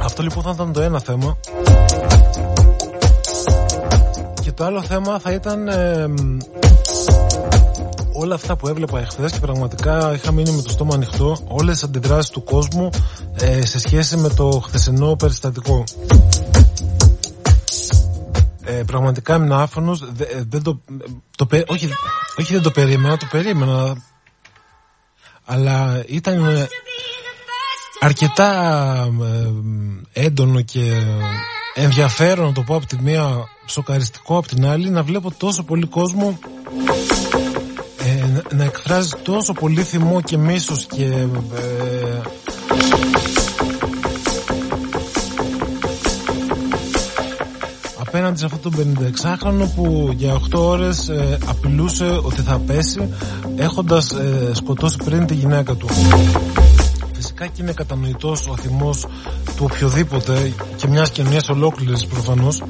Αυτό 0.04 0.24
λοιπόν 0.24 0.44
θα 0.44 0.52
ήταν 0.54 0.74
το 0.74 0.82
ένα 0.82 1.00
θέμα. 1.00 1.38
το 4.56 4.64
άλλο 4.64 4.82
θέμα 4.82 5.20
θα 5.20 5.32
ήταν 5.32 5.68
ε, 5.68 6.08
μ, 6.08 6.38
όλα 8.14 8.36
αυτά 8.36 8.56
που 8.56 8.68
έβλεπα 8.68 9.00
εχθές 9.00 9.32
και 9.32 9.40
πραγματικά 9.40 10.14
είχα 10.14 10.32
μείνει 10.32 10.52
με 10.52 10.62
το 10.62 10.70
στόμα 10.70 10.94
ανοιχτό 10.94 11.38
όλες 11.48 11.74
τις 11.74 11.84
αντιδράσεις 11.84 12.30
του 12.30 12.44
κόσμου 12.44 12.90
ε, 13.40 13.66
σε 13.66 13.80
σχέση 13.80 14.18
με 14.18 14.30
το 14.30 14.62
χθεσινό 14.66 15.16
περιστατικό. 15.16 15.84
Ε, 18.66 18.84
πραγματικά 18.86 19.36
ήμουν 19.36 19.52
άφωνος, 19.52 20.12
δε- 20.14 20.24
ε, 20.26 20.44
δεν 20.50 20.64
το, 20.64 20.82
το, 21.38 21.46
πε- 21.46 21.70
όχι, 21.72 21.90
όχι 22.40 22.54
δεν 22.54 22.62
το 22.62 22.72
περίμενα, 22.72 23.18
το 23.18 23.28
περίμενα, 23.32 24.04
αλλά 25.46 26.04
ήταν 26.08 26.46
ε, 26.46 26.68
αρκετά 28.00 29.10
ε, 30.14 30.24
έντονο 30.26 30.62
και 30.62 31.02
ενδιαφέρον 31.74 32.46
να 32.46 32.52
το 32.54 32.62
πω 32.62 32.76
από 32.76 32.86
τη 32.86 33.02
μία 33.02 33.44
σοκαριστικό 33.66 34.38
από 34.38 34.48
την 34.48 34.66
άλλη 34.66 34.90
να 34.90 35.04
βλέπω 35.04 35.32
τόσο 35.38 35.64
πολύ 35.64 35.86
κόσμο 35.88 36.40
ε, 38.06 38.26
να- 38.28 38.56
να 38.58 38.64
εκφράζει 38.64 39.12
τόσο 39.24 39.54
πολύ 39.54 39.84
θυμό 39.84 40.22
και 40.22 40.38
μίσος 40.38 40.86
και 40.86 41.06
ε, 41.06 42.22
απέναντι 48.36 48.40
σε 48.40 48.46
αυτό 48.46 48.70
το 48.70 48.78
56χρονο 49.22 49.76
που 49.76 50.14
για 50.16 50.40
8 50.52 50.60
ώρες 50.60 51.10
ε, 51.10 51.38
απειλούσε 51.46 52.20
ότι 52.24 52.42
θα 52.42 52.60
πέσει 52.60 53.10
έχοντας 53.56 54.12
ε, 54.12 54.52
σκοτώσει 54.54 54.98
πριν 55.06 55.26
τη 55.26 55.34
γυναίκα 55.34 55.76
του. 55.76 55.88
Φυσικά 57.14 57.46
και 57.46 57.62
είναι 57.62 57.72
κατανοητός 57.72 58.48
ο 58.48 58.56
θυμός 58.58 59.08
του 59.56 59.68
οποιοδήποτε 59.72 60.54
και 60.76 60.88
μιας 60.88 61.10
και 61.10 61.24
μιας 61.24 61.50
ολόκληρης 61.50 62.06
προφανώς. 62.06 62.64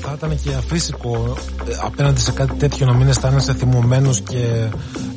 Θα 0.00 0.12
ήταν 0.16 0.38
και 0.44 0.54
αφύσικο 0.58 1.36
ε, 1.68 1.72
απέναντι 1.84 2.20
σε 2.20 2.32
κάτι 2.32 2.54
τέτοιο 2.54 2.86
να 2.86 2.94
μην 2.94 3.08
αισθάνεσαι 3.08 3.54
θυμωμένος 3.54 4.20
και 4.20 4.68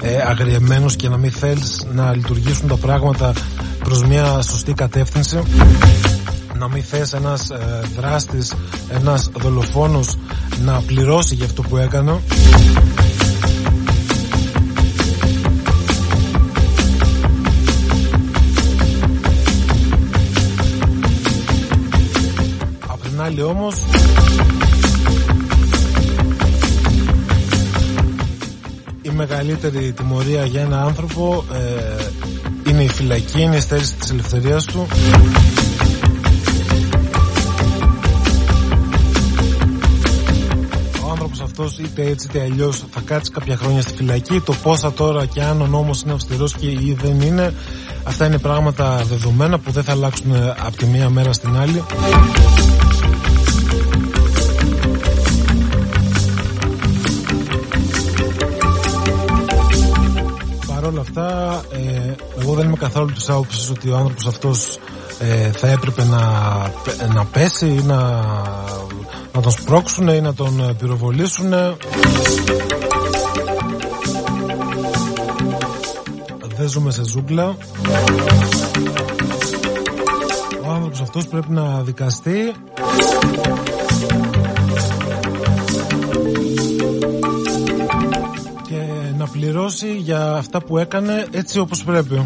ε, 0.05 0.21
αγριεμένος 0.21 0.95
και 0.95 1.09
να 1.09 1.17
μην 1.17 1.31
θέλεις 1.31 1.85
να 1.93 2.15
λειτουργήσουν 2.15 2.67
τα 2.67 2.75
πράγματα 2.75 3.33
προς 3.83 4.03
μια 4.03 4.41
σωστή 4.41 4.73
κατεύθυνση 4.73 5.39
να 6.57 6.69
μην 6.69 6.83
θες 6.83 7.13
ένας 7.13 7.49
ε, 7.49 7.81
δράστης, 7.97 8.53
ένας 8.89 9.29
δολοφόνος 9.37 10.17
να 10.63 10.81
πληρώσει 10.81 11.35
για 11.35 11.45
αυτό 11.45 11.61
που 11.61 11.77
έκανε. 11.77 12.11
Απ' 22.87 23.01
την 23.01 23.21
άλλη 23.21 23.41
όμως 23.41 23.75
μεγαλύτερη 29.15 29.91
τιμωρία 29.91 30.45
για 30.45 30.61
ένα 30.61 30.81
άνθρωπο 30.81 31.45
ε, 31.53 32.03
είναι 32.69 32.83
η 32.83 32.87
φυλακή, 32.87 33.41
είναι 33.41 33.55
η 33.55 33.59
στέρηση 33.59 33.95
της 33.95 34.09
ελευθερίας 34.09 34.65
του. 34.65 34.87
Ο 41.05 41.09
άνθρωπος 41.09 41.41
αυτός 41.41 41.77
είτε 41.77 42.01
έτσι 42.01 42.27
είτε 42.29 42.41
αλλιώς 42.41 42.83
θα 42.91 43.01
κάτσει 43.05 43.31
κάποια 43.31 43.57
χρόνια 43.57 43.81
στη 43.81 43.93
φυλακή. 43.95 44.39
Το 44.39 44.53
πόσα 44.63 44.93
τώρα 44.93 45.25
και 45.25 45.41
αν 45.41 45.61
ο 45.61 45.67
νόμος 45.67 46.01
είναι 46.01 46.13
αυστηρός 46.13 46.55
και 46.55 46.67
ή 46.67 46.97
δεν 47.01 47.21
είναι 47.21 47.53
αυτά 48.03 48.25
είναι 48.25 48.37
πράγματα 48.37 49.03
δεδομένα 49.09 49.59
που 49.59 49.71
δεν 49.71 49.83
θα 49.83 49.91
αλλάξουν 49.91 50.35
από 50.65 50.77
τη 50.77 50.85
μία 50.85 51.09
μέρα 51.09 51.33
στην 51.33 51.57
άλλη 51.57 51.83
αυτά, 61.17 61.61
ε, 61.71 62.15
εγώ 62.41 62.53
δεν 62.53 62.65
είμαι 62.65 62.77
καθόλου 62.77 63.11
της 63.11 63.29
άποψης 63.29 63.69
ότι 63.69 63.89
ο 63.89 63.95
άνθρωπος 63.95 64.25
αυτός 64.27 64.79
ε, 65.19 65.51
θα 65.51 65.67
έπρεπε 65.67 66.03
να, 66.03 66.19
πε- 66.83 67.13
να 67.13 67.25
πέσει 67.25 67.67
ή 67.67 67.81
να, 67.85 67.99
να 69.33 69.41
τον 69.41 69.51
σπρώξουν 69.51 70.07
ή 70.07 70.21
να 70.21 70.33
τον 70.33 70.59
ε, 70.59 70.73
πυροβολήσουν. 70.73 71.49
Δεν 76.57 76.69
ζούμε 76.69 76.91
σε 76.91 77.03
ζούγκλα. 77.03 77.55
Ο 80.65 80.71
άνθρωπος 80.71 81.01
αυτός 81.01 81.27
πρέπει 81.27 81.51
να 81.51 81.81
δικαστεί 81.81 82.53
πληρώσει 89.39 89.95
για 89.95 90.33
αυτά 90.33 90.61
που 90.61 90.77
έκανε 90.77 91.25
έτσι 91.31 91.59
όπως 91.59 91.83
πρέπει. 91.83 92.21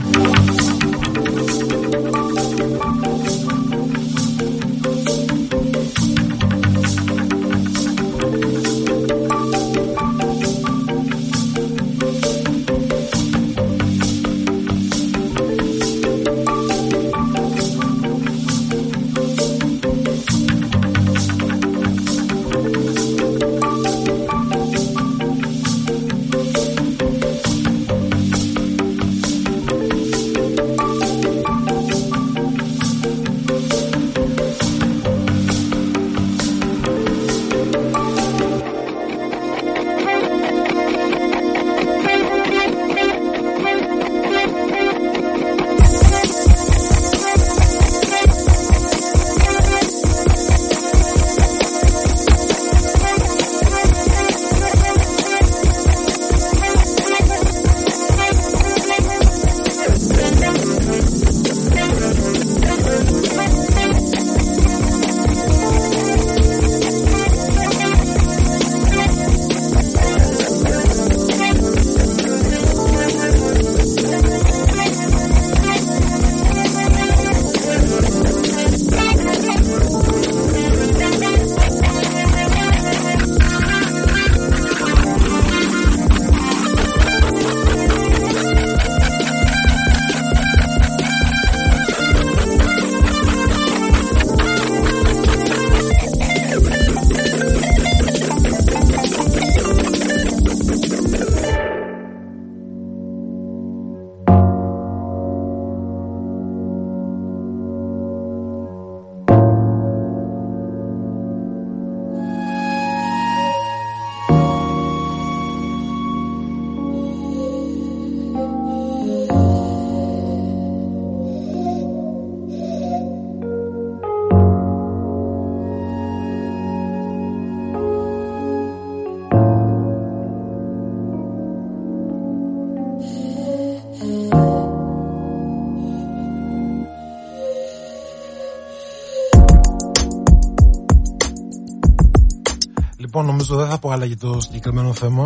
Λοιπόν, 143.49 143.57
νομίζω 143.57 143.57
δεν 143.57 143.69
θα 143.69 143.79
πω 143.79 143.89
άλλα 143.89 144.05
για 144.05 144.17
το 144.17 144.41
συγκεκριμένο 144.41 144.93
θέμα. 144.93 145.25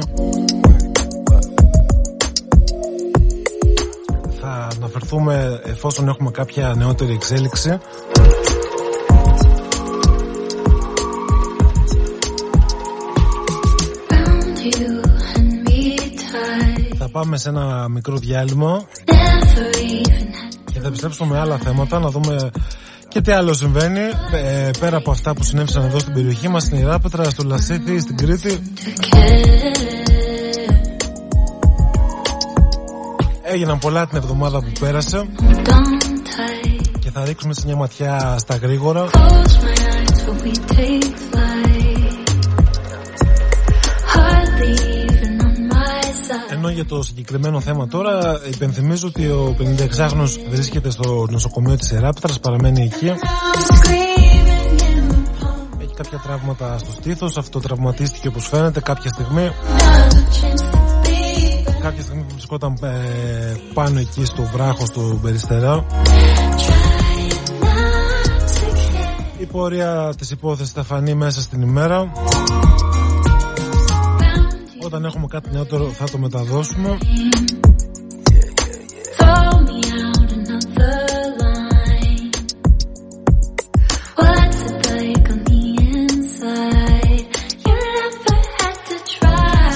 Θα 4.40 4.68
αναφερθούμε 4.76 5.62
εφόσον 5.64 6.08
έχουμε 6.08 6.32
κάποια 6.32 6.74
νεότερη 6.78 7.14
εξέλιξη. 7.14 7.78
Found 14.10 14.60
you 14.66 15.02
and 15.36 15.68
me 15.68 15.98
tied. 16.00 16.96
Θα 16.98 17.10
πάμε 17.10 17.38
σε 17.38 17.50
ένα 17.50 17.88
μικρό 17.90 18.18
διάλειμμα 18.18 18.86
Never 19.06 19.78
even 19.78 20.28
had 20.38 20.72
και 20.74 20.80
θα 20.80 20.88
επιστρέψουμε 20.88 21.34
με 21.34 21.40
άλλα 21.40 21.58
θέματα 21.58 22.00
να 22.00 22.10
δούμε 22.10 22.52
και 22.54 22.73
τι 23.24 23.32
άλλο 23.32 23.54
συμβαίνει 23.54 24.00
ε, 24.34 24.70
πέρα 24.80 24.98
από 24.98 25.12
αυτά 25.12 25.34
που 25.34 25.44
συνέβησαν 25.44 25.84
εδώ 25.84 26.00
στην 26.00 26.14
περιοχή 26.14 26.48
μας 26.48 26.64
στην 26.64 26.78
Ιράπετρα, 26.78 27.24
στο 27.30 27.44
Λασίθι, 27.44 28.00
στην 28.00 28.18
Κρήτη 28.18 28.62
to 28.76 29.16
care. 29.16 29.64
έγιναν 33.44 33.80
πολλά 33.80 34.08
την 34.08 34.18
εβδομάδα 34.18 34.60
που 34.60 34.72
πέρασε 34.80 35.18
Hold 35.18 35.68
on 35.68 36.04
tight. 36.04 36.98
και 37.00 37.12
θα 37.12 37.26
ρίξουμε 37.26 37.54
σε 37.54 37.62
μια 37.66 37.76
ματιά 37.76 38.36
στα 38.40 38.56
γρήγορα 38.56 39.10
side. 46.64 46.70
Ενώ 46.70 46.72
για 46.72 46.86
το 46.86 47.04
συγκεκριμένο 47.04 47.60
θέμα 47.60 47.88
τώρα 47.88 48.40
υπενθυμίζω 48.54 49.08
ότι 49.08 49.28
ο 49.28 49.56
56χρονος 49.60 50.30
βρίσκεται 50.50 50.90
στο 50.90 51.26
νοσοκομείο 51.30 51.76
της 51.76 51.92
Ιράπετρας, 51.92 52.40
παραμένει 52.40 52.82
εκεί 52.82 53.08
I'm 53.08 53.76
screaming 53.76 54.82
in 54.82 55.12
the 55.12 55.46
palm. 55.46 55.82
έχει 55.82 55.94
κάποια 55.94 56.20
τραύματα 56.24 56.78
στο 56.78 56.92
στήθος, 56.92 57.38
αυτοτραυματίστηκε 57.38 58.28
όπως 58.28 58.48
φαίνεται 58.48 58.80
κάποια 58.80 59.10
στιγμή 59.10 59.50
Another 59.78 60.14
chance 60.14 60.62
to 60.62 60.78
be 61.06 61.82
κάποια 61.82 62.04
στιγμή 62.04 62.22
που 62.22 62.32
βρισκόταν 62.32 62.78
ε, 62.82 62.90
πάνω 63.74 64.00
εκεί 64.00 64.26
στο 64.26 64.44
βράχο 64.44 64.86
στο 64.86 65.20
Περιστερά 65.22 65.86
Try 65.88 66.72
not 67.62 68.48
to 68.48 68.66
care. 68.76 69.42
η 69.42 69.46
πορεία 69.46 70.14
της 70.18 70.32
υπόθεσης 70.32 70.74
θα 70.74 70.84
φανεί 70.84 71.14
μέσα 71.14 71.42
στην 71.42 71.62
ημέρα 71.62 72.12
Found 72.26 72.80
you. 72.80 72.83
Όταν 74.96 75.06
έχουμε 75.06 75.28
κάτι 75.30 75.50
νεότερο 75.52 75.86
θα 75.86 76.06
το 76.10 76.18
μεταδώσουμε 76.18 76.98
Throw 79.18 79.52
me 79.68 79.80
out 80.02 80.30
another 80.40 80.96
line. 81.42 82.30
What's 84.20 84.62
it 84.70 84.78
like 84.90 85.28
on 85.34 85.40
the 85.50 85.64
inside? 85.94 87.28
You 87.66 87.76
never 87.98 88.38
had 88.60 88.78
to 88.90 88.98
try. 89.16 89.68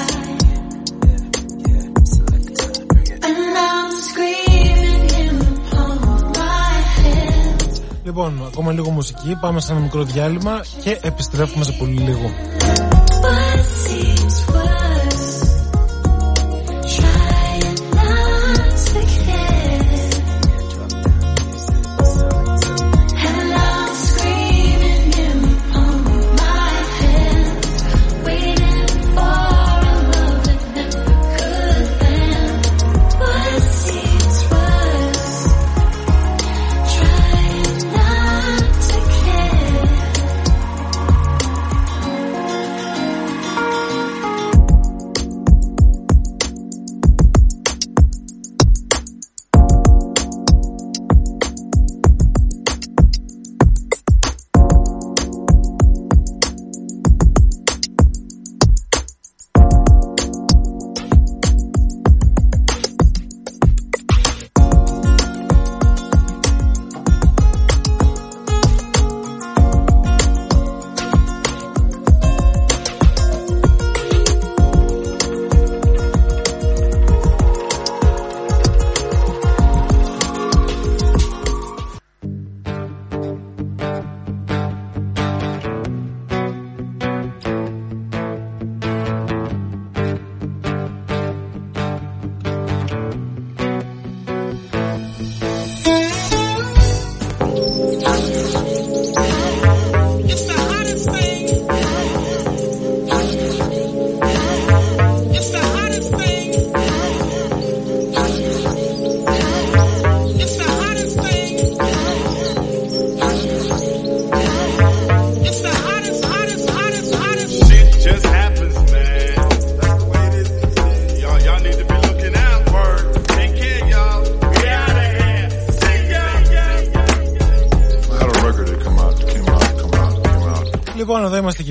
And 3.28 3.57
I'm 3.70 3.89
screaming 4.07 5.05
in 5.22 5.34
the 5.43 5.53
palm 5.70 6.01
of 6.13 6.24
my 6.38 6.76
hand. 7.01 7.82
Λοιπόν, 8.03 8.41
ακόμα 8.47 8.72
λίγο 8.72 8.89
μουσική, 8.89 9.38
πάμε 9.41 9.59
σε 9.59 9.72
ένα 9.72 9.82
μικρό 9.82 10.03
διάλειμμα 10.03 10.63
και 10.84 10.99
επιστρέφουμε 11.01 11.63
σε 11.63 11.72
πολύ 11.72 11.97
λίγο. 11.97 12.32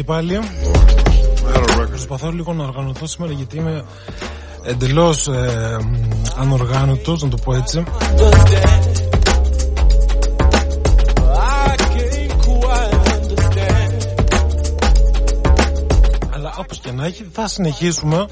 Πάλι. 0.07 0.38
I 0.38 1.59
had 1.59 1.70
a 1.70 1.80
record. 1.80 1.88
Προσπαθώ 1.88 2.30
λίγο 2.30 2.52
να 2.52 2.64
οργανωθώ 2.64 3.07
σήμερα 3.07 3.32
γιατί 3.32 3.57
είμαι 3.57 3.84
εντελώς 4.62 5.28
ε, 5.28 5.78
μ, 5.80 5.94
ανοργάνωτος, 6.40 7.22
να 7.22 7.28
το 7.28 7.36
πω 7.44 7.54
έτσι. 7.54 7.84
I 11.34 11.76
can't 11.76 12.32
quite 12.46 12.94
understand. 13.16 13.92
Αλλά 16.34 16.54
όπως 16.59 16.78
και 16.78 16.92
να 16.92 17.07
έχει 17.07 17.26
θα 17.32 17.48
συνεχίσουμε. 17.48 18.26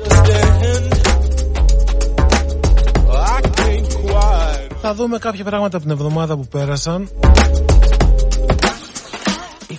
I 3.11 3.41
can't 3.41 3.93
quite. 4.07 4.73
Θα 4.81 4.95
δούμε 4.95 5.19
κάποια 5.19 5.45
πράγματα 5.45 5.77
από 5.77 5.87
την 5.87 5.95
εβδομάδα 5.95 6.37
που 6.37 6.47
πέρασαν. 6.47 7.09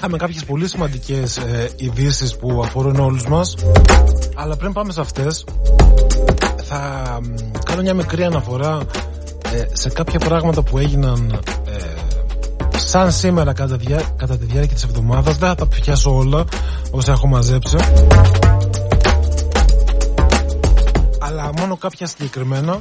Είχαμε 0.05 0.19
κάποιες 0.23 0.43
πολύ 0.45 0.67
σημαντικές 0.67 1.37
ε, 1.37 1.69
ειδήσεις 1.75 2.35
που 2.35 2.61
αφορούν 2.63 2.95
όλους 2.95 3.27
μας. 3.27 3.55
Αλλά 4.35 4.55
πριν 4.57 4.73
πάμε 4.73 4.91
σε 4.91 5.01
αυτές, 5.01 5.45
θα 6.63 7.19
μ, 7.23 7.35
κάνω 7.65 7.81
μια 7.81 7.93
μικρή 7.93 8.23
αναφορά 8.23 8.77
ε, 9.53 9.65
σε 9.73 9.89
κάποια 9.89 10.19
πράγματα 10.19 10.61
που 10.61 10.77
έγιναν 10.77 11.39
ε, 11.65 12.77
σαν 12.77 13.11
σήμερα 13.11 13.53
κατά, 13.53 13.77
τη 13.77 13.85
διά- 13.85 14.13
κατά 14.17 14.37
τη 14.37 14.45
διάρκεια 14.45 14.73
της 14.73 14.83
εβδομάδας. 14.83 15.37
Δεν 15.37 15.49
θα 15.49 15.55
τα 15.55 15.65
πιάσω 15.65 16.15
όλα 16.15 16.43
όσα 16.91 17.11
έχω 17.11 17.27
μαζέψει. 17.27 17.75
Αλλά 21.19 21.49
μόνο 21.57 21.77
κάποια 21.77 22.07
συγκεκριμένα. 22.07 22.79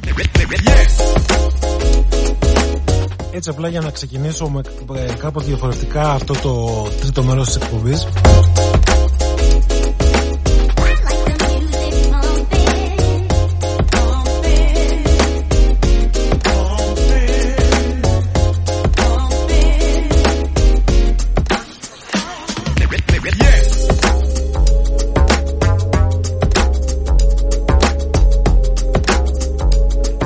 Έτσι 3.31 3.51
απλά 3.51 3.69
για 3.69 3.81
να 3.81 3.91
ξεκινήσω 3.91 4.49
με 4.49 4.61
ε, 4.61 4.71
ε, 4.93 5.15
κάποια 5.19 5.41
διαφορετικά 5.41 6.11
αυτό 6.11 6.35
το 6.43 6.83
τρίτο 7.01 7.23
μέρος 7.23 7.47
της 7.47 7.57
εκπομπής. 7.57 8.03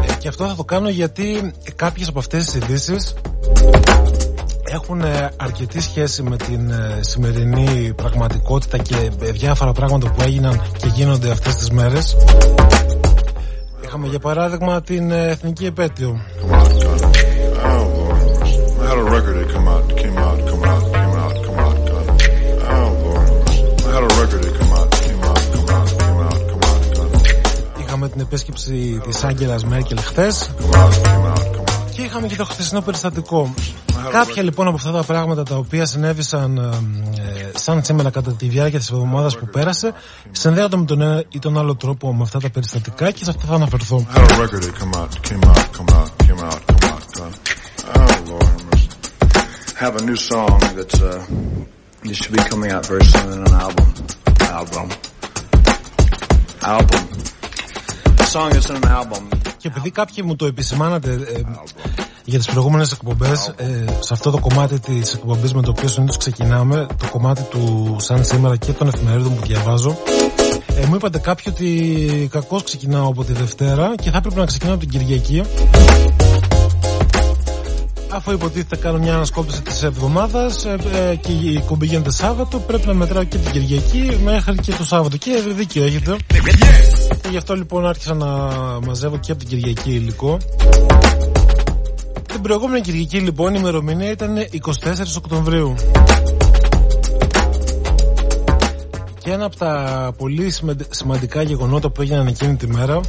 Ε, 0.03 0.15
και 0.19 0.29
αυτό 0.29 0.47
θα 0.47 0.55
το 0.55 0.65
κάνω 0.65 0.89
γιατί 0.89 1.53
κάποιες 1.77 2.09
από 2.09 2.19
αυτές 2.19 2.45
τις 2.45 2.55
ειδήσεις 2.55 3.15
έχουν 4.71 5.01
ε, 5.01 5.29
αρκετή 5.37 5.81
σχέση 5.81 6.23
με 6.23 6.37
την 6.37 6.71
ε, 6.71 6.99
σημερινή 7.01 7.93
πραγματικότητα 7.97 8.79
και 8.79 9.11
ε, 9.21 9.31
διάφορα 9.31 9.73
πράγματα 9.73 10.11
που 10.11 10.23
έγιναν 10.23 10.62
και 10.77 10.87
γίνονται 10.95 11.31
αυτές 11.31 11.57
τις 11.57 11.71
μέρες. 11.71 12.16
Είχαμε 13.85 14.07
για 14.07 14.19
παράδειγμα 14.19 14.83
την 14.83 15.11
ε, 15.11 15.29
εθνική 15.29 15.66
επέτειο. 15.66 16.21
Come 16.41 16.53
out, 16.53 16.69
got 16.83 17.01
it. 17.01 17.39
Oh 17.71 17.85
Lord. 17.97 18.19
I 18.81 18.87
had 18.91 18.99
a 18.99 19.07
record 19.14 19.35
that 19.39 19.49
come 19.55 19.69
out, 19.75 19.85
came 20.01 20.19
out, 20.27 20.39
come 20.51 20.64
out, 20.73 20.85
came 20.95 21.14
out, 21.23 21.35
come 21.45 21.59
out, 21.64 21.79
got 21.89 22.05
it. 22.12 22.21
Oh 22.75 22.91
Lord. 23.05 23.29
I 23.87 23.91
had 23.97 24.05
a 24.11 24.12
record 24.21 24.41
that 24.45 24.55
come 24.59 24.73
out, 24.79 24.89
came 25.05 25.23
out, 25.31 25.43
come 25.55 25.69
out, 25.77 25.89
came 26.03 26.21
out, 26.29 26.41
come 26.51 26.64
out, 26.71 26.83
got 26.97 27.11
it. 27.14 27.81
Είχαμε 27.81 28.09
την 28.09 28.21
επίσκεψη 28.21 29.01
της 29.07 29.25
Άγγελας 29.25 29.64
Μέρκελ 29.64 29.99
χθες 30.01 30.51
Come 30.59 30.75
out, 30.75 30.93
came 30.93 31.33
out, 31.33 31.39
come 31.39 31.61
out. 31.61 31.91
και 31.95 32.03
είχαμε 32.03 32.27
και 32.27 32.37
το 32.37 32.45
χθεσινό 32.45 32.81
περιστατικό. 32.81 33.55
Κάποια 34.11 34.43
λοιπόν 34.43 34.67
από 34.67 34.77
αυτά 34.77 34.91
τα 34.91 35.03
πράγματα 35.03 35.43
τα 35.43 35.57
οποία 35.57 35.87
συνέβησαν 35.87 36.57
ε, 36.59 36.61
ε, 37.23 37.51
σαν 37.55 37.85
σήμερα 37.85 38.11
κατά 38.11 38.33
τη 38.33 38.47
διάρκεια 38.47 38.79
της 38.79 38.91
εβδομάδας 38.91 39.39
που 39.39 39.47
πέρασε 39.47 39.93
συνδέονται 40.31 40.77
με 40.77 40.85
τον 40.85 41.01
ένα 41.01 41.25
ή 41.29 41.39
τον 41.39 41.59
άλλο 41.59 41.77
τρόπο 41.77 42.15
με 42.15 42.23
αυτά 42.23 42.39
τα 42.41 42.51
περιστατικά 42.51 43.11
και 43.11 43.25
σε 43.25 43.31
αυτά 43.31 43.47
θα 43.47 43.55
αναφερθώ. 43.55 44.07
I 44.15 44.19
had 44.19 44.31
a 44.31 44.43
record 44.43 44.63
that 44.63 44.75
come 44.81 44.93
out, 45.01 45.23
came 45.29 45.45
out, 45.51 45.67
come 45.77 45.91
out, 45.99 46.11
came 46.27 46.41
out, 46.49 46.61
come 46.67 46.85
out, 46.91 47.03
got 47.17 47.33
it. 47.33 47.57
Oh 47.97 48.25
Lord. 48.31 48.49
have 48.49 48.65
mercy. 48.71 48.89
have 49.83 49.95
a 50.01 50.05
new 50.09 50.19
song 50.31 50.59
that's 50.77 51.01
uh, 51.01 52.11
it 52.11 52.17
should 52.19 52.35
be 52.39 52.43
coming 52.53 52.71
out 52.75 52.85
very 52.93 53.05
soon 53.13 53.29
in 53.37 53.41
an 53.49 53.55
album. 53.67 53.89
Album. 54.59 54.89
Album. 56.77 57.05
The 58.21 58.27
song 58.35 58.51
is 58.59 58.67
in 58.71 58.77
an 58.77 58.89
album. 59.01 59.29
Και 59.57 59.69
επειδή 59.69 59.91
κάποιοι 59.91 60.25
μου 60.27 60.37
το 60.37 60.47
επισημάνατε 60.47 61.13
ε, 61.13 61.41
για 62.29 62.39
τις 62.39 62.47
προηγούμενες 62.47 62.93
εκπομπές 62.93 63.53
ε, 63.57 63.85
σε 64.01 64.12
αυτό 64.12 64.31
το 64.31 64.39
κομμάτι 64.39 64.81
της 64.81 65.14
εκπομπής 65.14 65.55
με 65.55 65.62
το 65.62 65.70
οποίο 65.70 65.89
συνήθως 65.89 66.16
ξεκινάμε 66.16 66.87
το 66.99 67.09
κομμάτι 67.11 67.43
του 67.43 67.97
σαν 67.99 68.24
σήμερα 68.24 68.57
και 68.57 68.72
των 68.72 68.89
εφημερίδων 68.89 69.35
που 69.35 69.47
διαβάζω 69.47 69.97
ε, 70.81 70.87
μου 70.87 70.95
είπατε 70.95 71.18
κάποιοι 71.18 71.53
ότι 71.57 72.29
κακώς 72.31 72.62
ξεκινάω 72.62 73.09
από 73.09 73.24
τη 73.24 73.33
Δευτέρα 73.33 73.95
και 74.03 74.11
θα 74.11 74.16
έπρεπε 74.16 74.41
να 74.41 74.47
ξεκινάω 74.47 74.74
από 74.74 74.87
την 74.87 74.99
Κυριακή. 74.99 75.43
Αφού 78.11 78.33
υποτίθεται 78.33 78.76
κάνω 78.76 78.99
μια 78.99 79.14
ανασκόπηση 79.14 79.62
της 79.62 79.83
εβδομάδας 79.83 80.64
ε, 80.64 80.76
ε, 81.11 81.14
και 81.14 81.33
η 81.33 81.62
κομπή 81.66 81.87
γίνεται 81.87 82.11
Σάββατο 82.11 82.59
πρέπει 82.59 82.87
να 82.87 82.95
μετράω 82.95 83.24
και 83.24 83.39
την 83.39 83.53
Κυριακή 83.53 84.18
μέχρι 84.24 84.55
και 84.55 84.72
το 84.72 84.85
Σάββατο. 84.85 85.16
Και 85.16 85.43
δίκιο 85.57 85.85
έχετε. 85.85 86.16
Και 87.20 87.29
γι' 87.31 87.37
αυτό 87.37 87.55
λοιπόν 87.55 87.87
άρχισα 87.87 88.14
να 88.14 88.26
μαζεύω 88.87 89.18
και 89.18 89.33
από 89.33 89.45
την 89.45 89.49
Κυριακή 89.49 89.91
υλικό 89.91 90.39
την 92.33 92.41
προηγούμενη 92.43 92.81
Κυριακή 92.81 93.18
λοιπόν 93.18 93.55
η 93.55 93.57
ημερομηνία 93.61 94.11
ήταν 94.11 94.37
24 94.85 94.95
Οκτωβρίου. 95.16 95.74
Και 99.18 99.31
ένα 99.31 99.45
από 99.45 99.57
τα 99.57 100.12
πολύ 100.18 100.51
σημαντι- 100.51 100.95
σημαντικά 100.95 101.43
γεγονότα 101.43 101.91
που 101.91 102.03
έγιναν 102.03 102.26
εκείνη 102.26 102.57
τη 102.57 102.66
μέρα 102.66 103.01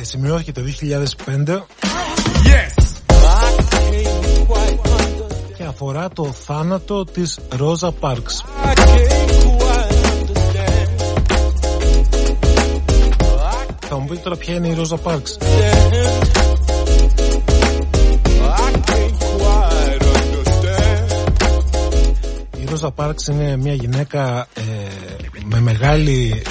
ε, 0.00 0.04
σημειώθηκε 0.04 0.52
το 0.52 0.60
2005 0.80 1.60
και 5.56 5.64
αφορά 5.64 6.08
το 6.08 6.24
θάνατο 6.24 7.04
της 7.04 7.38
Ρόζα 7.56 7.92
Πάρξ. 7.92 8.44
Θα 13.94 13.98
μου 13.98 14.06
πείτε 14.06 14.20
τώρα 14.20 14.36
ποια 14.36 14.54
είναι 14.54 14.68
η 14.68 14.74
Ρόζα 14.74 14.96
Πάρξ. 14.96 15.38
Η 22.60 22.64
Ρόζα 22.70 22.90
Πάρξ 22.90 23.26
είναι 23.26 23.56
μια 23.56 23.74
γυναίκα 23.74 24.48
ε, 24.54 24.62
με 25.44 25.60
μεγάλη 25.60 26.42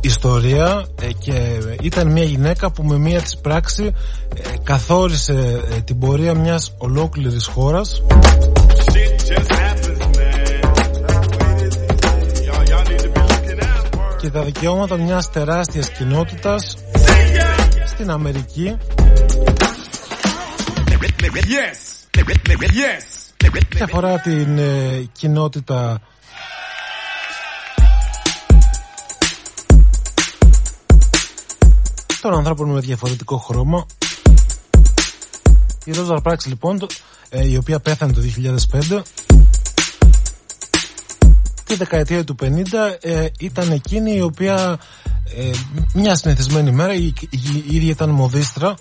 ιστορία 0.00 0.86
ε, 1.02 1.12
και 1.12 1.60
ήταν 1.80 2.12
μια 2.12 2.24
γυναίκα 2.24 2.70
που 2.70 2.82
με 2.82 2.98
μία 2.98 3.20
της 3.20 3.36
πράξη 3.36 3.92
ε, 4.34 4.56
καθόρισε 4.62 5.62
ε, 5.70 5.80
την 5.80 5.98
πορεία 5.98 6.34
μιας 6.34 6.74
ολόκληρης 6.78 7.46
χώρας 7.46 8.02
και 14.26 14.32
τα 14.32 14.42
δικαιώματα 14.42 14.96
μιας 14.96 15.30
τεράστιας 15.30 15.90
κοινότητας 15.90 16.76
στην 17.86 18.10
Αμερική 18.10 18.76
Yes. 21.32 21.78
Yes. 22.70 23.04
και 23.68 23.82
αφορά 23.82 24.18
την 24.18 24.58
ε, 24.58 25.08
κοινότητα 25.12 26.00
των 32.20 32.34
ανθρώπων 32.34 32.70
με 32.70 32.80
διαφορετικό 32.80 33.36
χρώμα. 33.36 33.86
Η 35.84 35.92
Ρόζα 35.92 36.20
Πράξη 36.20 36.48
λοιπόν, 36.48 36.78
το- 36.78 36.86
ε, 37.28 37.48
η 37.50 37.56
οποία 37.56 37.80
πέθανε 37.80 38.12
το 38.12 38.20
2005 38.20 39.02
τη 41.66 41.74
δεκαετία 41.74 42.24
του 42.24 42.34
50 42.42 42.46
ε, 43.00 43.26
ήταν 43.38 43.70
εκείνη 43.70 44.14
η 44.14 44.20
οποία 44.20 44.78
ε, 45.36 45.50
μια 45.94 46.14
συνηθισμένη 46.14 46.70
μέρα, 46.70 46.94
η, 46.94 47.04
η, 47.30 47.40
η 47.68 47.76
ίδια 47.76 47.90
ήταν 47.90 48.10
μοδίστρα. 48.10 48.74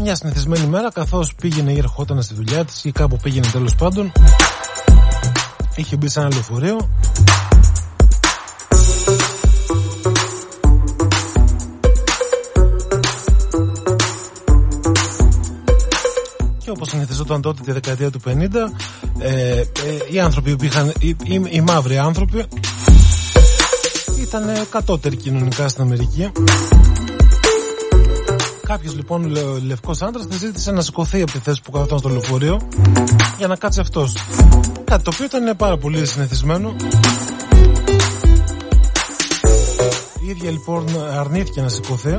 Μια 0.00 0.14
συνηθισμένη 0.14 0.66
μέρα 0.66 0.92
καθώς 0.92 1.34
πήγαινε 1.34 1.72
ή 1.72 1.78
ερχόταν 1.78 2.22
στη 2.22 2.34
δουλειά 2.34 2.64
της 2.64 2.84
ή 2.84 2.92
κάπου 2.92 3.16
πήγαινε 3.22 3.46
τέλος 3.52 3.74
πάντων 3.74 4.12
είχε 5.80 5.96
μπει 5.96 6.08
σε 6.08 6.20
ένα 6.20 6.28
λεωφορείο 6.32 6.88
όπως 17.28 17.40
συνηθιζόταν 17.42 17.42
τότε 17.42 17.62
τη 17.64 17.72
δεκαετία 17.72 18.10
του 18.10 18.20
50 18.24 18.72
ε, 19.18 19.60
ε, 19.60 19.64
οι 20.10 20.20
άνθρωποι 20.20 20.56
που 20.56 20.64
είχαν 20.64 20.92
οι, 21.00 21.08
οι, 21.08 21.42
οι 21.50 21.60
μαύροι 21.60 21.98
άνθρωποι 21.98 22.44
ήταν 24.20 24.66
κατώτεροι 24.70 25.16
κοινωνικά 25.16 25.68
στην 25.68 25.82
Αμερική 25.82 26.30
Κάποιος 28.62 28.94
λοιπόν 28.94 29.26
λε, 29.26 29.40
λευκός 29.66 30.02
άντρας 30.02 30.26
τη 30.26 30.36
ζήτησε 30.36 30.72
να 30.72 30.80
σηκωθεί 30.80 31.22
από 31.22 31.32
τη 31.32 31.38
θέση 31.38 31.60
που 31.62 31.70
καθόταν 31.70 31.98
στο 31.98 32.08
λεωφορείο 32.08 32.60
για 33.38 33.46
να 33.46 33.56
κάτσει 33.56 33.80
αυτός. 33.80 34.16
Κάτι 34.84 35.02
το 35.02 35.10
οποίο 35.14 35.24
ήταν 35.24 35.56
πάρα 35.56 35.76
πολύ 35.76 36.06
συνηθισμένο. 36.06 36.76
Η 40.26 40.28
ίδια 40.28 40.50
λοιπόν 40.50 40.84
αρνήθηκε 41.18 41.60
να 41.60 41.68
σηκωθεί. 41.68 42.16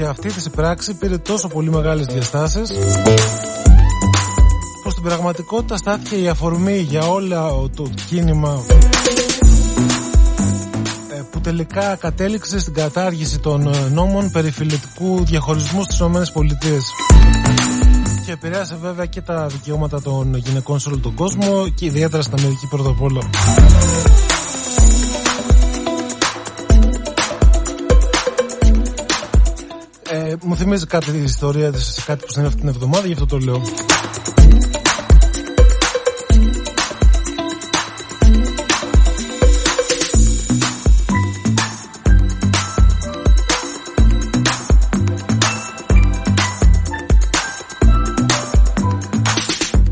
Και 0.00 0.06
αυτή 0.06 0.32
της 0.32 0.44
η 0.46 0.50
πράξη 0.50 0.94
πήρε 0.94 1.18
τόσο 1.18 1.48
πολύ 1.48 1.70
μεγάλες 1.70 2.06
διαστάσεις 2.06 2.70
που 4.82 4.90
στην 4.90 5.02
πραγματικότητα 5.02 5.76
στάθηκε 5.76 6.16
η 6.16 6.28
αφορμή 6.28 6.78
για 6.78 7.06
όλα 7.06 7.50
το 7.76 7.90
κίνημα 8.06 8.64
ε, 11.12 11.22
που 11.30 11.40
τελικά 11.40 11.96
κατέληξε 11.96 12.58
στην 12.58 12.74
κατάργηση 12.74 13.38
των 13.38 13.66
ε, 13.66 13.88
νόμων 13.92 14.30
περί 14.30 14.50
φιλετικού 14.50 15.24
διαχωρισμού 15.24 15.82
στις 15.82 15.98
ΗΠΑ. 15.98 16.26
Και 18.26 18.32
επηρέασε 18.32 18.76
βέβαια 18.82 19.06
και 19.06 19.20
τα 19.20 19.46
δικαιώματα 19.46 20.02
των 20.02 20.34
γυναικών 20.34 20.78
σε 20.78 20.88
όλο 20.88 20.98
τον 20.98 21.14
κόσμο 21.14 21.68
και 21.74 21.84
ιδιαίτερα 21.84 22.22
στην 22.22 22.38
Αμερική 22.38 22.66
πρώτα 22.66 22.90
απ' 22.90 23.02
όλα. 23.02 23.20
Μου 30.42 30.56
θυμίζει 30.56 30.86
κάτι 30.86 31.10
η 31.10 31.22
ιστορία 31.22 31.72
της 31.72 31.84
σε 31.84 32.02
κάτι 32.06 32.24
που 32.24 32.32
συνέβη 32.32 32.48
αυτή 32.48 32.60
την 32.60 32.68
εβδομάδα, 32.68 33.06
γι' 33.06 33.12
αυτό 33.12 33.26
το 33.26 33.38
λέω. 33.38 33.62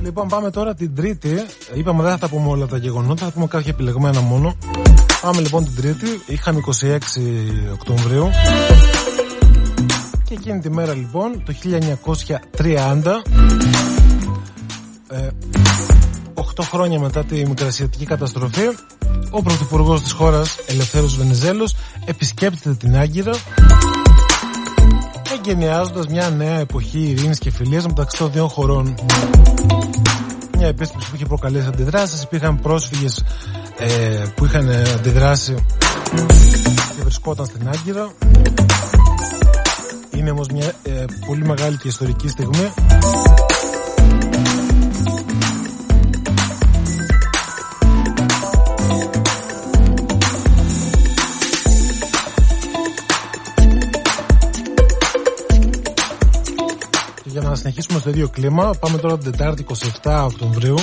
Λοιπόν, 0.03 0.29
πάμε 0.29 0.51
τώρα 0.51 0.75
την 0.75 0.95
Τρίτη. 0.95 1.47
Είπαμε 1.75 2.03
δεν 2.03 2.13
θα 2.13 2.19
τα 2.19 2.29
πούμε 2.29 2.49
όλα 2.49 2.67
τα 2.67 2.77
γεγονότα, 2.77 3.25
θα 3.25 3.31
πούμε 3.31 3.47
κάποια 3.47 3.73
επιλεγμένα 3.73 4.21
μόνο. 4.21 4.57
Πάμε 5.21 5.41
λοιπόν 5.41 5.65
την 5.65 5.75
Τρίτη. 5.77 6.21
Είχαμε 6.27 6.61
26 6.67 6.99
Οκτωβρίου. 7.73 8.31
Και 10.29 10.35
εκείνη 10.35 10.61
τη 10.61 10.71
μέρα 10.71 10.95
λοιπόν, 10.95 11.43
το 11.45 11.53
1930, 11.53 13.23
ε, 15.09 15.29
8 16.35 16.63
χρόνια 16.63 17.01
μετά 17.01 17.25
τη 17.25 17.47
μικρασιατική 17.47 18.05
καταστροφή, 18.05 18.69
ο 19.31 19.43
πρωθυπουργός 19.43 20.03
της 20.03 20.13
χώρας, 20.13 20.57
Ελευθέρος 20.67 21.17
Βενιζέλος, 21.17 21.75
επισκέπτεται 22.05 22.75
την 22.75 22.97
Άγκυρα 22.97 23.33
εγκαινιάζοντας 25.35 26.07
μια 26.07 26.31
νέα 26.31 26.59
εποχή 26.59 26.99
ειρήνης 26.99 27.39
και 27.39 27.51
φιλίας 27.51 27.87
μεταξύ 27.87 28.19
των 28.19 28.33
δύο 28.33 28.49
χωρών. 28.49 28.95
Μια 30.57 30.67
επίσκεψη 30.67 31.09
που 31.09 31.15
είχε 31.15 31.27
προκαλέσει 31.27 31.67
αντιδράσεις, 31.67 32.23
υπήρχαν 32.23 32.61
πρόσφυγες 32.61 33.25
ε, 33.79 34.25
που 34.35 34.45
είχαν 34.45 34.69
ε, 34.69 34.83
αντιδράσει 34.95 35.55
και 36.97 37.03
βρισκόταν 37.03 37.47
στην 37.47 37.69
Άγκυρα. 37.69 38.09
Είναι 40.19 40.31
όμως 40.31 40.49
μια 40.49 40.73
ε, 40.83 41.05
πολύ 41.27 41.45
μεγάλη 41.45 41.77
και 41.77 41.89
ιστορική 41.89 42.29
στιγμή. 42.29 42.73
Και 57.23 57.31
για 57.31 57.41
να 57.41 57.55
συνεχίσουμε 57.55 57.99
στο 57.99 58.11
ίδιο 58.11 58.29
κλίμα, 58.29 58.71
πάμε 58.81 58.99
τώρα 58.99 59.19
την 59.19 59.31
Τετάρτη 59.31 59.67
27 60.03 60.23
Οκτωβρίου, 60.25 60.77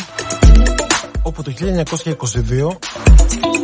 όπου 1.23 1.43
το 1.43 1.53
1922 1.59 3.54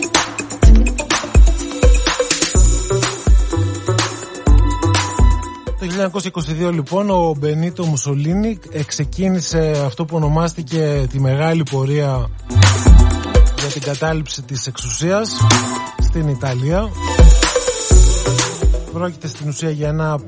1922 6.68 6.72
λοιπόν 6.74 7.10
ο 7.10 7.36
Μπενίτο 7.38 7.86
Μουσολίνη 7.86 8.60
ξεκίνησε 8.86 9.84
αυτό 9.86 10.06
που 10.06 10.16
ονομάστηκε 10.16 11.08
τη 11.10 11.20
μεγάλη 11.20 11.64
πορεία 11.72 12.30
για 13.60 13.70
την 13.74 13.82
κατάληψη 13.82 14.42
της 14.42 14.68
εξουσίας 14.68 15.30
στην 16.00 16.28
Ιταλία. 16.28 16.90
Πρόκειται 18.94 19.28
στην 19.28 19.48
ουσία 19.48 19.70
για 19.70 19.88
ένα 19.88 20.20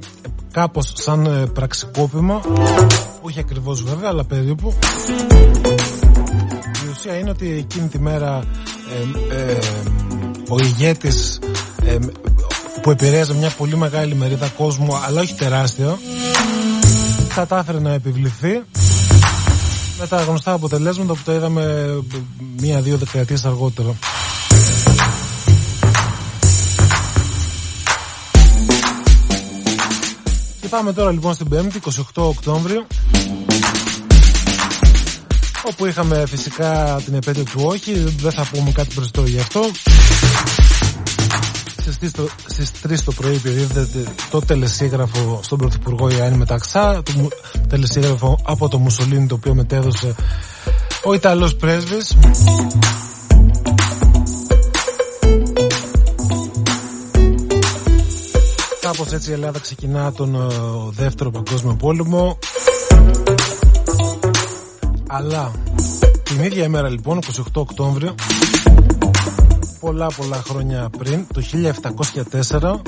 κάπως 0.51 0.91
σαν 0.95 1.25
ε, 1.25 1.45
πραξικόπημα 1.53 2.41
όχι 3.21 3.39
ακριβώς 3.39 3.83
βέβαια 3.83 4.09
αλλά 4.09 4.23
περίπου 4.23 4.73
η 6.85 6.89
ουσία 6.91 7.17
είναι 7.17 7.29
ότι 7.29 7.51
εκείνη 7.51 7.87
τη 7.87 7.99
μέρα 7.99 8.43
ε, 9.29 9.35
ε, 9.35 9.57
ο 10.49 10.57
ηγέτης 10.63 11.39
ε, 11.85 11.97
που 12.83 12.91
επηρέαζε 12.91 13.33
μια 13.33 13.49
πολύ 13.57 13.77
μεγάλη 13.77 14.15
μερίδα 14.15 14.47
κόσμου 14.47 14.95
αλλά 14.95 15.21
όχι 15.21 15.33
τεράστια 15.33 15.97
κατάφερε 17.35 17.79
να 17.79 17.91
επιβληθεί 17.93 18.61
με 19.99 20.07
τα 20.07 20.21
γνωστά 20.21 20.51
αποτελέσματα 20.51 21.13
που 21.13 21.21
τα 21.25 21.33
είδαμε 21.33 21.87
μία-δύο 22.59 22.97
δεκαετίες 22.97 23.45
αργότερα. 23.45 23.95
Και 30.61 30.67
πάμε 30.69 30.93
τώρα 30.93 31.11
λοιπόν 31.11 31.33
στην 31.33 31.47
5η, 31.51 31.89
28 31.89 32.01
Οκτώβριο 32.13 32.87
όπου 35.65 35.85
είχαμε 35.85 36.23
φυσικά 36.25 37.01
την 37.05 37.13
επέτειο 37.13 37.43
του 37.43 37.61
όχι, 37.65 37.93
δεν 37.93 38.31
θα 38.31 38.47
πούμε 38.51 38.71
κάτι 38.71 38.93
περισσότερο 38.95 39.27
γι' 39.27 39.39
αυτό. 39.39 39.61
Στις 41.91 41.97
3 42.01 42.11
το, 42.15 42.27
στις 42.45 42.71
3 42.87 42.95
το 43.05 43.11
πρωί 43.11 43.35
επιδίδεται 43.35 44.03
το 44.31 44.39
τελεσίγραφο 44.39 45.39
στον 45.43 45.57
Πρωθυπουργό 45.57 46.09
Ιωάννη 46.09 46.37
Μεταξά, 46.37 47.01
το 47.03 47.11
μου- 47.15 47.29
τελεσίγραφο 47.69 48.39
από 48.43 48.69
το 48.69 48.77
Μουσολίνι 48.79 49.27
το 49.27 49.35
οποίο 49.35 49.53
μετέδωσε 49.53 50.15
ο 51.03 51.13
Ιταλός 51.13 51.55
πρέσβης. 51.55 52.15
Κάπως 58.81 59.11
έτσι 59.11 59.29
η 59.29 59.33
Ελλάδα 59.33 59.59
ξεκινά 59.59 60.11
τον 60.11 60.35
ε, 60.35 60.39
δεύτερο 60.91 61.29
παγκόσμιο 61.31 61.73
πόλεμο. 61.75 62.37
Αλλά 65.07 65.51
την 66.23 66.43
ίδια 66.43 66.63
ημέρα 66.63 66.89
λοιπόν, 66.89 67.19
28 67.37 67.43
Οκτώβριο, 67.53 68.15
πολλά 69.83 70.07
πολλά 70.07 70.41
χρόνια 70.47 70.89
πριν, 70.97 71.25
το 71.33 71.41
1704, 72.51 72.81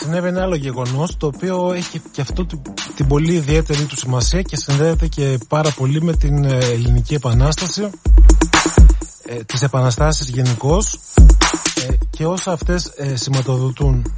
συνέβη 0.00 0.28
ένα 0.28 0.42
άλλο 0.42 0.54
γεγονός 0.54 1.16
το 1.16 1.26
οποίο 1.26 1.72
έχει 1.72 2.00
και 2.12 2.20
αυτό 2.20 2.44
του- 2.44 2.62
την 2.94 3.06
πολύ 3.06 3.32
ιδιαίτερη 3.34 3.82
του 3.84 3.96
σημασία 3.96 4.42
και 4.42 4.56
συνδέεται 4.56 5.06
και 5.06 5.38
πάρα 5.48 5.70
πολύ 5.70 6.02
με 6.02 6.16
την 6.16 6.44
ε, 6.44 6.58
ελληνική 6.58 7.14
επανάσταση 7.14 7.90
ε, 9.26 9.34
τις 9.34 9.62
επαναστάσεις 9.62 10.28
γενικώς 10.28 10.98
και 12.10 12.26
όσα 12.26 12.52
αυτές 12.52 12.92
ε, 12.96 13.16
σηματοδοτούν. 13.16 14.12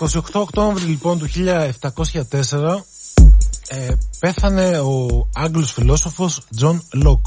28 0.00 0.20
Οκτώβρη 0.32 0.84
λοιπόν 0.84 1.18
του 1.18 1.28
1704 1.30 2.91
ε, 3.74 3.94
πέθανε 4.18 4.78
ο 4.78 5.28
Άγγλος 5.34 5.72
φιλόσοφος 5.72 6.40
Τζον 6.56 6.82
Λοκ. 6.92 7.26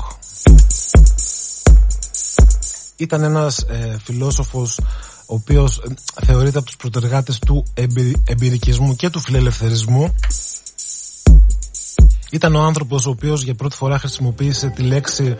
Ήταν 2.95 3.23
ένας 3.23 3.57
ε, 3.57 3.97
φιλόσοφος 4.03 4.79
ο 5.25 5.33
οποίος 5.33 5.77
ε, 5.77 6.25
θεωρείται 6.25 6.57
από 6.57 6.65
τους 6.65 6.75
προτεργάτες 6.75 7.39
του 7.39 7.65
εμπει- 7.73 8.15
εμπειρικισμού 8.29 8.95
και 8.95 9.09
του 9.09 9.19
φιλελευθερισμού. 9.19 10.15
Ήταν 12.31 12.55
ο 12.55 12.61
άνθρωπος 12.61 13.05
ο 13.05 13.09
οποίος 13.09 13.43
για 13.43 13.55
πρώτη 13.55 13.75
φορά 13.75 13.99
χρησιμοποίησε 13.99 14.67
τη 14.67 14.81
λέξη 14.81 15.35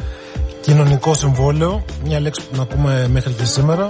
κοινωνικό 0.62 1.14
συμβόλαιο, 1.14 1.86
μια 2.04 2.20
λέξη 2.20 2.42
που 2.42 2.52
την 2.52 2.62
ακούμε 2.62 3.08
μέχρι 3.08 3.34
και 3.34 3.46
σήμερα. 3.46 3.88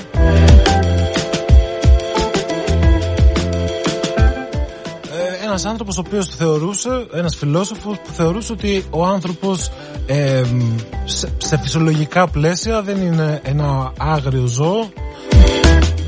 Ε, 5.55 5.57
ένας 5.57 5.71
άνθρωπος 5.71 5.97
ο 5.97 6.03
οποίος 6.05 6.27
θεωρούσε, 6.27 6.89
ένας 7.13 7.35
φιλόσοφος 7.35 7.97
που 7.97 8.11
θεωρούσε 8.11 8.51
ότι 8.51 8.85
ο 8.89 9.05
άνθρωπος 9.05 9.71
ε, 10.05 10.43
σε, 11.05 11.29
σε 11.37 11.57
φυσιολογικά 11.57 12.27
πλαίσια 12.27 12.81
δεν 12.81 13.01
είναι 13.01 13.41
ένα 13.43 13.93
άγριο 13.97 14.45
ζώο 14.45 14.89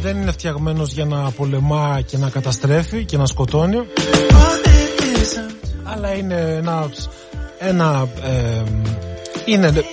δεν 0.02 0.22
είναι 0.22 0.32
φτιαγμένος 0.32 0.92
για 0.92 1.06
να 1.06 1.32
πολεμά 1.32 2.02
και 2.06 2.18
να 2.18 2.30
καταστρέφει 2.30 3.06
και 3.06 3.18
να 3.18 3.26
σκοτώνει 3.26 3.78
αλλά 5.84 6.14
είναι 6.16 6.56
ένα, 6.58 6.90
ένα 7.60 8.08
ε, 8.24 8.64
είναι 9.46 9.84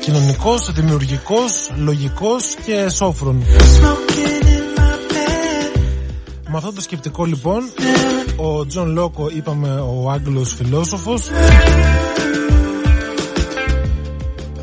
κοινωνικός, 0.00 0.72
δημιουργικός, 0.72 1.70
λογικός 1.76 2.54
και 2.64 2.88
σώφρον. 2.88 3.44
Με 6.52 6.56
αυτό 6.56 6.72
το 6.72 6.80
σκεπτικό 6.80 7.24
λοιπόν, 7.24 7.62
ο 8.36 8.66
Τζον 8.66 8.92
Λοκ 8.92 9.19
ο 9.19 9.28
είπαμε 9.36 9.68
ο 9.68 10.10
Άγγλος 10.10 10.54
φιλόσοφος 10.54 11.30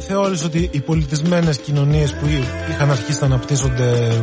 θεώρησε 0.08 0.46
ότι 0.46 0.70
οι 0.72 0.80
πολιτισμένες 0.80 1.58
κοινωνίες 1.58 2.14
που 2.14 2.26
είχαν 2.70 2.92
αρχίσει 2.92 3.20
να 3.20 3.26
αναπτύσσονται 3.26 4.22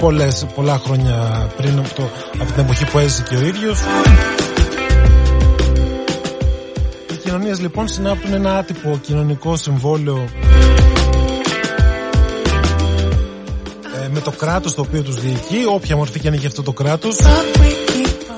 πολλές, 0.00 0.46
πολλά 0.54 0.78
χρόνια 0.78 1.46
πριν 1.56 1.78
από, 1.78 1.94
το, 1.94 2.02
από 2.38 2.52
την 2.52 2.62
εποχή 2.62 2.84
που 2.90 2.98
έζησε 2.98 3.24
και 3.28 3.36
ο 3.36 3.40
ίδιος. 3.46 3.80
Οι 7.12 7.14
κοινωνίες 7.14 7.60
λοιπόν 7.60 7.88
συνάπτουν 7.88 8.32
ένα 8.32 8.56
άτυπο 8.56 8.98
κοινωνικό 9.02 9.56
συμβόλαιο 9.56 10.28
με 14.12 14.20
το 14.20 14.30
κράτος 14.30 14.74
το 14.74 14.80
οποίο 14.80 15.02
τους 15.02 15.20
διοικεί, 15.20 15.64
όποια 15.68 15.96
μορφή 15.96 16.20
και 16.20 16.28
αν 16.28 16.34
έχει 16.34 16.46
αυτό 16.46 16.62
το 16.62 16.72
κράτος 16.72 17.16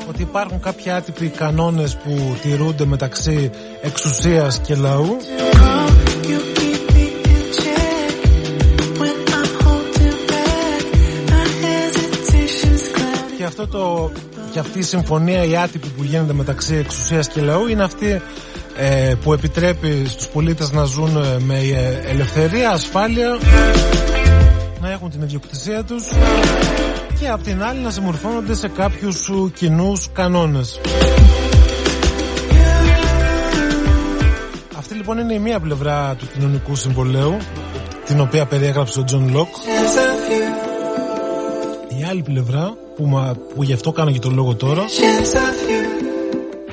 ότι 0.09 0.23
υπάρχουν 0.23 0.61
κάποιοι 0.61 0.91
άτυποι 0.91 1.29
κανόνες 1.29 1.97
που 1.97 2.37
τηρούνται 2.43 2.85
μεταξύ 2.85 3.51
εξουσίας 3.83 4.59
και 4.59 4.75
λαού. 4.75 5.17
Και 13.37 13.45
αυτό 13.45 13.67
το 13.67 14.11
και 14.53 14.59
αυτή 14.59 14.79
η 14.79 14.83
συμφωνία 14.83 15.45
η 15.45 15.57
άτυπη 15.57 15.89
που 15.89 16.03
γίνεται 16.03 16.33
μεταξύ 16.33 16.75
εξουσίας 16.75 17.29
και 17.29 17.41
λαού 17.41 17.67
είναι 17.67 17.83
αυτή 17.83 18.23
ε, 18.77 19.15
που 19.23 19.33
επιτρέπει 19.33 20.05
στους 20.09 20.27
πολίτες 20.29 20.73
να 20.73 20.85
ζουν 20.85 21.17
ε, 21.17 21.39
με 21.39 21.59
ε, 21.59 22.11
ελευθερία, 22.11 22.71
ασφάλεια. 22.71 23.29
να 23.29 24.14
έχουν 25.05 25.17
την 25.19 25.27
ιδιοκτησία 25.27 25.85
τους 25.85 26.05
και 27.21 27.29
απ' 27.29 27.43
την 27.43 27.63
άλλη 27.63 27.81
να 27.81 27.91
συμμορφώνονται 27.91 28.55
σε 28.55 28.69
κάποιους 28.69 29.31
κοινούς 29.55 30.09
κανόνες. 30.13 30.81
Αυτή 34.79 34.95
λοιπόν 34.95 35.19
είναι 35.19 35.35
η 35.35 35.39
μία 35.39 35.61
πλευρά 35.61 36.15
του 36.19 36.27
κοινωνικού 36.33 36.75
συμβολαίου 36.77 37.37
την 38.05 38.21
οποία 38.21 38.47
περιέγραψε 38.47 39.01
ο 39.01 39.05
Τζον 39.05 39.31
Λοκ. 39.33 39.49
Η 42.01 42.05
άλλη 42.11 42.23
πλευρά 42.23 42.75
που, 42.97 43.07
μα, 43.07 43.35
που 43.55 43.63
γι' 43.63 43.73
αυτό 43.73 43.93
κάνω 43.93 44.11
και 44.11 44.19
το 44.19 44.31
λόγο 44.31 44.55
τώρα 44.55 44.85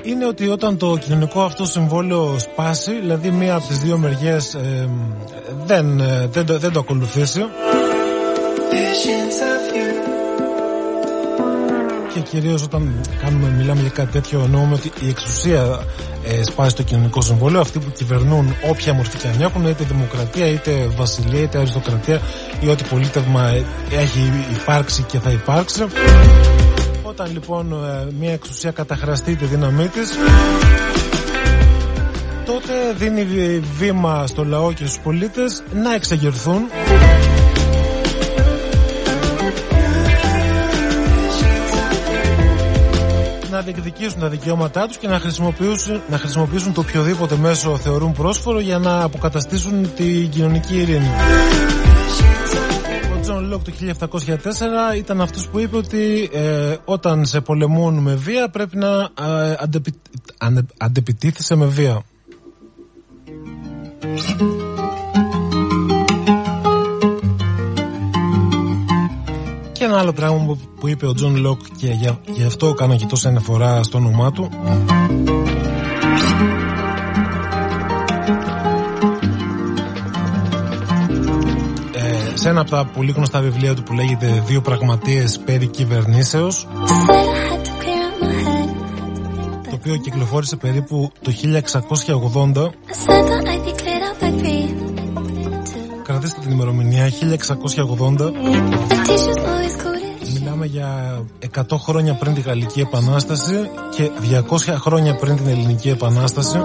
είναι 0.04 0.26
ότι 0.26 0.48
όταν 0.48 0.78
το 0.78 0.98
κοινωνικό 0.98 1.42
αυτό 1.42 1.66
συμβόλαιο 1.66 2.36
σπάσει, 2.40 3.00
δηλαδή 3.00 3.32
μία 3.32 3.56
από 3.56 3.68
τις 3.68 3.80
δύο 3.80 3.98
μεριές 3.98 4.54
ε, 4.54 4.90
δεν, 5.66 6.00
ε, 6.00 6.28
δεν, 6.32 6.46
το, 6.46 6.58
δεν 6.60 6.72
το 6.72 6.80
ακολουθήσει 6.80 7.46
και 12.14 12.20
κυρίως 12.20 12.64
όταν 12.64 13.02
κάνουμε, 13.22 13.48
μιλάμε 13.58 13.82
για 13.82 13.90
κάτι 13.90 14.12
τέτοιο 14.12 14.42
εννοούμε 14.44 14.74
ότι 14.74 14.92
η 15.00 15.10
εξουσία 15.10 15.86
ε, 16.24 16.44
σπάσει 16.44 16.76
το 16.76 16.84
κοινωνικό 16.84 17.22
συμβόλαιο. 17.22 17.62
Αυτοί 17.62 17.80
που 17.80 17.92
κυβερνούν 17.96 18.56
όποια 18.70 18.94
μορφή 18.94 19.18
και 19.18 19.28
αν 19.28 19.42
έχουν 19.42 19.66
είτε 19.68 19.84
δημοκρατία 19.84 20.48
είτε 20.48 20.88
βασιλεία 20.96 21.42
είτε 21.42 21.58
αριστοκρατία 21.58 22.22
ή 22.60 22.68
ό,τι 22.68 22.84
πολίτευμα 22.84 23.48
ε, 23.50 23.64
έχει 23.92 24.32
υπάρξει 24.62 25.02
και 25.04 25.20
θα 25.20 25.30
υπάρξει. 25.32 25.86
Όταν 27.04 27.32
λοιπόν 27.32 27.72
ε, 27.72 28.08
μια 28.20 28.34
εξουσία 28.34 28.72
καταχραστεί 28.72 29.36
τη 29.36 29.46
δύναμή 29.46 29.88
της 29.88 30.10
τότε 32.46 32.74
δίνει 32.98 33.24
βη- 33.24 33.64
βήμα 33.78 34.28
στο 34.28 34.44
λαό 34.46 34.74
και 34.74 34.86
στους 34.86 35.00
πολίτες 35.00 35.64
να 35.74 35.94
εξεγερθούν 35.94 36.62
να 43.62 43.68
διεκδικήσουν 43.72 44.20
τα 44.20 44.30
δικαιώματά 44.30 44.88
τους 44.88 44.98
και 44.98 45.08
να 45.08 45.20
χρησιμοποιήσουν, 45.20 46.02
να 46.10 46.18
χρησιμοποιήσουν 46.18 46.74
το 46.74 46.82
οποιοδήποτε 46.82 47.36
μέσο 47.36 47.78
θεωρούν 47.78 48.12
πρόσφορο 48.14 48.60
για 48.60 48.78
να 48.78 49.04
αποκαταστήσουν 49.04 49.94
την 49.96 50.30
κοινωνική 50.30 50.78
ειρήνη. 50.78 51.10
Ο 53.16 53.20
Τζον 53.22 53.48
Λοκ 53.48 53.64
το 53.64 53.72
1704 54.94 54.98
ήταν 54.98 55.22
αυτός 55.22 55.48
που 55.48 55.60
είπε 55.60 55.78
ότι 55.78 56.30
ε, 56.34 56.76
όταν 56.86 57.26
σε 57.26 57.42
πολεμούν 57.42 57.98
με 57.98 58.16
βία 58.16 58.50
πρέπει 58.50 58.78
να 58.78 59.10
ε, 59.20 59.56
αντεπι, 59.60 59.94
ανε- 60.38 60.70
αντεπιτίθεσαι 60.78 61.56
με 61.56 61.66
βία. 61.66 62.04
Και 69.82 69.88
ένα 69.88 70.00
άλλο 70.00 70.14
πράγμα 70.14 70.46
που- 70.46 70.58
που 70.80 70.88
είπε 70.88 71.08
ο 71.08 71.14
Τζον 71.14 71.36
Λοκ 71.36 71.60
και 71.78 71.88
για, 71.88 72.20
γι' 72.34 72.44
αυτό 72.44 72.74
κάνω 72.74 72.96
και 72.96 73.06
τόση 73.06 73.28
αναφορά 73.28 73.84
στο 73.84 73.98
όνομά 73.98 74.32
του. 74.32 74.50
Ε, 81.94 82.36
σε 82.38 82.50
ένα 82.50 82.62
από 82.62 82.70
τα 82.70 82.86
πολύ 82.96 83.12
γνωστά 83.12 83.40
βιβλία 83.42 83.74
του 83.76 83.84
που 83.84 83.94
λέγεται 83.94 84.44
«Δύο 84.48 84.62
πραγματείες 84.62 85.40
περί 85.46 85.68
κυβερνήσεως» 85.68 86.68
το 89.70 89.78
οποίο 89.80 89.96
κυκλοφόρησε 89.96 90.56
περίπου 90.56 91.12
το 91.22 91.32
1680 91.32 92.70
κρατήστε 93.44 93.61
την 96.52 96.60
ημερομηνία 96.60 97.12
1680 98.20 98.32
Μιλάμε 100.34 100.66
για 100.66 101.22
100 101.56 101.78
χρόνια 101.78 102.14
πριν 102.14 102.34
τη 102.34 102.42
Γαλλική 102.42 102.80
Επανάσταση 102.80 103.70
και 103.96 104.10
200 104.50 104.58
χρόνια 104.80 105.16
πριν 105.16 105.36
την 105.36 105.48
Ελληνική 105.48 105.90
Επανάσταση. 105.90 106.58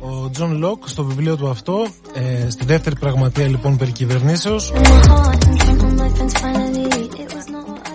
Ο 0.00 0.30
Τζον 0.30 0.58
Λοκ 0.58 0.88
στο 0.88 1.04
βιβλίο 1.04 1.36
του 1.36 1.48
αυτό, 1.48 1.86
ε, 2.14 2.50
στη 2.50 2.64
δεύτερη 2.64 2.98
πραγματεία 2.98 3.46
λοιπόν 3.46 3.76
περί 3.76 3.90
κυβερνήσεως, 3.90 4.72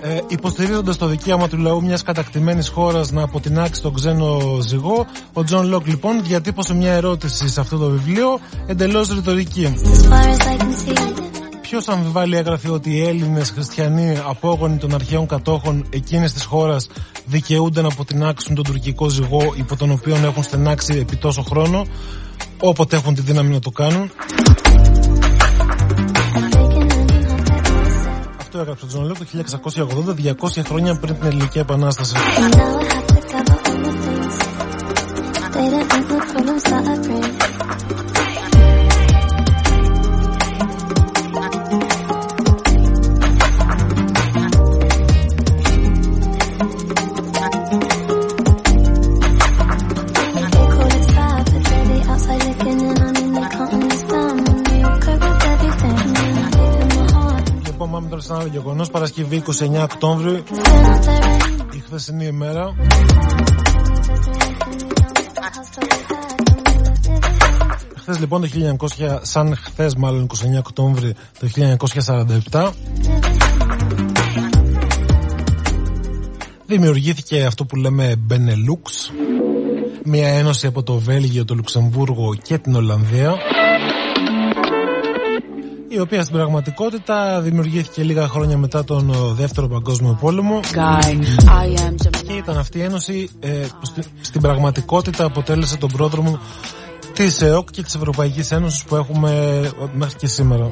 ε, 0.08 0.20
υποστηρίζοντας 0.28 0.98
το 0.98 1.08
δικαίωμα 1.08 1.48
του 1.48 1.58
λαού 1.58 1.84
μιας 1.84 2.04
κατακτημένης 2.04 2.68
χώρας 2.70 3.12
να 3.12 3.24
αποτινάξει 3.24 3.82
τον 3.82 3.94
ξένο 3.94 4.60
ζυγό, 4.62 5.06
ο 5.34 5.44
Τζον 5.44 5.68
Λοκ 5.68 5.88
λοιπόν 5.88 6.24
διατύπωσε 6.24 6.74
μια 6.74 6.92
ερώτηση 6.92 7.50
σε 7.50 7.60
αυτό 7.60 7.78
το 7.78 7.90
βιβλίο 7.90 8.40
εντελώς 8.66 9.10
ρητορική. 9.10 9.74
Ποιος 11.62 11.88
αμφιβάλλει 11.88 12.38
έγραφε 12.38 12.72
ότι 12.72 12.92
οι 12.92 13.02
Έλληνες 13.02 13.50
χριστιανοί 13.50 14.18
απόγονοι 14.28 14.78
των 14.78 14.94
αρχαίων 14.94 15.28
κατόχων 15.28 15.86
εκείνης 15.90 16.34
της 16.34 16.44
χώρας 16.44 16.88
δικαιούνται 17.26 17.82
να 17.82 17.88
αποτινάξουν 17.88 18.56
τον 18.56 18.64
τουρκικό 18.64 19.10
ζυγό 19.10 19.54
υπό 19.56 19.76
τον 19.76 19.92
οποίο 19.92 20.16
έχουν 20.16 20.44
στενάξει 20.44 20.98
επί 20.98 21.16
τόσο 21.16 21.42
χρόνο, 21.42 21.86
όποτε 22.60 22.96
έχουν 22.96 23.16
τη 23.16 23.22
δύναμη 23.22 23.54
να 23.54 23.60
το 23.60 23.70
κάνουν; 23.70 24.12
Αυτό 28.56 28.68
έγραψε 28.68 28.86
ο 28.86 28.88
Τζον 28.88 29.08
Λοκ 29.08 29.18
το 29.18 29.26
1680, 30.26 30.60
200 30.60 30.66
χρόνια 30.66 31.00
πριν 31.00 31.16
την 31.16 31.28
Ελληνική 31.28 31.58
Επανάσταση. 31.60 32.16
Λοιπόν, 58.26 58.34
πάμε 58.34 58.34
τώρα 58.34 58.34
σε 58.34 58.34
ένα 58.34 58.40
άλλο 58.40 58.50
γεγονός. 58.52 58.90
Παρασκευή 58.90 59.44
29 59.46 59.84
Οκτώβριου, 59.84 60.44
η 61.74 61.80
χθεσινή 61.86 62.26
ημέρα. 62.26 62.76
Χθες 67.98 68.20
λοιπόν 68.20 68.42
το 68.42 68.48
1900, 68.98 69.20
σαν 69.22 69.56
χθες 69.56 69.96
μάλλον 69.96 70.28
29 70.28 70.58
Οκτώβρη 70.58 71.16
το 71.40 71.48
1947, 72.52 72.70
δημιουργήθηκε 76.66 77.46
αυτό 77.46 77.66
που 77.66 77.76
λέμε 77.76 78.16
Benelux, 78.30 79.14
μια 80.04 80.28
ένωση 80.28 80.68
από 80.68 80.84
το 80.84 80.94
Βέλγιο, 80.94 81.46
το 81.46 81.56
Λουξεμβούργο 81.56 82.36
και 82.36 82.58
την 82.58 82.76
Ολλανδία, 82.76 83.34
η 85.96 86.00
οποία 86.00 86.22
στην 86.22 86.34
πραγματικότητα 86.36 87.42
δημιουργήθηκε 87.42 88.04
λίγα 88.04 88.28
χρόνια 88.28 88.58
μετά 88.58 88.84
τον 88.84 89.10
ε, 89.10 89.34
Δεύτερο 89.34 89.68
Παγκόσμιο 89.68 90.18
Πόλεμο. 90.22 90.60
Και 92.26 92.34
ήταν 92.34 92.58
αυτή 92.58 92.78
η 92.78 92.82
ένωση 92.82 93.30
ε, 93.40 93.50
που 93.50 93.86
στη- 93.86 94.04
στην 94.22 94.42
πραγματικότητα 94.42 95.26
αποτέλεσε 95.26 95.78
τον 95.78 95.90
πρόδρομο 95.92 96.40
της 97.16 97.42
ΕΟΚ 97.42 97.72
και 97.72 97.84
της 97.84 97.96
Ευρωπαϊκής 97.96 98.52
Ένωσης 98.52 98.84
που 98.84 98.96
έχουμε 98.96 99.30
ε, 99.64 99.70
μέχρι 99.94 100.16
και 100.16 100.28
σήμερα. 100.28 100.70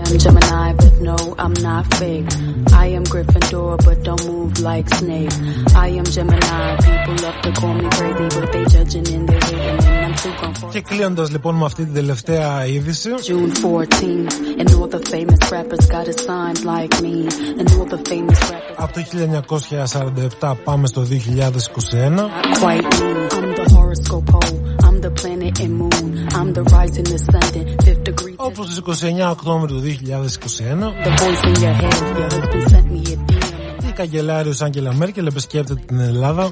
Και 10.72 10.82
κλείνοντας 10.82 11.32
λοιπόν 11.32 11.56
με 11.56 11.66
αυτή 11.66 11.84
την 11.84 11.94
τελευταία 11.94 12.66
είδηση. 12.66 13.10
Από 18.76 18.94
το 18.94 19.02
1947 20.39 20.54
πάμε 20.64 20.88
στο 20.88 21.02
2021 21.02 21.14
not 26.34 26.41
quite 26.41 26.41
me. 26.41 26.41
I'm 26.41 26.53
the 26.53 26.53
horoscope 26.53 26.53
hole. 26.53 26.53
I'm 26.53 26.53
the 26.53 26.63
planet 26.63 26.97
and 26.97 27.07
moon. 27.07 27.13
I'm 27.13 27.13
the 27.13 27.13
rising, 27.13 27.13
ascendant, 27.13 27.84
fifth 27.84 28.03
degree. 28.03 28.36
όπως 28.36 28.65
στις 28.65 28.77
29 28.77 29.29
Οκτώβριου 29.31 29.75
του 29.75 29.81
2021, 29.81 30.93
The 31.03 31.11
voice 31.21 31.43
in 31.49 31.55
your 31.63 31.73
head. 31.81 31.93
Your 32.17 32.29
husband 32.34 32.69
sent 32.69 32.88
me 32.91 33.01
a 33.13 33.31
DM. 33.31 33.51
η 33.89 33.95
καγκελάριος 33.95 34.61
Άγγελα 34.61 34.93
Μέρκελ 34.93 35.25
επισκέπτεται 35.25 35.81
την 35.88 35.99
Ελλάδα. 35.99 36.47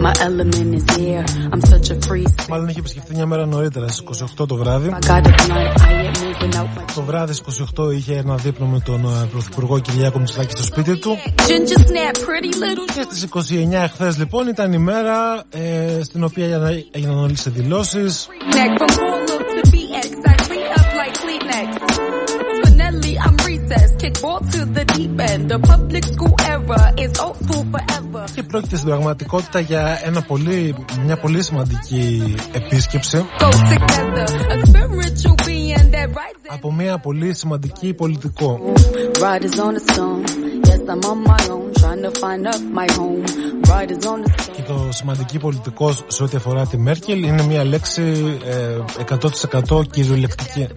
My 0.00 0.12
element 0.12 0.54
is 0.54 0.96
here. 0.96 1.24
I'm 1.52 1.60
such 1.60 1.90
a 1.90 2.08
free. 2.08 2.24
Μάλλον 2.48 2.68
είχε 2.68 2.78
επισκεφτεί 2.78 3.14
μια 3.14 3.26
μέρα 3.26 3.46
νωρίτερα 3.46 3.88
στις 3.88 4.02
28 4.40 4.46
το 4.48 4.54
βράδυ. 4.56 4.90
I 4.92 5.06
got 5.06 5.26
it 5.26 5.34
tonight. 5.36 5.80
I 5.80 5.92
am 5.92 6.12
moving 6.22 6.54
out 6.58 6.78
my 6.78 6.92
Το 6.94 7.02
βράδυ 7.02 7.32
στις 7.32 7.62
28 7.76 7.92
είχε 7.94 8.14
ένα 8.16 8.34
δείπνο 8.34 8.66
με 8.66 8.80
τον 8.84 9.04
ε, 9.04 9.26
Πρωθυπουργό 9.32 9.78
Κυριάκο 9.78 10.18
Μητσοτάκη 10.18 10.50
στο 10.50 10.62
σπίτι 10.62 10.96
του. 10.98 11.16
ginger 11.36 11.78
snap, 11.78 12.16
pretty 12.16 12.54
little. 12.54 12.94
Και 12.94 13.02
στις 13.10 13.26
29 13.50 13.72
εχθές 13.72 14.18
λοιπόν 14.18 14.46
ήταν 14.48 14.72
η 14.72 14.78
μέρα 14.78 15.42
ε, 15.50 16.02
στην 16.02 16.24
οποία 16.24 16.44
έγιναν- 16.44 16.84
έγιναν 16.90 17.18
όλες 17.18 17.44
οι 17.46 17.50
δηλώσεις. 17.50 18.28
Και 28.34 28.42
πρόκειται 28.42 28.76
στην 28.76 28.88
πραγματικότητα 28.88 29.60
για 29.60 30.00
ένα 30.04 30.22
πολύ, 30.22 30.74
μια 31.04 31.16
πολύ 31.16 31.42
σημαντική 31.42 32.34
επίσκεψη 32.52 33.24
Go 33.38 33.50
together. 33.50 34.26
A 34.52 34.66
spiritual 34.66 35.36
being 35.46 35.90
that 35.90 36.08
rises. 36.08 36.46
από 36.48 36.72
μια 36.72 36.98
πολύ 36.98 37.34
σημαντική 37.34 37.94
πολιτικό. 37.94 38.60
Riders 39.20 39.58
on 39.66 39.74
the 39.74 39.92
stone. 39.92 40.24
Yes, 40.68 40.80
I'm 40.92 41.00
on 41.12 41.18
my 41.32 41.42
own, 41.54 41.72
trying 41.80 42.02
to 42.06 42.12
find 42.22 42.42
up 42.52 42.60
my 42.80 42.88
home. 42.98 43.24
Riders 43.72 44.06
on 44.06 44.22
the 44.24 44.30
Και 44.56 44.62
το 44.62 44.88
σημαντική 44.92 45.38
πολιτικό 45.38 45.92
σε 46.06 46.22
ό,τι 46.22 46.36
αφορά 46.36 46.66
τη 46.66 46.78
Μέρκελ 46.78 47.22
είναι 47.22 47.42
μια 47.42 47.64
λέξη 47.64 48.02
ε, 48.44 48.76
100% 49.70 49.86
κυριολεκτική. 49.90 50.68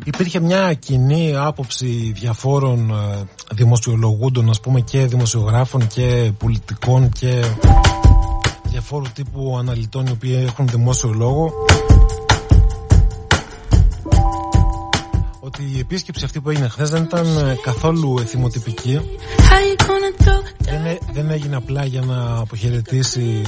Υπήρχε 0.04 0.40
μια 0.40 0.74
κοινή 0.74 1.36
άποψη 1.36 2.14
διαφόρων 2.16 2.90
ε, 2.90 3.24
δημοσιολογούντων 3.54 4.50
ας 4.50 4.60
πούμε 4.60 4.82
και 4.82 5.06
δημοσιογράφων 5.06 5.88
και 5.88 6.32
πολιτικών 6.38 7.10
και 7.10 7.44
διαφόρου 8.64 9.06
τύπου 9.14 9.56
αναλυτών 9.60 10.06
οι 10.06 10.12
οποίοι 10.12 10.44
έχουν 10.48 10.68
δημόσιο 10.68 11.14
λόγο 11.14 11.52
ότι 15.46 15.64
η 15.76 15.80
επίσκεψη 15.80 16.26
αυτή 16.26 16.42
που 16.42 16.50
έγινε 16.50 16.68
χθες 16.68 16.90
δεν 16.90 17.04
ήταν 17.04 17.38
ε, 17.38 17.58
καθόλου 17.64 18.18
εθιμοτυπική. 18.20 19.00
Δεν, 20.60 20.86
έ- 20.86 21.00
δεν 21.14 21.30
έγινε 21.30 21.56
απλά 21.56 21.86
για 21.86 22.02
να 22.02 22.38
αποχαιρετήσει 22.38 23.42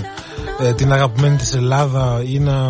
ε, 0.60 0.74
την 0.74 0.92
αγαπημένη 0.92 1.36
της 1.36 1.54
Ελλάδα 1.54 2.22
ή 2.26 2.40
να 2.40 2.70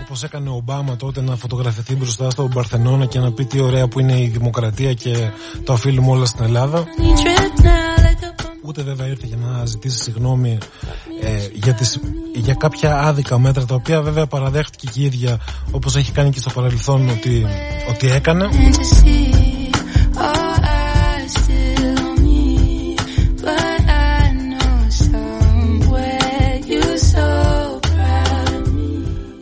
όπως 0.00 0.22
έκανε 0.22 0.48
ο 0.48 0.54
Ομπάμα 0.54 0.96
τότε 0.96 1.20
να 1.20 1.36
φωτογραφηθεί 1.36 1.94
μπροστά 1.94 2.30
στον 2.30 2.50
Παρθενώνα 2.50 3.06
και 3.06 3.18
να 3.18 3.32
πει 3.32 3.44
τι 3.44 3.60
ωραία 3.60 3.88
που 3.88 4.00
είναι 4.00 4.20
η 4.20 4.26
δημοκρατία 4.26 4.94
και 4.94 5.30
το 5.64 5.72
οφείλουμε 5.72 6.10
όλα 6.10 6.24
στην 6.24 6.44
Ελλάδα. 6.44 6.84
Ούτε 8.64 8.82
βέβαια 8.82 9.06
ήρθε 9.06 9.26
για 9.26 9.36
να 9.36 9.64
ζητήσει 9.64 10.02
συγγνώμη 10.02 10.58
ε, 11.22 11.46
για, 11.52 11.74
τις, 11.74 12.00
για 12.34 12.54
κάποια 12.54 13.00
άδικα 13.00 13.38
μέτρα 13.38 13.64
τα 13.64 13.74
οποία 13.74 14.02
βέβαια 14.02 14.26
παραδέχτηκε 14.26 14.86
και 14.92 15.00
η 15.00 15.04
ίδια 15.04 15.38
όπως 15.70 15.96
έχει 15.96 16.12
κάνει 16.12 16.30
και 16.30 16.38
στο 16.40 16.50
παρελθόν 16.50 17.08
ότι, 17.08 17.46
ότι 17.90 18.10
έκανε. 18.10 18.48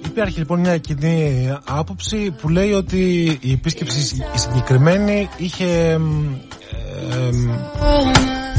Υπάρχει 0.05 0.39
λοιπόν 0.39 0.61
μια 0.61 0.79
κοινή 0.79 1.51
άποψη 1.65 2.31
που 2.31 2.49
λέει 2.49 2.73
ότι 2.73 2.99
η 3.41 3.53
επίσκεψη 3.53 4.17
η 4.35 4.39
συγκεκριμένη 4.39 5.29
είχε 5.37 5.99
εμ, 7.11 7.49
εμ, 7.49 7.61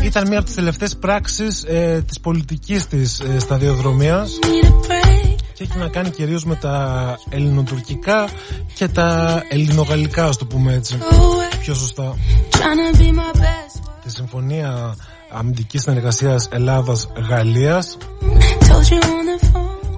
ήταν 0.03 0.27
μία 0.27 0.37
από 0.37 0.45
τις 0.45 0.55
τελευταίες 0.55 0.97
πράξεις 0.97 1.63
ε, 1.63 2.03
της 2.07 2.19
πολιτικής 2.19 2.87
της 2.87 3.19
ε, 3.19 3.39
σταδιοδρομίας. 3.39 4.39
Και 5.53 5.63
έχει 5.63 5.77
να 5.77 5.87
κάνει 5.87 6.09
κυρίως 6.09 6.45
με 6.45 6.55
τα 6.55 7.17
ελληνοτουρκικά 7.29 8.29
και 8.73 8.87
τα 8.87 9.41
ελληνογαλλικά, 9.49 10.25
ας 10.25 10.37
το 10.37 10.45
πούμε 10.45 10.73
έτσι, 10.73 10.97
πιο 11.59 11.73
σωστά. 11.73 12.15
Τη 14.03 14.11
συμφωνία 14.11 14.95
αμυντικής 15.31 15.81
συνεργασίας 15.81 16.47
Ελλάδας-Γαλλίας 16.51 17.97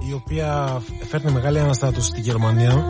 η 0.08 0.12
οποία 0.12 0.82
φέρνει 1.08 1.32
μεγάλη 1.32 1.58
αναστάτωση 1.58 2.06
στη 2.06 2.20
Γερμανία 2.20 2.86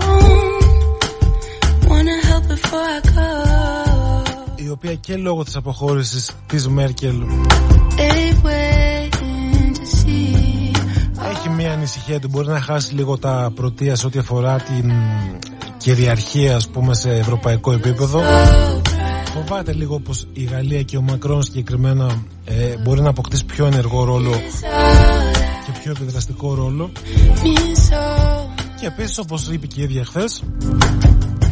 η 4.65 4.69
οποία 4.71 4.95
και 4.95 5.17
λόγω 5.17 5.45
της 5.45 5.57
αποχώρησης 5.57 6.31
της 6.47 6.69
Μέρκελ 6.69 7.23
έχει 11.31 11.49
μια 11.57 11.73
ανησυχία 11.73 12.17
ότι 12.17 12.29
μπορεί 12.29 12.49
να 12.49 12.61
χάσει 12.61 12.95
λίγο 12.95 13.19
τα 13.19 13.53
πρωτεία 13.55 13.97
σε 13.97 14.07
ό,τι 14.07 14.19
αφορά 14.19 14.57
την 14.57 14.93
κυριαρχία 15.77 16.57
ας 16.57 16.69
πούμε 16.69 16.95
σε 16.95 17.11
ευρωπαϊκό 17.11 17.73
επίπεδο. 17.73 18.21
Φοβάται 19.35 19.73
λίγο 19.73 19.99
πως 19.99 20.27
η 20.33 20.43
Γαλλία 20.45 20.83
και 20.83 20.97
ο 20.97 21.03
Μακρόν 21.03 21.43
συγκεκριμένα 21.43 22.23
ε, 22.45 22.77
μπορεί 22.83 23.01
να 23.01 23.09
αποκτήσει 23.09 23.45
πιο 23.45 23.67
ενεργό 23.67 24.05
ρόλο 24.05 24.33
και 25.65 25.79
πιο 25.83 25.91
επιδραστικό 25.91 26.55
ρόλο. 26.55 26.91
Και 28.81 28.87
επίσης 28.87 29.19
όπως 29.19 29.49
είπε 29.49 29.67
και 29.67 29.81
η 29.81 29.83
ίδια 29.85 30.05
χθες 30.05 30.43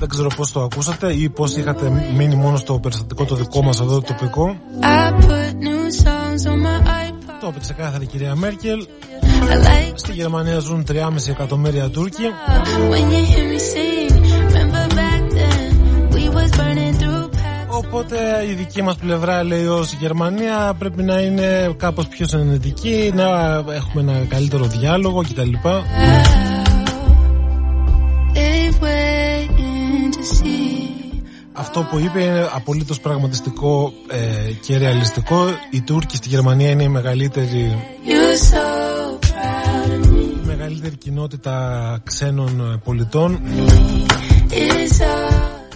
δεν 0.03 0.11
ξέρω 0.11 0.29
πώς 0.37 0.53
το 0.53 0.61
ακούσατε 0.63 1.13
ή 1.13 1.29
πώς 1.29 1.57
είχατε 1.57 2.11
μείνει 2.17 2.35
μόνο 2.35 2.57
στο 2.57 2.79
περιστατικό 2.79 3.25
το 3.25 3.35
δικό 3.35 3.63
μας 3.63 3.81
εδώ 3.81 3.95
το 3.95 4.01
τοπικό. 4.01 4.57
Το 7.41 7.47
είπε 7.49 7.59
ξεκάθαρη 7.61 8.05
η 8.05 8.07
κυρία 8.07 8.35
Μέρκελ. 8.35 8.87
Στη 9.95 10.13
Γερμανία 10.13 10.59
ζουν 10.59 10.85
3,5 10.89 10.97
εκατομμύρια 11.29 11.89
Τούρκοι. 11.91 12.23
Οπότε 17.69 18.17
η 18.51 18.55
δική 18.55 18.83
μας 18.83 18.97
πλευρά 18.97 19.45
λέει 19.45 19.67
ως 19.67 19.93
η 19.93 19.97
Γερμανία 20.01 20.75
πρέπει 20.79 21.03
να 21.03 21.21
είναι 21.21 21.75
κάπως 21.77 22.09
πιο 22.09 22.27
συνενετική, 22.27 23.13
να 23.15 23.25
έχουμε 23.73 24.13
ένα 24.13 24.25
καλύτερο 24.29 24.65
διάλογο 24.65 25.23
κτλ. 25.23 25.53
Αυτό 31.75 31.87
που 31.91 31.99
είπε 31.99 32.23
είναι 32.23 32.49
απολύτως 32.53 33.01
πραγματιστικό 33.01 33.93
ε, 34.09 34.53
και 34.53 34.77
ρεαλιστικό. 34.79 35.45
Οι 35.71 35.81
Τούρκοι 35.81 36.17
στη 36.17 36.29
Γερμανία 36.29 36.71
είναι 36.71 36.83
η 36.83 36.89
μεγαλύτερη, 36.89 37.79
η 40.43 40.47
μεγαλύτερη 40.47 40.97
κοινότητα 40.97 42.01
ξένων 42.05 42.61
ε, 42.61 42.81
πολιτών. 42.85 43.41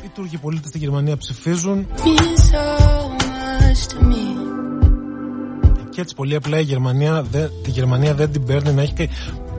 Οι 0.04 0.08
Τούρκοι 0.14 0.38
πολίτες 0.38 0.68
στη 0.68 0.78
Γερμανία 0.78 1.16
ψηφίζουν 1.16 1.86
και 5.90 6.00
έτσι 6.00 6.14
πολύ 6.14 6.34
απλά 6.34 6.58
η 6.58 6.62
Γερμανία, 6.62 7.22
δεν- 7.30 7.50
τη 7.62 7.70
Γερμανία 7.70 8.14
δεν 8.14 8.30
την 8.32 8.44
παίρνει 8.44 8.72
να 8.72 8.82
έχει 8.82 8.92
και 8.92 9.08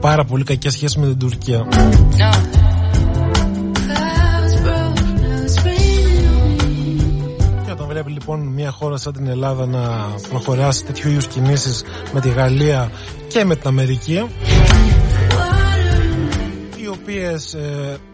πάρα 0.00 0.24
πολύ 0.24 0.44
κακιά 0.44 0.70
σχέση 0.70 0.98
με 0.98 1.06
την 1.06 1.18
Τουρκία. 1.18 1.66
Και 2.16 2.22
όταν 7.98 8.12
βλέπει 8.12 8.26
λοιπόν 8.26 8.52
μια 8.54 8.70
χώρα 8.70 8.96
σαν 8.96 9.12
την 9.12 9.26
Ελλάδα 9.26 9.66
να 9.66 10.14
προχωρά 10.28 10.72
σε 10.72 10.84
τέτοιου 10.84 11.10
είδους 11.10 11.26
κινήσεις 11.26 11.84
με 12.12 12.20
τη 12.20 12.28
Γαλλία 12.28 12.90
και 13.28 13.44
με 13.44 13.56
την 13.56 13.68
Αμερική, 13.68 14.26
οι 16.76 16.88
οποίες 16.88 17.56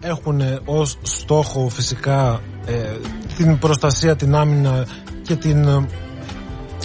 έχουν 0.00 0.40
ως 0.64 0.98
στόχο 1.02 1.68
φυσικά 1.68 2.40
ε, 2.66 2.96
την 3.36 3.58
προστασία, 3.58 4.16
την 4.16 4.34
άμυνα 4.34 4.86
και 5.22 5.36
την 5.36 5.64
ε, 5.64 5.86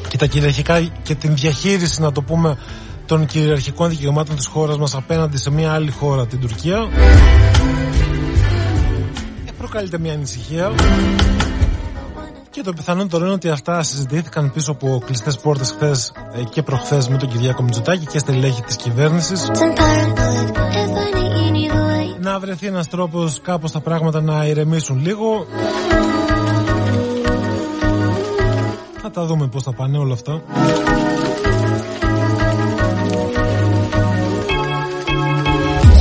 και 0.07 0.17
τα 0.17 0.25
κυριαρχικά 0.25 0.81
και 1.03 1.15
την 1.15 1.35
διαχείριση 1.35 2.01
να 2.01 2.11
το 2.11 2.21
πούμε 2.21 2.57
των 3.05 3.25
κυριαρχικών 3.25 3.89
δικαιωμάτων 3.89 4.35
της 4.35 4.45
χώρας 4.45 4.77
μας 4.77 4.95
απέναντι 4.95 5.37
σε 5.37 5.51
μια 5.51 5.71
άλλη 5.71 5.91
χώρα 5.91 6.27
την 6.27 6.39
Τουρκία. 6.39 6.87
Ε, 9.45 9.51
προκαλείται 9.57 9.99
μια 9.99 10.13
ανησυχία 10.13 10.71
Και 12.51 12.61
το 12.61 12.73
πιθανότερο 12.73 13.25
είναι 13.25 13.33
ότι 13.33 13.49
αυτά 13.49 13.83
συζητήθηκαν 13.83 14.51
πίσω 14.51 14.71
από 14.71 15.01
κλειστές 15.05 15.37
πόρτες 15.37 15.71
χθες 15.71 16.11
και 16.51 16.63
προχθές 16.63 17.07
με 17.07 17.17
τον 17.17 17.29
Κυριάκο 17.29 17.63
Μητσοτάκη 17.63 18.05
και 18.05 18.17
στελέχη 18.17 18.61
της 18.61 18.75
κυβέρνησης. 18.75 19.51
Να 22.19 22.39
βρεθεί 22.39 22.67
ένας 22.67 22.87
τρόπος 22.87 23.41
κάπως 23.41 23.71
τα 23.71 23.79
πράγματα 23.79 24.21
να 24.21 24.45
ηρεμήσουν 24.45 25.01
λίγο. 25.01 25.45
Θα 29.01 29.11
τα 29.11 29.25
δούμε 29.25 29.47
πώς 29.47 29.63
θα 29.63 29.73
πάνε 29.73 29.97
όλα 29.97 30.13
αυτά. 30.13 30.41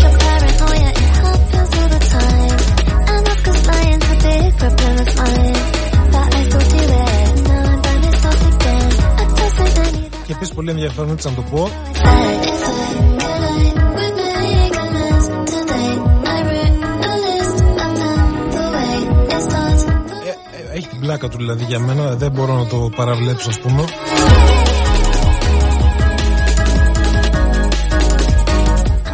Your 0.01 0.13
paranoia, 0.23 0.91
it 1.03 1.09
happens 1.19 1.71
all 1.79 1.89
the 1.95 2.01
time. 2.15 2.59
And 3.13 3.23
that's 3.27 3.41
'cause 3.45 3.63
lying's 3.71 4.07
a 4.13 4.17
big 4.25 4.51
problem 4.61 4.95
of 5.05 5.11
mine. 5.19 5.78
Και 10.27 10.35
επίσης 10.35 10.55
πολύ 10.55 10.71
ενδιαφέρον 10.71 11.11
έτσι 11.11 11.29
να 11.29 11.35
το 11.35 11.43
πω. 11.51 11.69
I 11.69 11.71
said. 12.03 12.45
If 12.45 12.63
I 12.65 12.81
could, 12.93 13.19
I 13.23 13.87
would 13.95 14.17
make 14.45 14.77
a 14.77 14.87
list 14.97 15.31
today. 15.53 15.91
I 16.35 16.39
wrote 16.49 17.07
a 17.07 17.17
list 17.27 17.57
and 17.85 17.95
then 18.01 18.21
the 18.55 18.65
way 18.75 18.93
it 19.35 19.41
starts. 19.47 19.83
Ε, 20.25 20.31
ε, 20.73 20.77
έχει 20.77 20.89
την 20.89 21.01
πλάκα 21.01 21.29
του 21.29 21.37
δηλαδή 21.37 21.65
για 21.65 21.79
μένα, 21.79 22.15
δεν 22.15 22.31
μπορώ 22.31 22.55
να 22.55 22.67
το 22.67 22.91
παραβλέψω 22.97 23.49
ας 23.49 23.59
πούμε. 23.61 23.85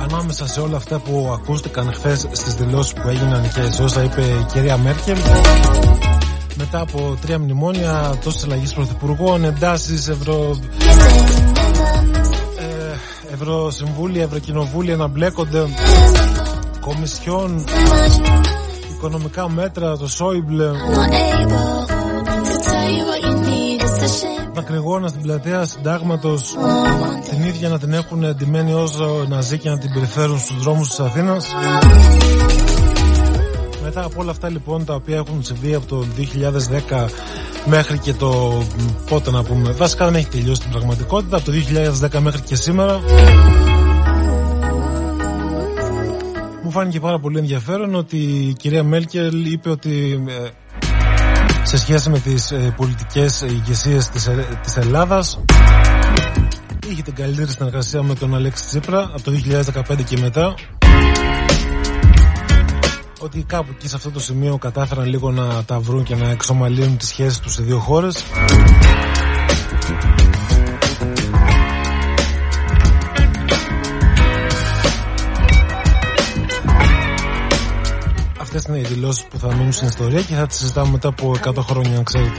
Ανάμεσα 0.02 0.46
σε 0.46 0.60
όλα 0.60 0.76
αυτά 0.76 0.98
που 0.98 1.30
ακούστηκαν 1.40 1.92
χθες 1.92 2.26
στις 2.32 2.54
δηλώσεις 2.54 2.92
που 2.92 3.08
έγιναν 3.08 3.42
και 3.54 3.72
σε 3.72 3.82
όσα 3.82 4.02
είπε 4.02 4.20
η 4.20 4.44
κυρία 4.52 4.76
Μέρκελ 4.76 5.16
μετά 6.54 6.80
από 6.80 7.16
τρία 7.20 7.38
μνημόνια 7.38 8.18
τόσες 8.24 8.44
αλλαγές 8.44 8.72
πρωθυπουργών, 8.72 9.44
εντάσεις, 9.44 10.08
ευρω... 10.08 10.58
ε, 12.58 13.32
ευρωσυμβούλια, 13.32 14.22
ευρωκοινοβούλια 14.22 14.96
να 14.96 15.06
μπλέκονται 15.06 15.66
κομισιόν, 16.80 17.64
οικονομικά 18.96 19.48
μέτρα, 19.48 19.96
το 19.96 20.08
Σόιμπλε 20.08 20.70
I'm 20.70 20.94
not 20.94 21.12
able 21.12 22.44
to 22.44 22.56
tell 22.68 22.90
you 22.96 23.04
what 23.10 23.20
you 23.26 23.34
need. 23.48 23.82
It's 23.82 24.02
a 24.02 24.08
shame. 24.08 24.34
δακρυγόνα 24.54 25.08
στην 25.08 25.22
πλατεία 25.22 25.64
συντάγματος 25.64 26.56
την 27.30 27.44
ίδια 27.44 27.68
να 27.68 27.78
την 27.78 27.92
έχουν 27.92 28.24
εντυμένη 28.24 28.72
όσο 28.72 29.24
ναζί 29.28 29.58
και 29.58 29.68
να 29.68 29.78
την 29.78 29.92
περιφέρουν 29.92 30.38
στους 30.38 30.62
δρόμους 30.62 30.88
της 30.88 31.00
Αθήνας 31.00 31.46
μετά 33.94 34.06
από 34.06 34.20
όλα 34.20 34.30
αυτά 34.30 34.48
λοιπόν 34.48 34.84
τα 34.84 34.94
οποία 34.94 35.16
έχουν 35.16 35.44
συμβεί 35.44 35.74
από 35.74 35.86
το 35.86 36.04
2010 36.90 37.06
μέχρι 37.64 37.98
και 37.98 38.12
το 38.12 38.62
πότε 39.08 39.30
να 39.30 39.42
πούμε 39.42 39.72
βασικά 39.72 40.04
δεν 40.04 40.14
έχει 40.14 40.28
τελειώσει 40.28 40.60
την 40.60 40.70
πραγματικότητα 40.70 41.36
από 41.36 41.44
το 41.44 41.52
2010 42.16 42.20
μέχρι 42.20 42.40
και 42.40 42.56
σήμερα. 42.56 43.00
Μου 46.62 46.70
φάνηκε 46.70 47.00
πάρα 47.00 47.18
πολύ 47.18 47.38
ενδιαφέρον 47.38 47.94
ότι 47.94 48.16
η 48.16 48.52
κυρία 48.52 48.82
Μέλκελ 48.82 49.52
είπε 49.52 49.70
ότι 49.70 50.24
ε, 50.28 50.48
σε 51.62 51.78
σχέση 51.78 52.10
με 52.10 52.18
τις 52.18 52.50
ε, 52.50 52.74
πολιτικές 52.76 53.40
ηγεσίες 53.40 54.08
της, 54.08 54.26
Ε- 54.26 54.58
της 54.62 54.76
Ελλάδας 54.76 55.40
είχε 56.88 57.02
την 57.02 57.14
καλύτερη 57.14 57.50
συνεργασία 57.50 58.02
με 58.02 58.14
τον 58.14 58.34
Αλέξη 58.34 58.66
Τσίπρα 58.66 59.00
από 59.00 59.22
το 59.22 59.32
2015 59.92 60.04
και 60.04 60.18
μετά 60.20 60.54
ότι 63.24 63.42
κάπου 63.42 63.68
εκεί 63.70 63.88
σε 63.88 63.96
αυτό 63.96 64.10
το 64.10 64.20
σημείο 64.20 64.58
κατάφεραν 64.58 65.06
λίγο 65.06 65.30
να 65.30 65.64
τα 65.64 65.80
βρουν 65.80 66.02
και 66.02 66.14
να 66.14 66.30
εξομαλύνουν 66.30 66.96
τις 66.96 67.08
σχέσεις 67.08 67.38
τους 67.38 67.52
σε 67.52 67.62
δύο 67.62 67.78
χώρες 67.78 68.24
Αυτές 78.40 78.64
είναι 78.64 78.78
οι 78.78 78.82
δηλώσεις 78.82 79.24
που 79.24 79.38
θα 79.38 79.54
μείνουν 79.54 79.72
στην 79.72 79.86
ιστορία 79.86 80.20
και 80.20 80.34
θα 80.34 80.46
τις 80.46 80.56
συζητάμε 80.56 80.90
μετά 80.90 81.08
από 81.08 81.34
100 81.44 81.56
χρόνια, 81.56 81.96
αν 81.96 82.04
ξέρετε. 82.04 82.38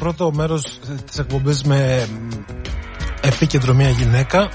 Πρώτο 0.00 0.32
μέρος 0.32 0.78
της 1.06 1.18
εκπομπής 1.18 1.62
με 1.62 2.06
μ, 2.10 2.28
επίκεντρο 3.20 3.74
μια 3.74 3.88
γυναίκα. 3.88 4.48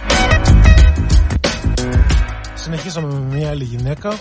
Συνεχίσαμε 2.53 3.13
με 3.13 3.35
μια 3.35 3.49
άλλη 3.49 3.63
γυναίκα. 3.63 4.13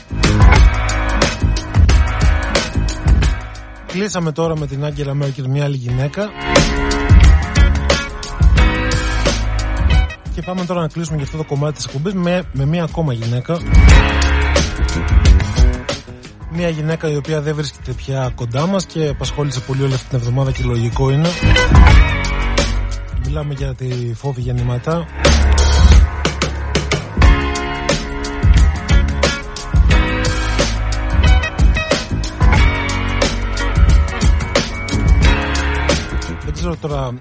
Κλείσαμε 3.87 4.33
τώρα 4.33 4.59
με 4.59 4.67
την 4.67 4.85
Άγγελα 4.85 5.15
Μέρκελ 5.15 5.49
μια 5.49 5.65
άλλη 5.65 5.77
γυναίκα. 5.77 6.29
Και 10.35 10.43
πάμε 10.43 10.65
τώρα 10.65 10.81
να 10.81 10.89
κλείσουμε 10.89 11.17
για 11.17 11.25
αυτό 11.25 11.37
το 11.37 11.45
κομμάτι 11.45 11.75
της 11.75 11.85
εκπομπής 11.85 12.15
με, 12.15 12.43
με 12.53 12.65
μια 12.65 12.83
ακόμα 12.85 13.13
γυναίκα. 13.13 13.59
Μια 16.57 16.69
γυναίκα 16.69 17.09
η 17.11 17.17
οποία 17.17 17.41
δεν 17.41 17.55
βρίσκεται 17.55 17.93
πια 17.93 18.33
κοντά 18.35 18.67
μας 18.67 18.87
και 18.87 19.09
απασχόλησε 19.09 19.61
πολύ 19.61 19.83
όλη 19.83 19.95
αυτή 19.95 20.09
την 20.09 20.19
εβδομάδα 20.19 20.53
και 20.53 20.63
λογικό 20.65 21.11
είναι. 21.11 21.29
Μιλάμε 23.25 23.55
για 23.55 23.75
τη 23.75 24.15
φόβη 24.15 24.41
γεννηματά. 24.41 25.07
Δεν 36.45 36.53
ξέρω 36.53 36.77
τώρα 36.77 37.19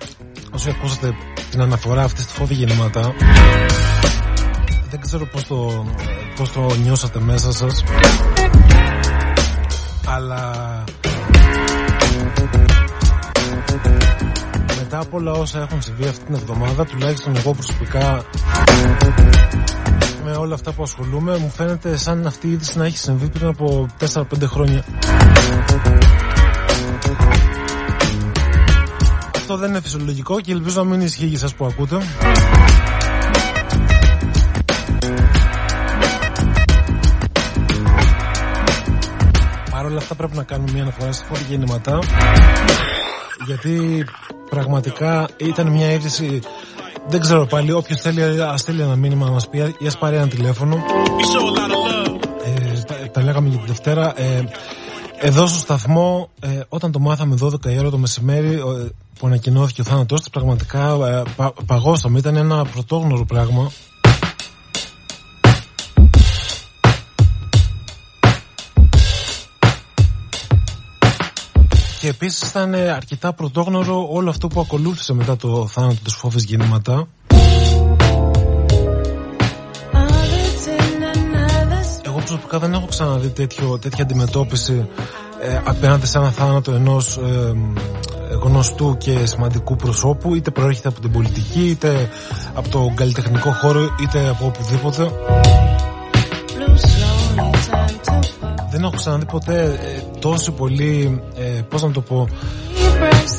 όσοι 0.51 0.69
ακούσατε 0.69 1.15
την 1.51 1.61
αναφορά 1.61 2.03
αυτή 2.03 2.21
στη 2.21 2.33
φόβη 2.33 2.53
γεννηματά 2.53 3.13
δεν 4.93 5.01
ξέρω 5.01 5.25
πώς 5.25 5.47
το, 5.47 5.85
πώς 6.35 6.51
το 6.51 6.75
νιώσατε 6.83 7.19
μέσα 7.19 7.51
σας 7.51 7.83
αλλά 10.13 10.83
μετά 14.77 14.99
από 14.99 15.17
όλα 15.17 15.31
όσα 15.31 15.59
έχουν 15.59 15.81
συμβεί 15.81 16.07
αυτή 16.07 16.25
την 16.25 16.35
εβδομάδα 16.35 16.85
τουλάχιστον 16.85 17.35
εγώ 17.35 17.53
προσωπικά 17.53 18.25
με 20.23 20.31
όλα 20.31 20.53
αυτά 20.53 20.71
που 20.71 20.83
ασχολούμαι 20.83 21.37
μου 21.37 21.49
φαίνεται 21.49 21.97
σαν 21.97 22.25
αυτή 22.25 22.47
η 22.47 22.51
είδηση 22.51 22.77
να 22.77 22.85
έχει 22.85 22.97
συμβεί 22.97 23.29
πριν 23.29 23.47
από 23.47 23.87
4-5 24.13 24.23
χρόνια. 24.43 24.83
Αυτό 29.35 29.57
δεν 29.57 29.69
είναι 29.69 29.81
φυσιολογικό 29.81 30.41
και 30.41 30.51
ελπίζω 30.51 30.83
να 30.83 30.89
μην 30.89 31.01
ισχύει 31.01 31.25
για 31.25 31.37
εσάς 31.37 31.53
που 31.53 31.65
ακούτε 31.65 31.97
όλα 39.93 40.01
αυτά 40.01 40.15
πρέπει 40.15 40.35
να 40.35 40.43
κάνουμε 40.43 40.71
μια 40.71 40.81
αναφορά 40.81 41.11
στη 41.11 41.25
φόρη 41.25 41.45
γεννηματά 41.49 41.99
γιατί 43.45 44.05
πραγματικά 44.49 45.27
ήταν 45.37 45.67
μια 45.67 45.91
είδηση 45.91 46.41
δεν 47.07 47.19
ξέρω 47.19 47.45
πάλι 47.45 47.71
όποιος 47.71 48.01
θέλει 48.01 48.41
ας 48.41 48.59
στείλει 48.61 48.81
ένα 48.81 48.95
μήνυμα 48.95 49.25
να 49.25 49.31
μας 49.31 49.49
πει 49.49 49.57
ή 49.57 49.87
ας 49.87 49.97
πάρει 49.97 50.15
ένα 50.15 50.27
τηλέφωνο. 50.27 50.75
Ε, 52.45 52.81
τα, 52.87 52.95
τα 53.11 53.21
λέγαμε 53.21 53.49
για 53.49 53.59
τη 53.59 53.65
Δευτέρα. 53.67 54.13
Ε, 54.15 54.43
εδώ 55.19 55.47
στο 55.47 55.59
σταθμό 55.59 56.29
ε, 56.39 56.59
όταν 56.69 56.91
το 56.91 56.99
μάθαμε 56.99 57.35
12 57.41 57.65
η 57.65 57.79
ώρα 57.79 57.89
το 57.89 57.97
μεσημέρι 57.97 58.53
ε, 58.53 58.89
που 59.19 59.27
ανακοινώθηκε 59.27 59.81
ο 59.81 59.83
θάνατός 59.83 60.19
της 60.19 60.29
πραγματικά 60.29 60.97
ε, 61.07 61.23
πα, 61.35 61.53
παγώσαμε. 61.65 62.19
Ήταν 62.19 62.35
ένα 62.35 62.65
πρωτόγνωρο 62.65 63.25
πράγμα 63.25 63.71
Και 72.03 72.09
επίσης 72.09 72.49
ήταν 72.49 72.73
ε, 72.73 72.91
αρκετά 72.91 73.33
πρωτόγνωρο 73.33 74.07
όλο 74.11 74.29
αυτό 74.29 74.47
που 74.47 74.59
ακολούθησε 74.59 75.13
μετά 75.13 75.35
το 75.35 75.67
θάνατο 75.67 75.97
της 76.03 76.13
φόβης 76.13 76.43
γεννηματά. 76.43 77.07
All 77.27 77.35
the 82.09 82.15
προσωπικά 82.15 82.59
δεν 82.59 82.73
έχω 82.73 82.85
ξαναδεί 82.85 83.29
τέτοιο, 83.29 83.79
τέτοια 83.79 84.03
αντιμετώπιση 84.03 84.87
ε, 85.41 85.61
απέναντι 85.63 86.05
σε 86.05 86.17
ένα 86.17 86.31
θάνατο 86.31 86.71
ενός 86.71 87.17
ε, 87.17 87.53
γνωστού 88.43 88.97
και 88.97 89.25
σημαντικού 89.25 89.75
προσώπου 89.75 90.35
είτε 90.35 90.51
προέρχεται 90.51 90.87
από 90.87 90.99
την 90.99 91.11
πολιτική 91.11 91.69
είτε 91.69 92.09
από 92.53 92.69
τον 92.69 92.95
καλλιτεχνικό 92.95 93.51
χώρο 93.51 93.95
είτε 94.01 94.29
από 94.29 94.45
οπουδήποτε 94.45 95.11
δεν 98.83 98.91
έχω 98.91 99.01
ξαναδεί 99.01 99.25
ποτέ 99.25 99.63
ε, 99.63 100.19
τόσο 100.19 100.51
πολύ 100.51 101.21
ε, 101.35 101.61
πώς 101.69 101.83
να 101.83 101.91
το 101.91 102.01
πω 102.01 102.27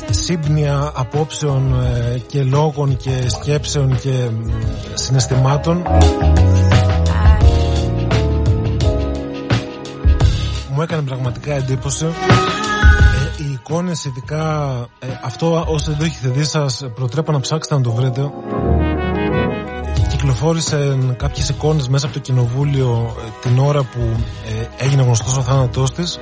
σύμπνοια 0.09 0.91
απόψεων 0.95 1.73
ε, 1.83 2.17
και 2.27 2.43
λόγων 2.43 2.97
και 2.97 3.29
σκέψεων 3.29 3.99
και 3.99 4.09
ε, 4.09 4.31
συναισθημάτων. 4.93 5.83
Μου 10.71 10.81
έκανε 10.81 11.01
πραγματικά 11.01 11.53
εντύπωση 11.53 12.05
ε, 12.05 13.43
οι 13.43 13.51
εικόνες 13.51 14.05
ειδικά 14.05 14.69
ε, 14.99 15.07
αυτό 15.23 15.65
όσοι 15.67 15.89
δεν 15.89 15.97
το 15.97 16.05
έχετε 16.05 16.29
δει 16.29 16.43
σας 16.43 16.85
προτρέπω 16.95 17.31
να 17.31 17.39
ψάξετε 17.39 17.75
να 17.75 17.81
το 17.81 17.91
βρείτε 17.91 18.31
κυκλοφόρησαν 20.25 21.15
κάποιες 21.17 21.49
εικόνες 21.49 21.87
μέσα 21.87 22.05
από 22.05 22.13
το 22.13 22.19
κοινοβούλιο 22.19 23.15
ε, 23.25 23.29
την 23.41 23.59
ώρα 23.59 23.83
που 23.83 23.99
ε, 24.45 24.83
έγινε 24.85 25.01
γνωστός 25.01 25.37
ο 25.37 25.41
θάνατός 25.41 25.93
της. 25.93 26.19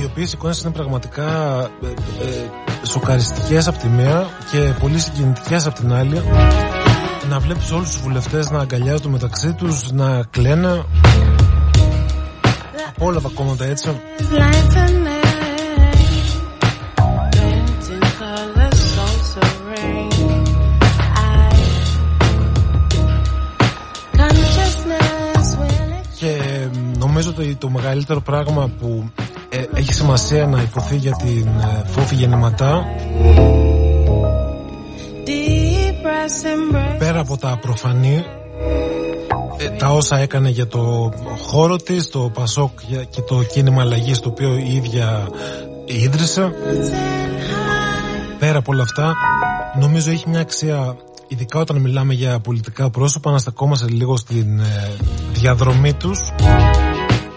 Οι 0.00 0.04
οποίες 0.04 0.32
εικόνες 0.32 0.60
είναι 0.60 0.70
πραγματικά 0.70 1.60
ε, 1.82 1.86
ε, 1.86 2.48
σοκαριστικές 2.82 3.68
από 3.68 3.78
τη 3.78 3.88
μία 3.88 4.28
και 4.50 4.72
πολύ 4.80 4.98
συγκινητικές 4.98 5.66
από 5.66 5.74
την 5.80 5.92
άλλη. 5.92 6.22
Να 7.28 7.38
βλέπεις 7.38 7.70
όλους 7.70 7.90
τους 7.90 8.00
βουλευτές 8.00 8.50
να 8.50 8.58
αγκαλιάζονται 8.58 9.08
μεταξύ 9.08 9.52
τους 9.52 9.92
να 9.92 10.22
κλαίνε. 10.30 10.84
Από 12.88 13.06
όλα 13.06 13.20
τα 13.20 13.30
κόμματα 13.34 13.64
έτσι 13.64 14.00
ότι 27.50 27.58
το 27.58 27.68
μεγαλύτερο 27.68 28.20
πράγμα 28.20 28.70
που 28.80 29.10
ε, 29.48 29.64
έχει 29.74 29.92
σημασία 29.92 30.46
να 30.46 30.62
υποθεί 30.62 30.96
για 30.96 31.12
την 31.12 31.46
ε, 31.46 31.82
φόφη 31.86 32.14
γεννηματά. 32.14 32.84
Πέρα 36.98 37.20
από 37.20 37.36
τα 37.36 37.58
προφανή 37.60 38.24
ε, 39.58 39.68
τα 39.68 39.88
όσα 39.88 40.18
έκανε 40.18 40.48
για 40.48 40.66
το 40.66 41.12
χώρο 41.46 41.76
της, 41.76 42.08
το 42.08 42.30
Πασόκ 42.34 42.70
για- 42.86 43.04
και 43.04 43.20
το 43.20 43.42
κίνημα 43.42 43.82
αλλαγής 43.82 44.20
το 44.20 44.28
οποίο 44.28 44.56
η 44.56 44.74
ίδια 44.74 45.28
ίδρυσε. 45.84 46.52
Πέρα 48.38 48.58
από 48.58 48.72
όλα 48.72 48.82
αυτά 48.82 49.12
νομίζω 49.80 50.10
έχει 50.10 50.28
μια 50.28 50.40
αξία 50.40 50.96
ειδικά 51.28 51.58
όταν 51.60 51.76
μιλάμε 51.76 52.14
για 52.14 52.40
πολιτικά 52.40 52.90
πρόσωπα 52.90 53.30
να 53.30 53.38
στεκόμαστε 53.38 53.88
λίγο 53.88 54.16
στην 54.16 54.60
ε, 54.60 54.90
διαδρομή 55.32 55.92
τους 55.94 56.18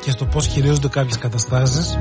και 0.04 0.12
στο 0.12 0.26
πώς 0.26 0.48
χειρίζονται 0.48 0.88
κάποιες 0.88 1.18
καταστάσεις. 1.18 1.98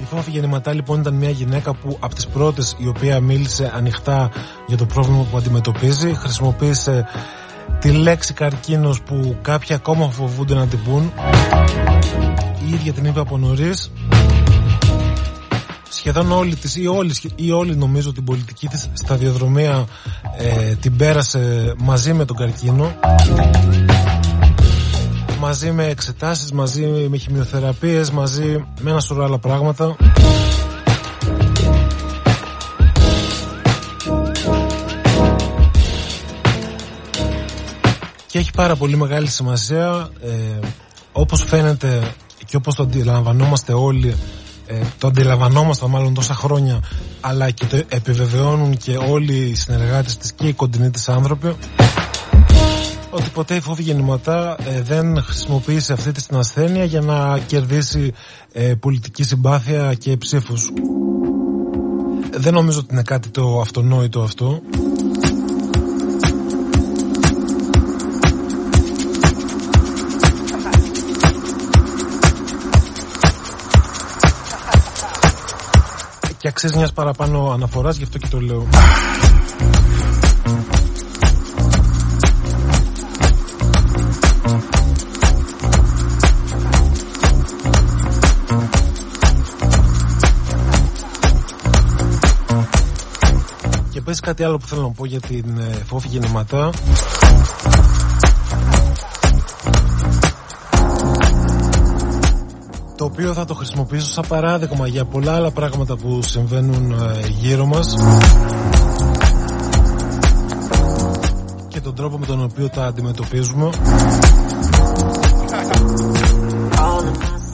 Η 0.00 0.04
Φόφη 0.04 0.30
Γεννηματά 0.30 0.72
λοιπόν 0.72 1.00
ήταν 1.00 1.14
μια 1.14 1.30
γυναίκα 1.30 1.74
που 1.74 1.96
από 2.00 2.14
τις 2.14 2.26
πρώτες 2.26 2.76
η 2.78 2.86
οποία 2.86 3.20
μίλησε 3.20 3.72
ανοιχτά 3.74 4.30
για 4.66 4.76
το 4.76 4.86
πρόβλημα 4.86 5.26
που 5.30 5.36
αντιμετωπίζει 5.36 6.14
χρησιμοποίησε 6.14 7.06
τη 7.80 7.90
λέξη 7.90 8.34
καρκίνος 8.34 9.02
που 9.02 9.36
κάποιοι 9.42 9.74
ακόμα 9.74 10.10
φοβούνται 10.10 10.54
να 10.54 10.66
την 10.66 10.78
πούν. 10.82 11.12
Η 12.68 12.72
ίδια 12.72 12.92
την 12.92 13.04
είπε 13.04 13.20
από 13.20 13.38
νωρίς 13.38 13.90
σχεδόν 16.00 16.32
όλη 16.32 16.56
της 16.56 16.76
ή 16.76 16.86
όλοι, 16.86 17.14
ή 17.34 17.50
όλοι 17.50 17.76
νομίζω 17.76 18.12
την 18.12 18.24
πολιτική 18.24 18.68
της 18.68 18.90
σταδιοδρομία 18.92 19.86
ε, 20.38 20.74
την 20.74 20.96
πέρασε 20.96 21.74
μαζί 21.78 22.12
με 22.12 22.24
τον 22.24 22.36
καρκίνο 22.36 22.94
μαζί 25.40 25.70
με 25.70 25.86
εξετάσεις, 25.86 26.52
μαζί 26.52 26.86
με 26.86 27.16
χημειοθεραπείες, 27.16 28.10
μαζί 28.10 28.64
με 28.80 28.90
ένα 28.90 29.00
σωρό 29.00 29.24
άλλα 29.24 29.38
πράγματα. 29.38 29.96
Και 38.26 38.38
έχει 38.38 38.50
πάρα 38.52 38.76
πολύ 38.76 38.96
μεγάλη 38.96 39.28
σημασία, 39.28 40.08
ε, 40.22 40.66
όπως 41.12 41.44
φαίνεται 41.44 42.14
και 42.46 42.56
όπως 42.56 42.74
το 42.74 42.82
αντιλαμβανόμαστε 42.82 43.72
όλοι, 43.72 44.16
ε, 44.70 44.80
το 44.98 45.06
αντιλαμβανόμαστε 45.06 45.86
μάλλον 45.86 46.14
τόσα 46.14 46.34
χρόνια, 46.34 46.80
αλλά 47.20 47.50
και 47.50 47.66
το 47.66 47.82
επιβεβαιώνουν 47.88 48.76
και 48.76 48.96
όλοι 48.96 49.34
οι 49.34 49.54
συνεργάτες 49.54 50.16
της 50.16 50.32
και 50.32 50.46
οι 50.46 50.52
κοντινοί 50.52 50.90
της 50.90 51.08
άνθρωποι, 51.08 51.56
ότι 53.10 53.28
ποτέ 53.34 53.54
η 53.54 53.60
φόβη 53.60 53.82
γεννηματά 53.82 54.56
ε, 54.68 54.82
δεν 54.82 55.22
χρησιμοποίησε 55.22 55.92
αυτή 55.92 56.12
τη 56.12 56.26
την 56.26 56.36
ασθένεια 56.36 56.84
για 56.84 57.00
να 57.00 57.38
κερδίσει 57.38 58.12
ε, 58.52 58.74
πολιτική 58.80 59.22
συμπάθεια 59.22 59.94
και 59.94 60.16
ψήφους. 60.16 60.72
Δεν 62.36 62.54
νομίζω 62.54 62.78
ότι 62.78 62.88
είναι 62.92 63.02
κάτι 63.02 63.28
το 63.28 63.60
αυτονόητο 63.60 64.20
αυτό. 64.20 64.62
Και 76.40 76.48
αξίζει 76.48 76.76
μιας 76.76 76.92
παραπάνω 76.92 77.50
αναφοράς, 77.50 77.96
γι' 77.96 78.02
αυτό 78.02 78.18
και 78.18 78.26
το 78.30 78.40
λέω. 78.40 78.66
Και 93.90 93.98
επίσης 93.98 94.20
κάτι 94.20 94.44
άλλο 94.44 94.56
που 94.56 94.66
θέλω 94.66 94.82
να 94.82 94.90
πω 94.90 95.04
για 95.04 95.20
την 95.20 95.58
ε, 95.58 95.82
φόφη 95.86 96.08
γεννηματά. 96.08 96.70
Οποίο 103.20 103.34
θα 103.34 103.44
το 103.44 103.54
χρησιμοποιήσω 103.54 104.06
σαν 104.06 104.24
παράδειγμα 104.28 104.86
για 104.86 105.04
πολλά 105.04 105.34
άλλα 105.34 105.50
πράγματα 105.50 105.96
που 105.96 106.22
συμβαίνουν 106.22 106.92
ε, 106.92 107.26
γύρω 107.40 107.66
μας. 107.66 107.96
Και 111.68 111.80
τον 111.80 111.94
τρόπο 111.94 112.18
με 112.18 112.26
τον 112.26 112.42
οποίο 112.42 112.68
τα 112.68 112.84
αντιμετωπίζουμε. 112.84 113.68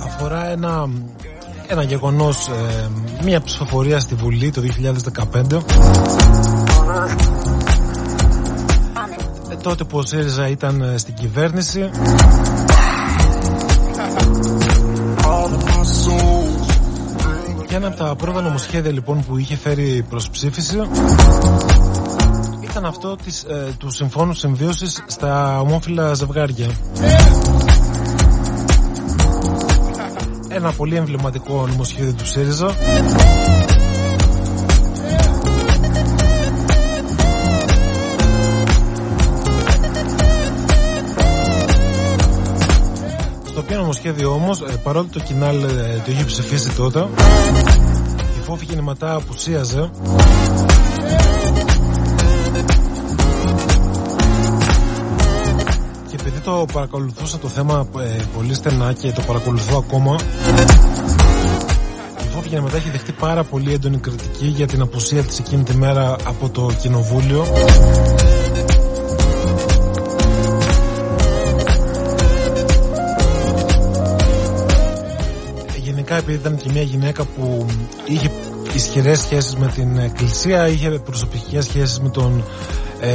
Αφορά 0.04 0.48
ένα, 0.50 0.88
ένα 1.66 1.82
γεγονός, 1.82 2.48
ε, 2.48 2.88
μια 3.24 3.40
ψηφοφορία 3.40 4.00
στη 4.00 4.14
Βουλή 4.14 4.50
το 4.50 4.60
2015 4.60 5.62
Ε, 9.50 9.56
τότε 9.62 9.84
που 9.84 9.98
ο 9.98 10.02
ΣΥΡΙΖΑ 10.02 10.48
ήταν 10.48 10.80
ε, 10.82 10.98
στην 10.98 11.14
κυβέρνηση 11.14 11.90
και 17.66 17.74
ένα 17.74 17.86
από 17.86 17.96
τα 17.96 18.14
πρώτα 18.16 18.40
νομοσχέδια 18.40 18.92
λοιπόν 18.92 19.24
που 19.24 19.38
είχε 19.38 19.56
φέρει 19.56 20.04
προς 20.08 20.30
ψήφιση 20.30 20.80
ήταν 22.76 22.88
αυτό 22.88 23.16
της, 23.16 23.42
ε, 23.42 23.74
του 23.78 23.90
Συμφώνου 23.90 24.32
Συμβίωσης 24.32 25.02
στα 25.06 25.60
ομόφυλα 25.60 26.14
ζευγάρια. 26.14 26.68
Ένα 30.48 30.72
πολύ 30.72 30.96
εμβληματικό 30.96 31.66
νομοσχέδιο 31.66 32.12
του 32.12 32.26
ΣΥΡΙΖΑ 32.26 32.74
νομοσχέδιο 43.96 44.32
όμως, 44.32 44.60
ε, 44.60 44.76
παρότι 44.82 45.08
το 45.08 45.20
κοινάλ 45.20 45.62
ε, 45.62 46.02
το 46.04 46.10
είχε 46.10 46.24
ψηφίσει 46.24 46.70
τότε, 46.76 47.08
η 48.38 48.42
φόφη 48.44 48.64
γεννηματά 48.64 49.14
απουσίαζε 49.14 49.90
και 56.08 56.16
επειδή 56.20 56.40
το 56.40 56.64
παρακολουθούσα 56.72 57.38
το 57.38 57.48
θέμα 57.48 57.88
ε, 57.98 58.22
πολύ 58.36 58.54
στενά 58.54 58.92
και 58.92 59.12
το 59.12 59.22
παρακολουθώ 59.26 59.78
ακόμα 59.78 60.16
η 62.18 62.22
φόφη 62.22 62.32
φόβη 62.32 62.48
γεννηματά 62.48 62.76
έχει 62.76 62.90
δεχτεί 62.90 63.12
πάρα 63.12 63.44
πολύ 63.44 63.72
έντονη 63.72 63.98
κριτική 63.98 64.46
για 64.46 64.66
την 64.66 64.80
απουσία 64.80 65.22
της 65.22 65.38
εκείνη 65.38 65.62
τη 65.62 65.76
μέρα 65.76 66.16
από 66.24 66.48
το 66.48 66.70
κοινοβούλιο. 66.80 67.46
Γενικά 76.16 76.32
επειδή 76.32 76.48
ήταν 76.48 76.56
και 76.56 76.72
μια 76.72 76.82
γυναίκα 76.82 77.24
που 77.24 77.66
είχε 78.04 78.30
ισχυρές 78.72 79.20
σχέσεις 79.20 79.56
με 79.56 79.66
την 79.66 79.98
εκκλησία, 79.98 80.68
είχε 80.68 80.90
προσωπικές 80.90 81.64
σχέσεις 81.64 82.00
με 82.00 82.08
τον 82.08 82.44
ε, 83.00 83.10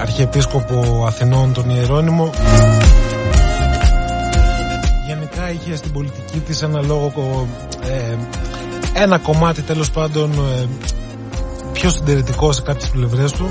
Αρχιεπίσκοπο 0.00 1.04
Αθηνών, 1.06 1.52
τον 1.52 1.70
Ιερώνυμο. 1.70 2.30
Γενικά 5.06 5.50
είχε 5.50 5.76
στην 5.76 5.92
πολιτική 5.92 6.38
της 6.38 6.62
ένα 6.62 6.80
λόγο, 6.80 7.48
ε, 7.82 8.16
ένα 9.02 9.18
κομμάτι 9.18 9.62
τέλος 9.62 9.90
πάντων 9.90 10.32
ε, 10.32 10.66
πιο 11.72 11.90
συντηρητικό 11.90 12.52
σε 12.52 12.62
κάποιες 12.62 12.90
πλευρές 12.90 13.32
του. 13.32 13.50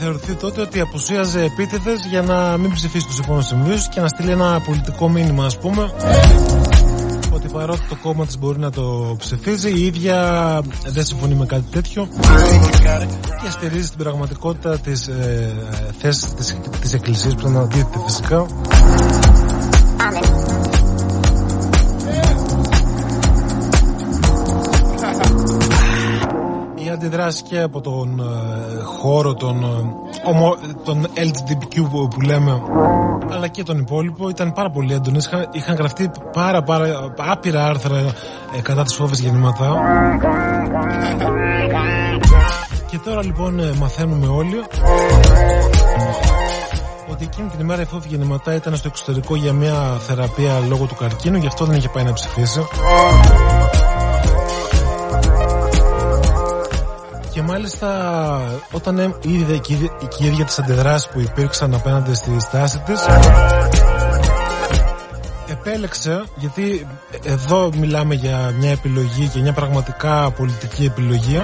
Είχε 0.00 0.08
θεωρηθεί 0.08 0.34
τότε 0.34 0.60
ότι 0.60 0.80
απουσίαζε 0.80 1.42
επίτηδες 1.44 2.06
για 2.10 2.22
να 2.22 2.56
μην 2.56 2.72
ψηφίσει 2.72 3.06
τους 3.06 3.18
επόμενους 3.18 3.46
συμβίους 3.46 3.88
και 3.88 4.00
να 4.00 4.08
στείλει 4.08 4.30
ένα 4.30 4.62
πολιτικό 4.64 5.08
μήνυμα 5.08 5.44
ας 5.44 5.58
πούμε 5.58 5.92
ότι 7.32 7.48
παρότι 7.52 7.80
το 7.88 7.96
κόμμα 8.02 8.26
της 8.26 8.38
μπορεί 8.38 8.58
να 8.58 8.70
το 8.70 9.14
ψηφίζει 9.18 9.70
η 9.70 9.84
ίδια 9.84 10.60
δεν 10.86 11.04
συμφωνεί 11.04 11.34
με 11.34 11.46
κάτι 11.46 11.64
τέτοιο 11.70 12.08
και 13.42 13.50
στηρίζει 13.50 13.88
την 13.88 13.98
πραγματικότητα 13.98 14.78
της 14.78 15.06
ε, 15.06 15.54
θέσης 15.98 16.34
της, 16.34 16.56
της 16.80 16.92
εκκλησίας 16.92 17.34
που 17.34 17.40
ήταν 17.40 17.56
αντίθετη 17.56 17.98
φυσικά 18.06 18.46
η 27.30 27.32
αντιδράση 27.32 27.42
και 27.42 27.60
από 27.60 27.80
τον 27.80 28.20
ε, 28.20 28.82
χώρο 28.82 29.34
των, 29.34 29.62
ε, 29.62 30.28
ομο, 30.28 30.56
των 30.84 31.06
LGBTQ 31.14 31.90
που, 31.90 32.08
που 32.08 32.20
λέμε 32.20 32.62
αλλά 33.30 33.48
και 33.48 33.62
τον 33.62 33.78
υπόλοιπο 33.78 34.28
ήταν 34.28 34.52
πάρα 34.52 34.70
πολύ 34.70 34.92
έντονες. 34.92 35.26
Είχαν, 35.26 35.48
είχαν 35.52 35.76
γραφτεί 35.76 36.10
πάρα 36.32 36.62
πάρα 36.62 37.14
άπειρα 37.16 37.66
άρθρα 37.66 37.98
ε, 38.56 38.60
κατά 38.62 38.82
τις 38.82 38.94
φόβες 38.94 39.20
γεννήματα. 39.20 39.80
Και 42.90 42.98
τώρα 42.98 43.24
λοιπόν 43.24 43.58
ε, 43.58 43.72
μαθαίνουμε 43.78 44.26
όλοι 44.26 44.62
ότι 47.10 47.24
εκείνη 47.24 47.48
την 47.48 47.60
ημέρα 47.60 47.82
η 47.82 47.84
φόβη 47.84 48.08
γεννηματά 48.08 48.54
ήταν 48.54 48.76
στο 48.76 48.88
εξωτερικό 48.88 49.36
για 49.36 49.52
μια 49.52 49.74
θεραπεία 50.06 50.58
λόγω 50.68 50.84
του 50.84 50.94
καρκίνου 50.94 51.36
γι' 51.36 51.46
αυτό 51.46 51.64
δεν 51.64 51.76
είχε 51.76 51.88
πάει 51.88 52.04
να 52.04 52.12
ψηφίσει 52.12 52.60
μάλιστα 57.60 58.60
όταν 58.72 58.98
ε, 58.98 59.14
είδε 59.20 59.56
και 59.56 59.72
η 59.72 59.90
και 60.08 60.24
η 60.24 60.26
ίδια 60.26 60.44
τις 60.44 60.58
αντιδράσεις 60.58 61.08
που 61.08 61.20
υπήρξαν 61.20 61.74
απέναντι 61.74 62.14
στη 62.14 62.40
στάση 62.40 62.78
της 62.78 63.06
επέλεξε, 65.48 66.22
γιατί 66.36 66.86
εδώ 67.24 67.70
μιλάμε 67.76 68.14
για 68.14 68.54
μια 68.58 68.70
επιλογή 68.70 69.28
και 69.28 69.40
μια 69.40 69.52
πραγματικά 69.52 70.30
πολιτική 70.30 70.84
επιλογή 70.84 71.40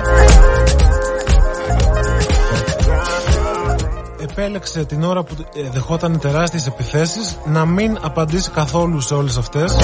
επέλεξε 4.22 4.84
την 4.84 5.02
ώρα 5.02 5.22
που 5.22 5.34
ε, 5.54 5.70
δεχόταν 5.72 6.18
τεράστιες 6.18 6.66
επιθέσεις 6.66 7.38
να 7.44 7.66
μην 7.66 7.98
απαντήσει 8.00 8.50
καθόλου 8.50 9.00
σε 9.00 9.14
όλες 9.14 9.36
αυτές 9.36 9.76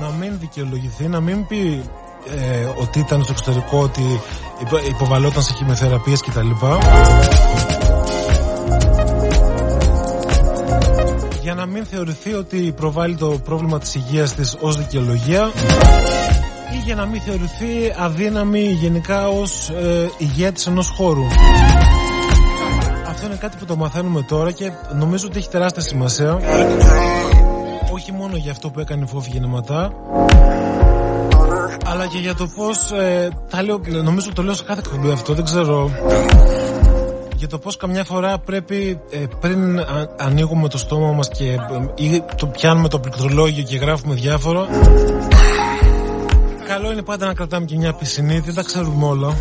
να 0.00 0.10
μην 0.18 0.38
δικαιολογηθεί, 0.38 1.08
να 1.08 1.20
μην 1.20 1.46
πει 1.46 1.82
ε, 2.36 2.68
ότι 2.80 2.98
ήταν 2.98 3.22
στο 3.22 3.32
εξωτερικό 3.32 3.78
ότι 3.78 4.20
υπο- 4.60 4.86
υποβαλόταν 4.88 5.42
σε 5.42 5.54
χημειοθεραπείες 5.54 6.20
κτλ. 6.20 6.50
Για 11.42 11.54
να 11.54 11.66
μην 11.66 11.84
θεωρηθεί 11.84 12.34
ότι 12.34 12.72
προβάλλει 12.76 13.14
το 13.14 13.26
πρόβλημα 13.44 13.78
της 13.78 13.94
υγείας 13.94 14.34
της 14.34 14.56
ως 14.60 14.76
δικαιολογία 14.76 15.50
ή 16.74 16.76
για 16.84 16.94
να 16.94 17.06
μην 17.06 17.20
θεωρηθεί 17.20 17.94
αδύναμη 17.98 18.60
γενικά 18.60 19.28
ως 19.28 19.68
ε, 19.68 20.10
ηγέτης 20.18 20.66
ενός 20.66 20.88
χώρου. 20.96 21.24
Αυτό 23.08 23.26
είναι 23.26 23.36
κάτι 23.40 23.56
που 23.56 23.64
το 23.64 23.76
μαθαίνουμε 23.76 24.22
τώρα 24.22 24.52
και 24.52 24.72
νομίζω 24.92 25.26
ότι 25.26 25.38
έχει 25.38 25.48
τεράστια 25.48 25.82
σημασία. 25.82 26.38
Όχι 27.92 28.12
μόνο 28.12 28.36
για 28.36 28.50
αυτό 28.50 28.70
που 28.70 28.80
έκανε 28.80 29.04
η 29.04 29.06
φόφη 29.08 29.30
γεννηματά, 29.30 29.92
αλλά 31.90 32.06
και 32.06 32.18
για 32.18 32.34
το 32.34 32.46
πώς 32.56 32.90
ε, 32.92 33.28
τα 33.50 33.62
λέω, 33.62 33.80
νομίζω 34.02 34.32
το 34.32 34.42
λέω 34.42 34.54
σε 34.54 34.64
κάθε 34.64 34.80
εκπομπή 34.84 35.10
αυτό, 35.10 35.34
δεν 35.34 35.44
ξέρω. 35.44 35.90
Για 37.36 37.48
το 37.48 37.58
πώς 37.58 37.76
καμιά 37.76 38.04
φορά 38.04 38.38
πρέπει 38.38 39.00
ε, 39.10 39.24
πριν 39.40 39.78
α- 39.78 39.84
ανοίγουμε 40.18 40.68
το 40.68 40.78
στόμα 40.78 41.12
μας 41.12 41.28
και 41.28 41.44
ε, 41.44 41.58
ή 41.94 42.22
το 42.36 42.46
πιάνουμε 42.46 42.88
το 42.88 42.98
πληκτρολόγιο 42.98 43.62
και 43.62 43.76
γράφουμε 43.76 44.14
διάφορα 44.14 44.66
Καλό 46.68 46.92
είναι 46.92 47.02
πάντα 47.02 47.26
να 47.26 47.34
κρατάμε 47.34 47.66
και 47.66 47.76
μια 47.76 47.92
πισινή, 47.92 48.38
δεν 48.38 48.54
τα 48.54 48.62
ξέρουμε 48.62 49.06
όλα. 49.06 49.34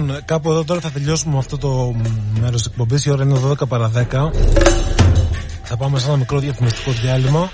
Λοιπόν, 0.00 0.24
κάπου 0.24 0.50
εδώ 0.50 0.64
τώρα 0.64 0.80
θα 0.80 0.90
τελειώσουμε 0.90 1.32
με 1.32 1.38
αυτό 1.38 1.58
το 1.58 1.94
μέρος 2.40 2.62
της 2.62 2.66
εκπομπής. 2.66 3.04
Η 3.04 3.10
ώρα 3.10 3.22
είναι 3.22 3.40
12 3.48 3.68
παρα 3.68 3.90
10. 3.94 4.30
Θα 5.62 5.76
πάμε 5.76 5.98
σε 5.98 6.08
ένα 6.08 6.16
μικρό 6.16 6.38
διαφημιστικό 6.38 6.90
διάλειμμα. 6.90 7.50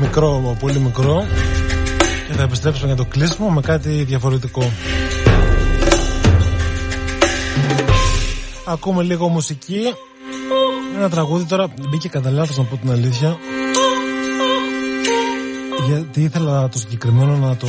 Μικρό, 0.00 0.56
πολύ 0.60 0.78
μικρό. 0.78 1.24
Και 2.28 2.32
θα 2.32 2.42
επιστρέψουμε 2.42 2.86
για 2.86 2.96
το 2.96 3.04
κλείσιμο 3.04 3.48
με 3.48 3.60
κάτι 3.60 3.88
διαφορετικό. 3.88 4.70
Ακούμε 8.64 9.02
λίγο 9.02 9.28
μουσική. 9.28 9.80
Ένα 10.96 11.10
τραγούδι 11.10 11.44
τώρα 11.44 11.68
μπήκε 11.90 12.08
κατά 12.08 12.30
λάθος 12.30 12.56
να 12.56 12.64
πω 12.64 12.76
την 12.76 12.90
αλήθεια. 12.90 13.38
Γιατί 15.90 16.22
ήθελα 16.22 16.68
το 16.68 16.78
συγκεκριμένο 16.78 17.36
να 17.36 17.56
το, 17.56 17.66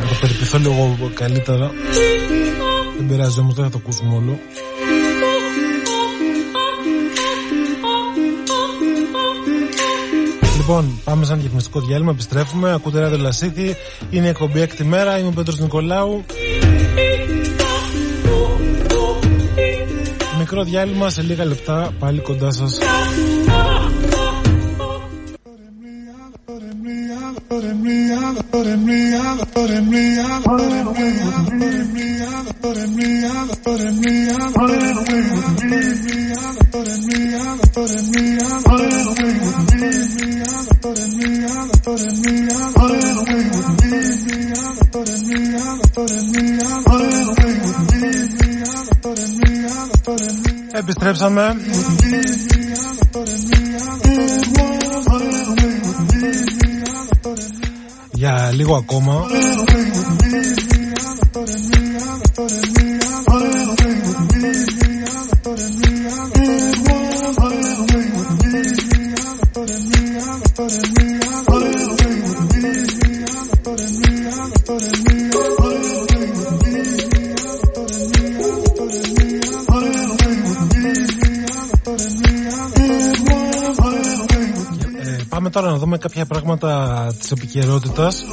να 0.00 0.06
το 0.06 0.14
περιποιηθώ 0.20 0.58
λίγο 0.58 0.96
καλύτερα. 1.14 1.70
Δεν 2.96 3.06
πειράζει 3.08 3.40
όμως, 3.40 3.54
δεν 3.54 3.64
θα 3.64 3.70
το 3.70 3.78
ακούσουμε 3.82 4.14
όλο. 4.14 4.38
Λοιπόν, 10.56 11.00
πάμε 11.04 11.24
σαν 11.24 11.40
διαφημιστικό 11.40 11.80
διάλειμμα, 11.80 12.10
επιστρέφουμε. 12.10 12.72
Ακούτε 12.72 13.00
ράδιο 13.00 13.18
Λασίθι. 13.18 13.76
Είναι 14.10 14.26
η 14.26 14.28
εκπομπή 14.28 14.60
έκτη 14.60 14.84
μέρα. 14.84 15.18
Είμαι 15.18 15.28
ο 15.28 15.32
Πέτρος 15.32 15.58
Νικολάου. 15.58 16.24
Μικρό 20.38 20.64
διάλειμμα 20.64 21.10
σε 21.10 21.22
λίγα 21.22 21.44
λεπτά 21.44 21.94
πάλι 21.98 22.20
κοντά 22.20 22.50
σας. 22.50 22.78
Επιστρέψαμε. 50.72 51.56
Για 58.58 58.66
λίγο 58.66 59.67
της 87.28 87.44
επικαιρότητας. 87.44 88.24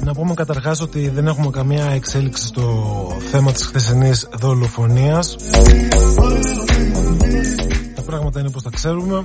Να 0.00 0.12
πούμε 0.14 0.34
καταρχάς 0.34 0.80
ότι 0.80 1.08
δεν 1.08 1.26
έχουμε 1.26 1.50
καμία 1.50 1.90
εξέλιξη 1.90 2.46
στο 2.46 3.16
θέμα 3.30 3.52
της 3.52 3.66
χθεσινής 3.66 4.28
δολοφονίας. 4.38 5.36
Τα 7.94 8.02
πράγματα 8.02 8.38
είναι 8.38 8.48
όπως 8.48 8.62
τα 8.62 8.70
ξέρουμε. 8.74 9.22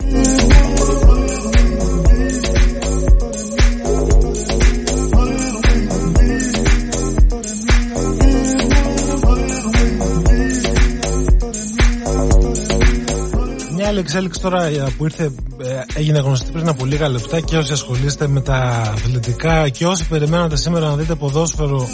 Εξέλιξη 14.01 14.41
τώρα 14.41 14.63
ε, 14.63 14.93
που 14.97 15.03
ήρθε, 15.03 15.23
ε, 15.57 15.81
έγινε 15.93 16.19
γνωστή 16.19 16.51
πριν 16.51 16.67
από 16.67 16.85
λίγα 16.85 17.09
λεπτά 17.09 17.39
και 17.39 17.57
όσοι 17.57 17.71
ασχολείστε 17.71 18.27
με 18.27 18.41
τα 18.41 18.55
αθλητικά 18.93 19.69
και 19.69 19.85
όσοι 19.85 20.07
περιμένατε 20.07 20.55
σήμερα 20.55 20.87
να 20.87 20.95
δείτε 20.95 21.15
ποδόσφαιρο 21.15 21.87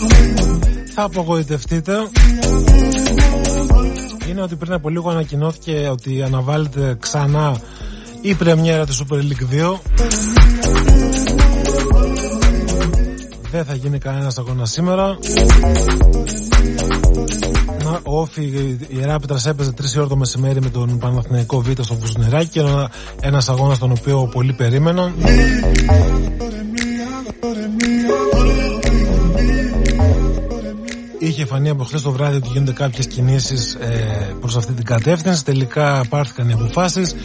θα 0.94 1.04
απογοητευτείτε. 1.04 1.94
Είναι 4.30 4.42
ότι 4.42 4.56
πριν 4.56 4.74
από 4.74 4.90
λίγο 4.90 5.10
ανακοινώθηκε 5.10 5.88
ότι 5.92 6.24
αναβάλλεται 6.24 6.98
ξανά 7.00 7.62
η 8.22 8.34
πρεμιέρα 8.34 8.86
του 8.86 8.94
Super 8.94 9.16
League 9.16 9.74
2. 9.74 9.80
Δεν 13.52 13.66
θα 13.66 13.76
γίνει 13.76 13.98
κανένας 13.98 14.38
αγώνας 14.38 14.72
σήμερα. 14.72 15.18
Να, 18.04 18.12
ο 18.12 18.20
Όφη, 18.20 18.44
η 18.88 19.00
Ράπιτρας 19.06 19.46
έπαιζε 19.46 19.74
3 19.82 19.84
ώρα 19.98 20.08
το 20.08 20.16
μεσημέρι 20.16 20.62
με 20.62 20.70
τον 20.70 20.98
Παναθηναϊκό 20.98 21.62
Β 21.62 21.70
στο 21.82 21.96
Βουσνεράκι 21.96 22.60
ένα, 22.60 22.92
ένας 23.22 23.50
αγώνας 23.50 23.78
τον 23.78 23.92
οποίο 23.92 24.30
πολλοί 24.32 24.54
περίμεναν 24.54 25.14
Είχε 31.20 31.46
φανεί 31.46 31.70
από 31.70 31.84
χθες 31.84 32.02
το 32.02 32.12
βράδυ 32.12 32.36
ότι 32.36 32.48
γίνονται 32.52 32.72
κάποιες 32.72 33.08
κινήσεις 33.08 33.74
ε, 33.74 34.36
προς 34.40 34.56
αυτή 34.56 34.74
την 34.74 34.86
κατεύθυνση. 34.86 35.46
Τελικά 35.46 36.06
πάρθηκαν 36.10 36.50
οι 36.50 36.54
αποφάσεις, 36.54 37.16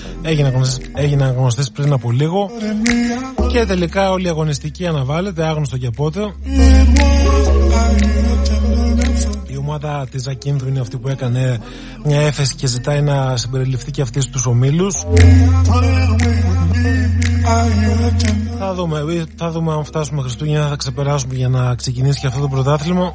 έγιναν 0.94 1.35
γνωστές 1.36 1.70
πριν 1.70 1.93
από 1.93 2.11
λίγο 2.11 2.51
και 3.53 3.65
τελικά 3.66 4.11
όλη 4.11 4.27
η 4.27 4.28
αγωνιστική 4.28 4.86
αναβάλλεται, 4.86 5.44
άγνωστο 5.44 5.78
και 5.78 5.90
πότε. 5.90 6.35
Η 9.73 9.74
ομάδα 9.74 10.07
της 10.11 10.23
Ζακίνδρου 10.23 10.69
είναι 10.69 10.81
αυτή 10.81 10.97
που 10.97 11.09
έκανε 11.09 11.59
μια 12.05 12.20
έφεση 12.20 12.55
και 12.55 12.66
ζητάει 12.66 13.03
να 13.03 13.36
συμπεριληφθεί 13.36 13.90
και 13.90 14.03
αυτή 14.03 14.20
στους 14.20 14.47
ομίλους. 14.47 15.05
Θα 18.59 18.74
δούμε, 18.74 19.27
θα 19.36 19.51
δούμε 19.51 19.73
αν 19.73 19.85
φτάσουμε 19.85 20.23
Χριστούγεννα 20.23 20.69
θα 20.69 20.77
ξεπεράσουμε 20.77 21.35
για 21.35 21.49
να 21.49 21.74
ξεκινήσει 21.74 22.20
και 22.20 22.27
αυτό 22.27 22.40
το 22.40 22.49
πρωτάθλημα. 22.49 23.12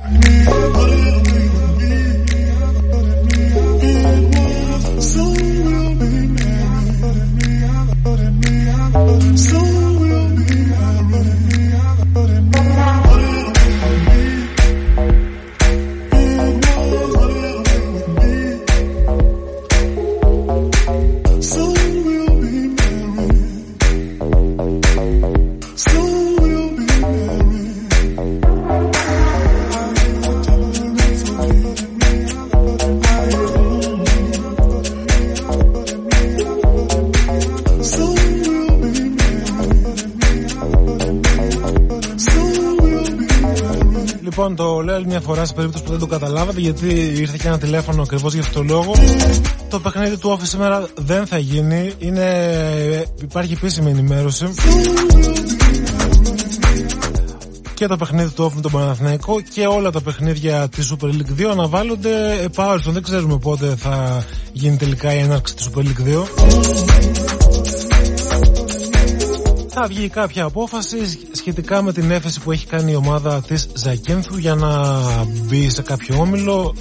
Λοιπόν, 9.40 9.77
δεν 45.98 46.08
το 46.08 46.16
καταλάβατε, 46.20 46.60
γιατί 46.60 46.88
ήρθε 46.96 47.38
και 47.42 47.48
ένα 47.48 47.58
τηλέφωνο 47.58 48.02
ακριβώς 48.02 48.34
για 48.34 48.42
αυτό 48.42 48.54
το 48.54 48.64
λόγο. 48.64 48.94
Το 49.70 49.80
παιχνίδι 49.80 50.18
του 50.18 50.38
Office 50.38 50.48
σήμερα 50.48 50.88
δεν 50.96 51.28
θα 51.28 51.38
γίνει. 51.38 51.94
Είναι, 51.98 52.26
υπάρχει 53.22 53.54
επίσημη 53.54 53.90
ενημέρωση. 53.90 54.54
Και 57.74 57.88
το 57.88 57.98
παιχνίδι 57.98 58.30
του 58.30 58.46
Off 58.46 58.54
με 58.54 58.62
τον 58.62 58.72
Παναθηναϊκό 58.72 59.42
και 59.42 59.66
όλα 59.66 59.92
τα 59.92 60.02
παιχνίδια 60.02 60.68
της 60.70 60.94
Super 60.94 61.06
League 61.06 61.42
2 61.42 61.44
αναβάλλονται 61.52 62.42
επάρστον. 62.44 62.94
Δεν 62.94 63.04
ξέρουμε 63.04 63.38
πότε 63.38 63.76
θα 63.78 64.26
γίνει 64.52 64.78
τελικά 64.78 65.14
η 65.14 65.20
έναρξη 65.20 65.56
της 65.56 65.70
Super 65.70 65.80
League 65.80 66.16
2 66.16 66.24
θα 69.80 69.88
βγει 69.88 70.10
κάποια 70.10 70.44
απόφαση 70.44 70.98
σχετικά 71.52 71.82
με 71.82 71.94
την 71.94 72.12
έφεση 72.12 72.40
που 72.42 72.52
έχει 72.52 72.66
κάνει 72.66 72.92
η 72.92 72.96
ομάδα 72.96 73.42
της 73.42 73.68
Ζακένθου 73.74 74.38
για 74.38 74.56
να 74.56 75.02
μπει 75.26 75.70
σε 75.70 75.82
κάποιο 75.82 76.20
όμιλο 76.20 76.76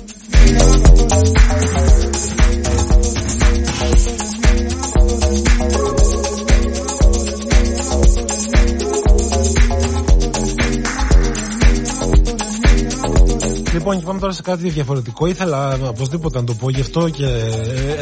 Λοιπόν, 13.73 13.99
και 13.99 14.05
πάμε 14.05 14.21
τώρα 14.21 14.33
σε 14.33 14.43
κάτι 14.43 14.69
διαφορετικό. 14.69 15.27
Ήθελα 15.27 15.79
οπωσδήποτε 15.89 16.39
να 16.39 16.45
το 16.45 16.55
πω 16.55 16.71
γι' 16.71 16.81
αυτό 16.81 17.09
και 17.09 17.27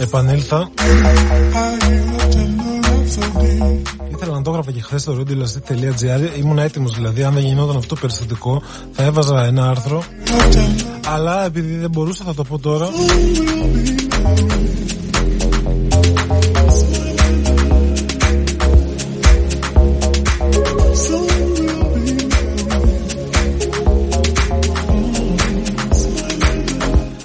επανέλθα. 0.01 0.71
Ήθελα 4.47 4.57
να 4.57 4.63
το 4.63 4.73
έγραφα 4.73 4.73
και 4.73 4.83
χθε 4.83 4.99
στο 4.99 5.17
radiolast.gr. 5.21 6.39
Ήμουν 6.39 6.59
έτοιμος 6.59 6.95
δηλαδή. 6.95 7.23
Αν 7.23 7.35
δεν 7.35 7.45
γινόταν 7.45 7.77
αυτό 7.77 7.95
περιστατικό, 7.95 8.63
θα 8.93 9.03
έβαζα 9.03 9.45
ένα 9.45 9.69
άρθρο. 9.69 10.03
Αλλά 11.07 11.45
επειδή 11.45 11.77
δεν 11.77 11.91
μπορούσα, 11.91 12.25
θα 12.25 12.35
το 12.35 12.45
πω 12.45 12.59
τώρα. 12.59 12.89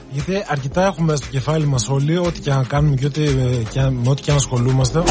Γιατί 0.09 0.45
αρκετά 0.47 0.85
έχουμε 0.85 1.15
στο 1.15 1.27
κεφάλι 1.31 1.65
μας 1.65 1.89
όλοι, 1.89 2.17
ό,τι 2.17 2.39
και 2.39 2.49
να 2.49 2.63
κάνουμε 2.63 2.95
και 2.95 3.05
ό,τι 3.05 3.21
και, 3.69 3.81
με 3.81 4.09
ό,τι 4.09 4.21
και 4.21 4.31
να 4.31 4.37
ασχολούμαστε. 4.37 5.03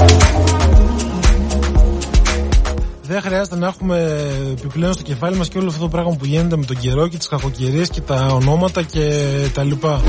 Δεν 3.09 3.20
χρειάζεται 3.20 3.56
να 3.56 3.66
έχουμε 3.66 4.26
επιπλέον 4.51 4.93
στο 4.93 5.02
κεφάλι 5.02 5.36
μας 5.36 5.48
και 5.48 5.59
όλο 5.59 5.68
αυτό 5.68 5.80
το 5.80 5.89
πράγμα 5.89 6.16
που 6.16 6.24
γίνεται 6.24 6.56
με 6.56 6.64
τον 6.64 6.78
καιρό 6.78 7.09
και 7.09 7.16
τις 7.16 7.28
κακοκαιρίες 7.28 7.89
και 7.89 8.01
τα 8.01 8.26
ονόματα 8.26 8.82
και 8.82 9.24
τα 9.55 9.62
λοιπά. 9.64 10.02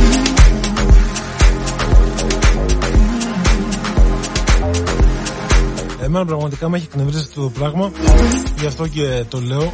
Εμένα 6.02 6.26
πραγματικά 6.26 6.70
με 6.70 6.78
έχει 6.78 6.88
εκνευρίσει 6.92 7.20
αυτό 7.20 7.42
το 7.42 7.50
πράγμα 7.50 7.92
Γι' 8.60 8.66
αυτό 8.66 8.88
και 8.88 9.24
το 9.30 9.40
λέω 9.40 9.72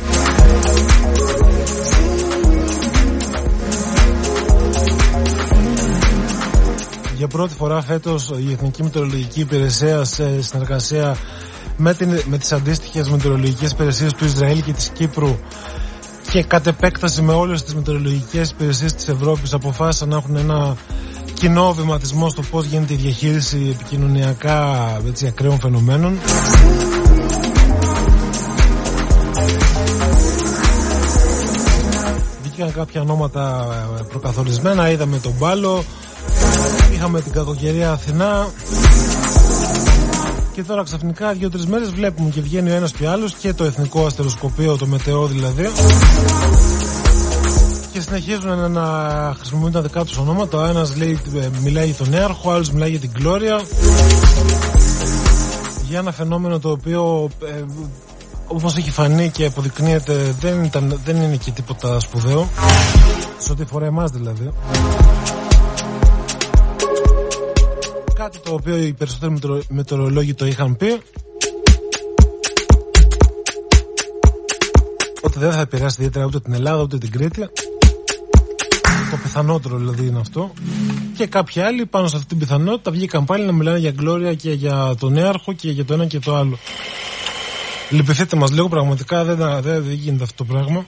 Για 7.16 7.28
πρώτη 7.28 7.54
φορά 7.54 7.82
φέτος 7.82 8.30
η 8.48 8.52
Εθνική 8.52 8.84
Μετεωρολογική 8.84 9.40
Υπηρεσία 9.40 10.04
σε 10.04 10.42
συνεργασία 10.42 11.18
με, 11.78 11.94
την, 11.94 12.22
με 12.26 12.38
τις 12.38 12.52
αντίστοιχες 12.52 13.10
μετεωρολογικές 13.10 13.72
υπηρεσίες 13.72 14.14
του 14.14 14.26
Ισραήλ 14.26 14.64
και 14.64 14.74
της 14.74 14.90
Κύπρου 14.90 15.38
και 16.32 16.44
κατ' 16.44 16.68
επέκταση 16.68 17.22
με 17.22 17.34
όλες 17.34 17.64
τις 17.64 17.76
μετεωρολογικές 17.76 18.50
υπηρεσίες 18.50 18.94
της 18.94 19.08
Ευρώπης 19.08 19.54
αποφάσισαν 19.54 20.10
να 20.10 20.18
έχουν 20.18 20.36
ένα 20.36 20.76
κοινό 21.34 21.74
βηματισμό 21.74 22.30
στο 22.30 22.42
πώς 22.42 22.66
γίνεται 22.66 22.94
η 22.94 22.98
διαχείριση 22.98 23.70
επικοινωνιακά 23.74 24.78
έτσι, 25.08 25.28
ακραίων 25.28 25.60
φαινομένων. 25.60 26.20
Βγήκαν 32.44 32.74
κάποια 32.74 33.02
ονόματα 33.02 33.68
προκαθορισμένα, 34.10 34.90
είδαμε 34.90 35.18
τον 35.20 35.38
Πάλο, 35.38 35.84
είχαμε 36.94 37.22
την 37.22 37.32
κακοκαιρία 37.32 37.92
Αθηνά 37.92 38.48
και 40.56 40.64
τώρα 40.64 40.84
ξαφνικά 40.84 41.34
δύο-τρεις 41.34 41.66
μέρες 41.66 41.92
βλέπουμε 41.92 42.30
και 42.30 42.42
βγαίνει 42.42 42.72
ο 42.72 42.74
ένας 42.74 42.92
και 42.92 43.06
ο 43.06 43.12
άλλος 43.12 43.34
και 43.34 43.54
το 43.54 43.64
εθνικό 43.64 44.06
αστεροσκοπείο, 44.06 44.78
το 44.78 44.86
μετεό 44.86 45.28
δηλαδή. 45.28 45.70
Και 47.92 48.02
συνεχίζουν 48.02 48.72
να 48.72 48.84
χρησιμοποιούν 49.38 49.72
τα 49.72 49.82
δικά 49.82 50.04
τους 50.04 50.18
ονόματα. 50.18 50.62
Ο 50.62 50.66
ένας 50.66 50.94
μιλάει 51.64 51.86
για 51.86 51.96
τον 51.96 52.10
Νέαρχο, 52.10 52.50
ο 52.50 52.54
άλλος 52.54 52.72
μιλάει 52.72 52.90
για 52.90 53.00
την 53.00 53.12
Gloria. 53.20 53.66
Για 55.88 56.00
ένα 56.00 56.12
φαινόμενο 56.12 56.60
το 56.60 56.70
οποίο 56.70 57.30
ε, 57.46 57.64
όπως 58.48 58.76
έχει 58.76 58.92
φανεί 58.92 59.30
και 59.30 59.46
αποδεικνύεται 59.46 60.36
δεν, 60.40 60.64
ήταν, 60.64 61.00
δεν 61.06 61.16
είναι 61.16 61.36
και 61.36 61.52
τίποτα 61.52 62.00
σπουδαίο 62.00 62.50
σε 63.38 63.52
ό,τι 63.52 63.66
φορά 63.66 63.86
εμάς 63.86 64.12
δηλαδή 64.12 64.50
κάτι 68.26 68.40
το 68.40 68.54
οποίο 68.54 68.78
οι 68.78 68.94
περισσότεροι 68.94 69.32
μετεωρο- 69.32 69.66
μετεωρολόγοι 69.70 70.34
το 70.34 70.46
είχαν 70.46 70.78
πει. 70.78 71.02
Ότι 75.22 75.40
δεν 75.40 75.52
θα 75.52 75.60
επηρεάσει 75.60 75.96
ιδιαίτερα 76.00 76.26
ούτε 76.26 76.40
την 76.40 76.54
Ελλάδα 76.54 76.82
ούτε 76.82 76.98
την 76.98 77.12
Κρήτη. 77.12 77.42
Το 79.12 79.18
πιθανότερο 79.24 79.78
δηλαδή 79.78 80.08
είναι 80.08 80.20
αυτό. 80.20 80.54
Και 81.18 81.28
κάποιοι 81.28 81.62
άλλοι 81.62 81.86
πάνω 81.86 82.08
σε 82.08 82.16
αυτή 82.16 82.28
την 82.28 82.38
πιθανότητα 82.38 82.92
βγήκαν 82.92 83.26
πάλι 83.26 83.46
να 83.46 83.52
μιλάνε 83.52 83.78
για 83.78 83.92
Γκλώρια 83.92 84.34
και 84.34 84.52
για 84.52 84.96
τον 85.00 85.14
Νέαρχο 85.14 85.54
και 85.54 85.72
για 85.72 85.86
το 85.86 85.94
ένα 85.94 86.06
και 86.06 86.20
το 86.20 86.36
άλλο. 86.36 86.58
Λυπηθείτε 87.90 88.36
μας 88.36 88.52
λίγο 88.52 88.68
πραγματικά 88.68 89.24
δεν, 89.24 89.38
δεν, 89.38 89.62
δεν 89.62 89.94
γίνεται 89.94 90.24
αυτό 90.24 90.44
το 90.46 90.54
πράγμα 90.54 90.86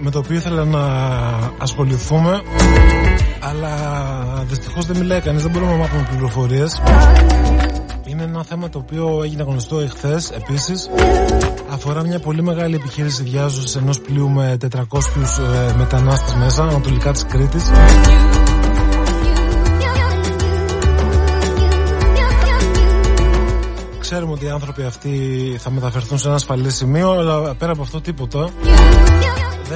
με 0.00 0.10
το 0.10 0.18
οποίο 0.18 0.36
ήθελα 0.36 0.64
να 0.64 0.80
ασχοληθούμε 1.58 2.42
αλλά 3.40 4.44
δυστυχώς 4.44 4.86
δεν 4.86 4.96
μιλάει 4.96 5.20
κανείς, 5.20 5.42
δεν 5.42 5.50
μπορούμε 5.50 5.70
να 5.70 5.76
μάθουμε 5.76 6.06
πληροφορίες. 6.10 6.82
Είναι 8.04 8.22
ένα 8.22 8.44
θέμα 8.44 8.68
το 8.68 8.78
οποίο 8.78 9.20
έγινε 9.24 9.42
γνωστό 9.42 9.78
εχθές 9.78 10.30
επίσης. 10.30 10.90
Αφορά 11.70 12.02
μια 12.02 12.18
πολύ 12.18 12.42
μεγάλη 12.42 12.74
επιχείρηση 12.74 13.22
διάσωσης 13.22 13.76
ενός 13.76 14.00
πλοίου 14.00 14.28
με 14.30 14.56
400 14.60 14.78
ε, 15.70 15.74
μετανάστες 15.76 16.34
μέσα 16.34 16.62
ανατολικά 16.62 17.12
της 17.12 17.24
Κρήτης. 17.24 17.70
Ξέρουμε 24.00 24.32
ότι 24.32 24.44
οι 24.44 24.50
άνθρωποι 24.50 24.82
αυτοί 24.82 25.10
θα 25.58 25.70
μεταφερθούν 25.70 26.18
σε 26.18 26.26
ένα 26.26 26.36
ασφαλή 26.36 26.70
σημείο, 26.70 27.10
αλλά 27.10 27.54
πέρα 27.54 27.72
από 27.72 27.82
αυτό 27.82 28.00
τίποτα. 28.00 28.50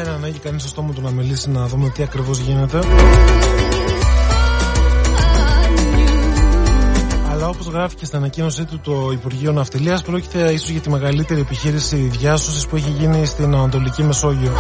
Δεν 0.05 0.13
ανάγκη 0.13 0.39
κανείς 0.39 0.61
στο 0.61 0.71
στόμα 0.71 0.93
του 0.93 1.01
να 1.01 1.11
μιλήσει 1.11 1.51
να 1.51 1.67
δούμε 1.67 1.89
τι 1.89 2.03
ακριβώς 2.03 2.39
γίνεται. 2.39 2.79
Αλλά 7.31 7.49
όπως 7.49 7.67
γράφει 7.67 7.95
και 7.95 8.05
στην 8.05 8.19
ανακοίνωσή 8.19 8.65
του 8.65 8.81
το 8.81 9.11
Υπουργείο 9.13 9.53
Ναυτιλίας, 9.53 10.03
πρόκειται 10.03 10.53
ίσως 10.53 10.69
για 10.69 10.81
τη 10.81 10.91
μεγαλύτερη 10.91 11.41
επιχείρηση 11.41 11.97
διάσωσης 11.97 12.67
που 12.67 12.77
έχει 12.77 12.91
γίνει 12.91 13.27
στην 13.27 13.55
Ανατολική 13.55 14.03
Μεσόγειο. 14.03 14.53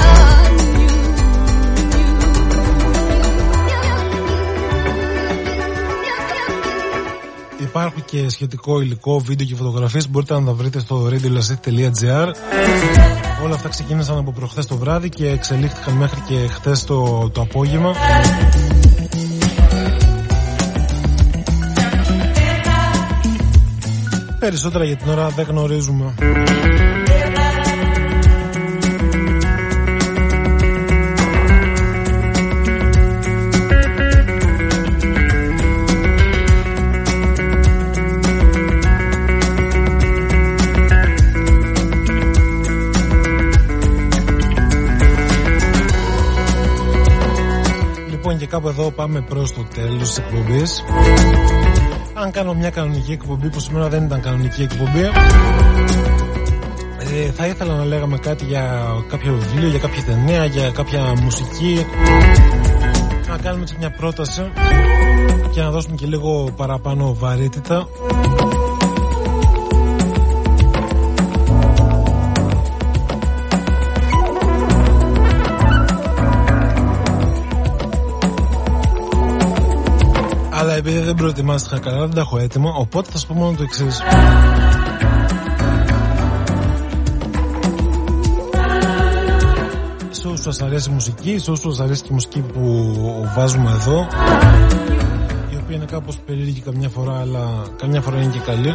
Υπάρχει 7.61 8.01
και 8.01 8.29
σχετικό 8.29 8.81
υλικό, 8.81 9.19
βίντεο 9.19 9.47
και 9.47 9.55
φωτογραφίες 9.55 10.11
μπορείτε 10.11 10.35
να 10.35 10.45
τα 10.45 10.53
βρείτε 10.53 10.79
στο 10.79 11.09
radiolasset.gr 11.11 12.33
Όλα 13.45 13.55
αυτά 13.55 13.69
ξεκίνησαν 13.69 14.19
από 14.19 14.33
προχθές 14.33 14.67
το 14.67 14.77
βράδυ 14.77 15.09
και 15.09 15.29
εξελίχθηκαν 15.29 15.95
μέχρι 15.95 16.21
και 16.21 16.49
χθες 16.49 16.85
το, 16.85 17.31
το 17.31 17.41
απόγευμα. 17.41 17.95
Περισσότερα 24.39 24.85
για 24.85 24.97
την 24.97 25.09
ώρα 25.09 25.29
δεν 25.29 25.47
γνωρίζουμε 25.49 26.15
κάπου 48.55 48.69
εδώ 48.69 48.91
πάμε 48.91 49.21
προς 49.21 49.53
το 49.53 49.65
τέλος 49.75 50.09
της 50.09 50.19
εκπομπής. 50.19 50.85
Αν 52.15 52.31
κάνω 52.31 52.55
μια 52.55 52.71
κανονική 52.71 53.13
εκπομπή 53.13 53.49
που 53.49 53.61
σήμερα 53.61 53.89
δεν 53.89 54.05
ήταν 54.05 54.21
κανονική 54.21 54.63
εκπομπή 54.63 55.01
ε, 56.99 57.31
Θα 57.31 57.47
ήθελα 57.47 57.75
να 57.75 57.85
λέγαμε 57.85 58.19
κάτι 58.19 58.45
για 58.45 58.87
κάποιο 59.09 59.33
βιβλίο, 59.33 59.69
για 59.69 59.79
κάποια 59.79 60.03
ταινία, 60.03 60.45
για 60.45 60.71
κάποια 60.71 61.15
μουσική. 61.23 61.87
Να 63.29 63.37
κάνουμε 63.37 63.63
έτσι 63.63 63.77
μια 63.79 63.91
πρόταση 63.91 64.53
και 65.53 65.61
να 65.61 65.71
δώσουμε 65.71 65.95
και 65.97 66.07
λίγο 66.07 66.51
παραπάνω 66.57 67.15
βαρύτητα 67.15 67.89
επειδή 80.87 81.05
δεν 81.05 81.15
προετοιμάστηκα 81.15 81.79
καλά, 81.79 82.01
δεν 82.01 82.15
τα 82.15 82.21
έχω 82.21 82.39
έτοιμα, 82.39 82.75
οπότε 82.75 83.11
θα 83.13 83.19
σου 83.19 83.27
πω 83.27 83.35
μόνο 83.35 83.57
το 83.57 83.63
εξής. 83.63 84.01
Σε 90.11 90.27
όσους 90.27 90.41
σας 90.41 90.63
αρέσει 90.63 90.91
η 90.91 90.93
μουσική, 90.93 91.39
σε 91.39 91.51
όσους 91.51 91.77
σας 91.77 91.85
αρέσει 91.85 92.03
και 92.03 92.09
η 92.11 92.13
μουσική 92.13 92.41
που 92.41 92.95
βάζουμε 93.37 93.71
εδώ, 93.71 94.07
η 95.51 95.57
οποία 95.63 95.77
είναι 95.77 95.85
κάπως 95.85 96.19
περίεργη 96.27 96.61
καμιά 96.61 96.89
φορά, 96.89 97.21
αλλά 97.21 97.63
καμιά 97.77 98.01
φορά 98.01 98.17
είναι 98.17 98.33
και 98.33 98.41
καλή. 98.47 98.75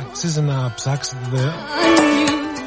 Αξίζει 0.00 0.40
να 0.40 0.72
ψάξετε 0.74 1.54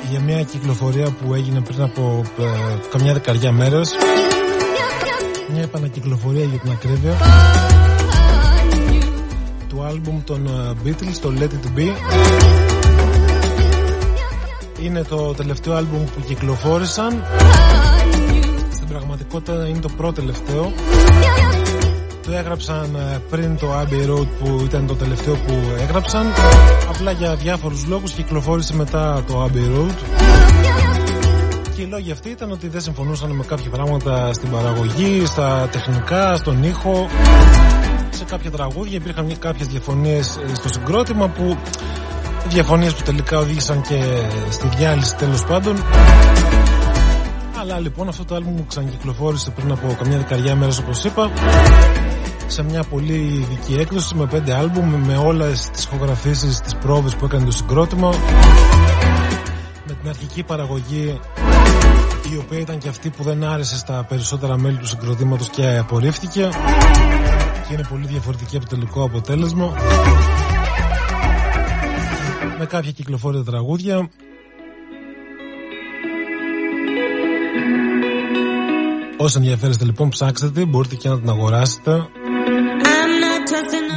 για 0.10 0.20
μια 0.20 0.44
κυκλοφορία 0.44 1.12
που 1.12 1.34
έγινε 1.34 1.62
πριν 1.62 1.82
από 1.82 2.22
ε, 2.40 2.44
καμιά 2.92 3.14
δεκαριά 3.14 3.52
μέρες 3.52 3.96
μια 3.96 4.23
επανακυκλοφορία 5.74 6.44
για 6.44 6.60
την 6.60 6.72
ακρίβεια 6.72 7.18
του 9.68 9.84
άλμπουμ 9.84 10.24
των 10.24 10.46
ε, 10.46 10.74
Beatles, 10.84 11.18
το 11.22 11.34
Let 11.40 11.44
It 11.44 11.80
Be. 11.80 11.88
Είναι 14.82 15.04
το 15.04 15.34
τελευταίο 15.34 15.74
άλμπουμ 15.74 16.04
που 16.04 16.22
κυκλοφόρησαν. 16.26 17.24
Στην 18.74 18.88
πραγματικότητα 18.88 19.68
είναι 19.68 19.80
το 19.80 19.90
πρώτο 19.98 20.14
τελευταίο. 20.14 20.72
Το 22.26 22.32
έγραψαν 22.32 22.96
ε, 22.96 23.22
πριν 23.30 23.58
το 23.58 23.68
Abbey 23.80 24.10
Road 24.10 24.28
που 24.44 24.62
ήταν 24.64 24.88
το 24.88 24.96
τελευταίο 24.96 25.34
που 25.36 25.54
έγραψαν. 25.80 26.26
Απλά 26.90 27.12
για 27.12 27.36
διάφορους 27.36 27.86
λόγους 27.86 28.12
κυκλοφόρησε 28.12 28.76
μετά 28.76 29.24
το 29.28 29.44
Abbey 29.44 29.78
Road. 29.78 30.23
και 30.23 30.23
οι 31.84 31.86
λόγοι 31.86 32.12
αυτοί 32.12 32.30
ήταν 32.30 32.52
ότι 32.52 32.68
δεν 32.68 32.82
συμφωνούσαν 32.82 33.32
με 33.32 33.44
κάποια 33.44 33.70
πράγματα 33.70 34.34
στην 34.34 34.50
παραγωγή, 34.52 35.26
στα 35.26 35.68
τεχνικά, 35.72 36.36
στον 36.36 36.64
ήχο. 36.64 37.08
Σε 38.10 38.24
κάποια 38.24 38.52
τραγούδια 38.52 38.98
υπήρχαν 38.98 39.40
κάποιες 39.40 39.68
διαφωνίες 39.68 40.38
ε, 40.38 40.56
στο 40.56 40.70
συγκρότημα 40.70 41.28
που 41.28 41.58
διαφωνίες 42.48 42.94
που 42.94 43.02
τελικά 43.04 43.38
οδήγησαν 43.38 43.82
και 43.82 44.04
στη 44.50 44.68
διάλυση 44.68 45.16
τέλος 45.16 45.46
πάντων. 45.46 45.76
Αλλά 47.60 47.80
λοιπόν 47.80 48.08
αυτό 48.08 48.26
το 48.26 48.36
άλμπουμ 48.36 48.68
ξανακυκλοφόρησε 48.68 49.50
πριν 49.50 49.72
από 49.72 49.96
καμιά 50.00 50.18
δεκαριά 50.18 50.56
μέρες 50.56 50.78
όπως 50.80 51.04
είπα 51.04 51.32
σε 52.48 52.64
μια 52.64 52.84
πολύ 52.84 53.14
ειδική 53.14 53.74
έκδοση 53.80 54.16
με 54.16 54.26
πέντε 54.26 54.54
άλμπουμ 54.54 55.06
με 55.06 55.18
όλες 55.18 55.70
τις 55.70 55.84
ηχογραφήσεις, 55.84 56.60
τις 56.60 56.76
πρόβες 56.76 57.16
που 57.16 57.26
έκανε 57.26 57.46
το 57.46 57.52
συγκρότημα 57.52 58.10
με 59.88 59.98
με 60.04 60.10
αρχική 60.10 60.44
παραγωγή 60.44 61.20
η 62.32 62.38
οποία 62.38 62.60
ήταν 62.60 62.78
και 62.78 62.90
αυτή 62.90 63.10
που 63.10 63.24
δεν 63.24 63.44
άρεσε 63.44 63.78
στα 63.78 64.06
περισσότερα 64.10 64.58
μέλη 64.58 64.78
του 64.78 64.88
συγκροτήματος 64.88 65.50
και 65.50 65.78
απορρίφθηκε. 65.78 66.50
Και 67.68 67.74
είναι 67.74 67.86
πολύ 67.90 68.08
διαφορετική 68.08 68.56
από 68.56 68.66
το 68.70 68.76
τελικό 68.76 69.04
αποτέλεσμα. 69.04 69.74
Με 72.60 72.66
κάποια 72.66 72.92
κυκλοφόρητα 72.92 73.44
τραγούδια. 73.44 74.10
Όσοι 79.18 79.38
ενδιαφέρεστε 79.38 79.86
λοιπόν 79.86 80.10
ψάξτε 80.10 80.50
την, 80.50 80.68
μπορείτε 80.68 80.96
και 80.96 81.10
να 81.10 81.20
την 81.20 81.30
αγοράσετε. 81.30 82.08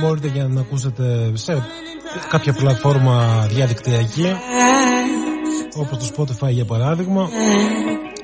Μπορείτε 0.01 0.29
και 0.29 0.43
να 0.43 0.49
την 0.49 0.59
ακούσετε 0.59 1.31
σε 1.35 1.67
κάποια 2.29 2.53
πλατφόρμα 2.53 3.47
διαδικτυακή 3.49 4.37
όπως 5.77 5.99
το 5.99 6.07
Spotify 6.17 6.51
για 6.51 6.65
παράδειγμα 6.65 7.29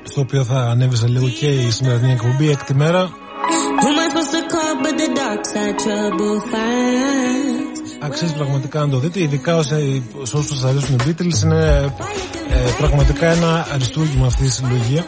στο 0.03 0.21
οποίο 0.21 0.43
θα 0.43 0.59
ανέβει 0.59 0.95
σε 0.95 1.07
λίγο 1.07 1.27
και 1.27 1.47
η 1.47 1.69
σημερινή 1.71 2.11
εκπομπή 2.11 2.49
έκτη 2.49 2.75
μέρα 2.75 3.09
Αξίζει 7.99 8.33
πραγματικά 8.33 8.79
να 8.79 8.89
το 8.89 8.97
δείτε, 8.97 9.21
ειδικά 9.21 9.55
όσοι- 9.55 10.03
σε 10.23 10.37
όσους 10.37 10.57
σας 10.59 10.63
αρέσουν 10.63 10.95
οι 10.95 10.97
Beatles 11.07 11.43
είναι 11.43 11.93
ε, 12.49 12.57
πραγματικά 12.77 13.25
ένα 13.27 13.67
αριστούργημα 13.73 14.25
αυτής 14.25 14.47
η 14.47 14.51
συλλογή. 14.51 15.03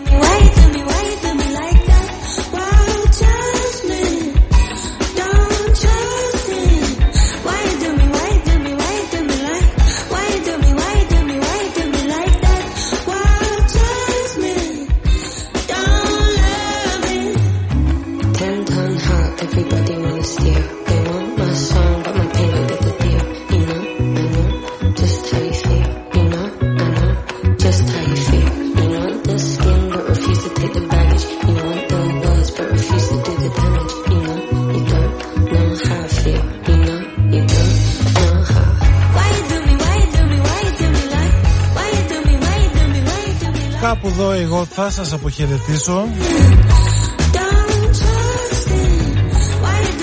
Why 49.62 49.78
you 49.86 49.94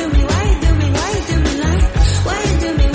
do 2.61 2.69
me? 2.79 2.89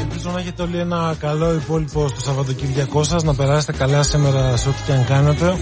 Ελπίζω 0.00 0.30
να 0.32 0.38
έχετε 0.38 0.62
όλοι 0.62 0.78
ένα 0.78 1.14
καλό 1.18 1.54
υπόλοιπο 1.54 2.08
στο 2.08 2.20
Σαββατοκύριακό 2.20 3.02
σας 3.02 3.22
Να 3.22 3.34
περάσετε 3.34 3.72
καλά 3.72 4.02
σήμερα 4.02 4.56
σε 4.56 4.68
ό,τι 4.68 4.78
και 4.86 4.92
αν 4.92 5.04
κάνετε 5.04 5.56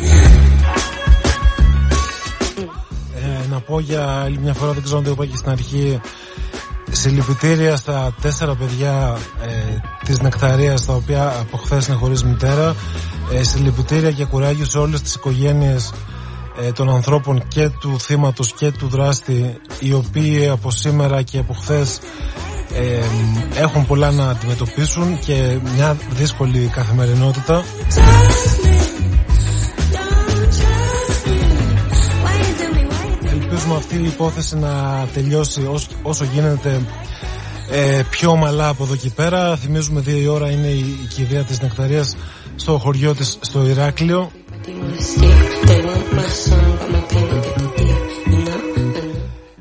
ε, 3.14 3.48
Να 3.51 3.60
πω 3.60 3.81
για 3.81 4.06
άλλη 4.06 4.39
μια 4.39 4.55
φορά 4.55 4.73
Δεν 4.73 4.82
ξέρω 4.82 4.98
αν 4.98 5.05
το 5.05 5.10
είπα 5.10 5.27
και 5.27 5.36
στην 5.36 5.51
αρχή 5.51 6.01
Συλληπιτήρια 6.90 7.77
στα 7.77 8.14
τέσσερα 8.20 8.55
παιδιά 8.55 9.19
ε, 9.43 9.77
της 10.05 10.20
Νεκταρίας 10.20 10.85
τα 10.85 10.93
οποία 10.93 11.36
από 11.40 11.56
χθες 11.56 11.86
είναι 11.86 11.97
χωρίς 11.97 12.24
μητέρα 12.24 12.74
ε, 13.32 13.42
Συλληπιτήρια 13.42 14.10
και 14.10 14.24
κουράγιος 14.24 14.68
σε 14.68 14.78
όλες 14.78 15.02
τις 15.02 15.14
οικογένειες 15.14 15.92
ε, 16.60 16.72
των 16.72 16.90
ανθρώπων 16.90 17.48
και 17.48 17.68
του 17.80 18.00
θύματος 18.00 18.52
και 18.52 18.70
του 18.70 18.88
δράστη 18.88 19.60
οι 19.80 19.92
οποίοι 19.92 20.48
από 20.48 20.70
σήμερα 20.70 21.22
και 21.22 21.38
από 21.38 21.52
χθες 21.52 22.00
ε, 22.74 23.00
έχουν 23.60 23.86
πολλά 23.86 24.10
να 24.10 24.28
αντιμετωπίσουν 24.28 25.18
και 25.18 25.59
μια 25.74 25.96
δύσκολη 26.10 26.70
καθημερινότητα 26.72 27.64
Ελπίζουμε 33.30 33.74
αυτή 33.76 33.96
η 33.96 34.04
υπόθεση 34.04 34.59
να 34.59 35.06
τελειώσει 35.14 35.66
όσο, 35.70 35.88
όσο 36.02 36.24
γίνεται 36.24 36.80
ε, 37.70 38.02
πιο 38.10 38.30
ομαλά 38.30 38.68
από 38.68 38.84
εδώ 38.84 38.96
και 38.96 39.10
πέρα. 39.10 39.56
Θυμίζουμε 39.56 40.00
δύο 40.00 40.18
η 40.18 40.26
ώρα 40.26 40.50
είναι 40.50 40.66
η, 40.66 40.98
η 41.02 41.06
κηδεία 41.14 41.42
της 41.42 41.60
Νεκταρίας 41.60 42.16
στο 42.56 42.78
χωριό 42.78 43.14
της 43.14 43.38
στο 43.40 43.66
Ηράκλειο. 43.66 44.30